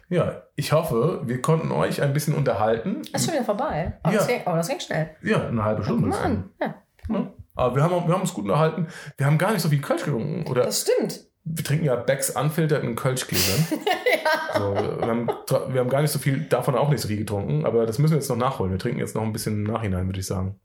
Ja, 0.10 0.41
ich 0.56 0.72
hoffe, 0.72 1.22
wir 1.26 1.41
konnten 1.41 1.72
euch 1.72 2.02
ein 2.02 2.13
bisschen 2.13 2.34
unterhalten. 2.34 3.02
Ist 3.13 3.26
schon 3.26 3.36
wieder 3.36 3.43
vorbei. 3.45 3.93
Oh, 4.04 4.10
Ja. 4.10 4.15
das, 4.17 4.28
ging, 4.28 4.41
oh 4.45 4.52
das 4.56 4.67
ging 4.67 4.80
schnell. 4.80 5.12
Ja, 5.22 5.48
eine 5.48 5.63
halbe 5.63 5.84
Stunde. 5.84 6.08
mal 6.08 6.15
ist 6.15 6.22
an. 6.26 6.50
Ja, 6.60 6.76
Ja. 7.10 7.32
Aber 7.56 7.76
wir 7.76 7.84
haben, 7.84 7.93
auch- 7.93 8.08
wir 8.08 8.13
haben 8.13 8.22
uns 8.22 8.34
gut 8.34 8.45
unterhalten. 8.45 8.88
Wir 9.17 9.26
haben 9.26 9.38
gar 9.38 9.52
nicht 9.52 9.62
so 9.62 9.69
viel 9.69 9.82
Kölsch 9.82 10.04
getrunken. 10.06 10.50
Oder 10.50 10.63
das 10.63 10.82
stimmt. 10.82 11.26
wir 11.43 11.63
trinken 11.63 11.86
ja 11.86 11.95
Becks 11.95 12.30
unfilterten 12.32 12.95
Kölschgläsern. 12.95 13.65
so, 14.56 14.74
wir, 14.76 15.08
haben, 15.08 15.28
wir 15.74 15.80
haben 15.82 15.89
gar 15.89 16.02
nicht 16.02 16.12
so 16.12 16.19
viel, 16.19 16.41
davon 16.45 16.76
auch 16.76 16.89
nicht 16.89 17.02
so 17.02 17.08
viel 17.08 17.17
getrunken. 17.17 17.65
Aber 17.65 17.86
das 17.86 18.00
müssen 18.00 18.13
wir 18.13 18.19
jetzt 18.19 18.30
noch 18.30 18.38
nachholen. 18.38 18.72
Wir 18.72 18.80
trinken 18.80 19.00
jetzt 19.00 19.13
noch 19.15 19.24
ein 19.24 19.34
bisschen 19.34 19.56
im 19.56 19.63
Nachhinein, 19.72 20.08
würde 20.08 20.19
ich 20.19 20.26
sagen. 20.28 20.60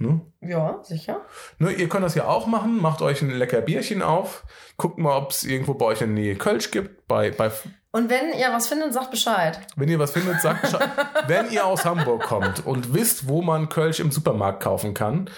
Ne? 0.00 0.22
Ja, 0.40 0.80
sicher. 0.82 1.20
Ne, 1.58 1.72
ihr 1.72 1.90
könnt 1.90 2.04
das 2.04 2.14
ja 2.14 2.24
auch 2.24 2.46
machen. 2.46 2.80
Macht 2.80 3.02
euch 3.02 3.20
ein 3.20 3.30
lecker 3.30 3.60
Bierchen 3.60 4.00
auf. 4.00 4.44
Guckt 4.78 4.96
mal, 4.96 5.14
ob 5.14 5.30
es 5.30 5.44
irgendwo 5.44 5.74
bei 5.74 5.84
euch 5.84 6.00
in 6.00 6.14
der 6.14 6.24
Nähe 6.24 6.36
Kölsch 6.36 6.70
gibt. 6.70 7.06
Bei, 7.06 7.30
bei, 7.30 7.52
Und 7.92 8.08
wenn 8.08 8.32
ihr 8.32 8.50
was 8.50 8.66
findet, 8.66 8.94
sagt 8.94 9.10
Bescheid. 9.10 9.60
wenn 9.76 9.90
ihr 9.90 9.98
was 9.98 10.12
findet, 10.12 10.40
sagt 10.40 10.62
Bescheid. 10.62 10.88
wenn 11.26 11.50
ihr 11.50 11.66
aus 11.66 11.84
Hamburg 11.84 12.22
kommt 12.22 12.66
und 12.66 12.94
wisst, 12.94 13.28
wo 13.28 13.42
man 13.42 13.68
Kölsch 13.68 14.00
im 14.00 14.10
Supermarkt 14.10 14.62
kaufen 14.62 14.94
kann, 14.94 15.28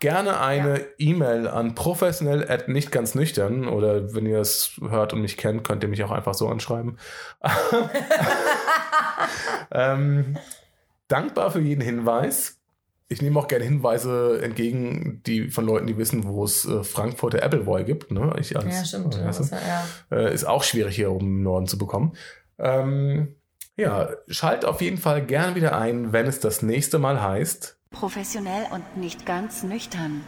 gerne 0.00 0.40
eine 0.40 0.84
E-Mail 0.98 1.46
an 1.46 1.76
professionell 1.76 2.50
at 2.50 2.66
nicht 2.66 2.90
ganz 2.90 3.14
nüchtern 3.14 3.68
oder 3.68 4.12
wenn 4.12 4.26
ihr 4.26 4.40
es 4.40 4.72
hört 4.80 5.12
und 5.12 5.20
mich 5.20 5.36
kennt, 5.36 5.62
könnt 5.62 5.84
ihr 5.84 5.88
mich 5.88 6.02
auch 6.02 6.10
einfach 6.10 6.34
so 6.34 6.48
anschreiben. 6.48 6.98
ähm, 9.70 10.36
dankbar 11.06 11.52
für 11.52 11.60
jeden 11.60 11.80
Hinweis. 11.80 12.59
Ich 13.12 13.20
nehme 13.20 13.40
auch 13.40 13.48
gerne 13.48 13.64
Hinweise 13.64 14.40
entgegen, 14.40 15.20
die 15.26 15.50
von 15.50 15.66
Leuten, 15.66 15.88
die 15.88 15.98
wissen, 15.98 16.24
wo 16.24 16.44
es 16.44 16.64
äh, 16.64 16.84
Frankfurter 16.84 17.42
Appleboy 17.42 17.82
gibt. 17.82 18.12
Ne? 18.12 18.32
Ich 18.38 18.56
als, 18.56 18.66
Ja, 18.66 18.84
stimmt. 18.84 19.14
Du? 19.14 19.28
ist 19.28 19.50
ja, 19.50 19.58
ja. 20.10 20.16
äh, 20.16 20.32
ist 20.32 20.44
auch 20.44 20.62
schwierig 20.62 20.94
hier 20.94 21.10
oben 21.10 21.26
im 21.26 21.42
Norden 21.42 21.66
zu 21.66 21.76
bekommen. 21.76 22.12
Ähm, 22.58 23.34
ja, 23.76 24.10
schalt 24.28 24.64
auf 24.64 24.80
jeden 24.80 24.98
Fall 24.98 25.26
gern 25.26 25.56
wieder 25.56 25.76
ein, 25.76 26.12
wenn 26.12 26.26
es 26.26 26.38
das 26.38 26.62
nächste 26.62 27.00
Mal 27.00 27.20
heißt. 27.20 27.78
Professionell 27.90 28.66
und 28.72 28.96
nicht 28.96 29.26
ganz 29.26 29.64
nüchtern. 29.64 30.22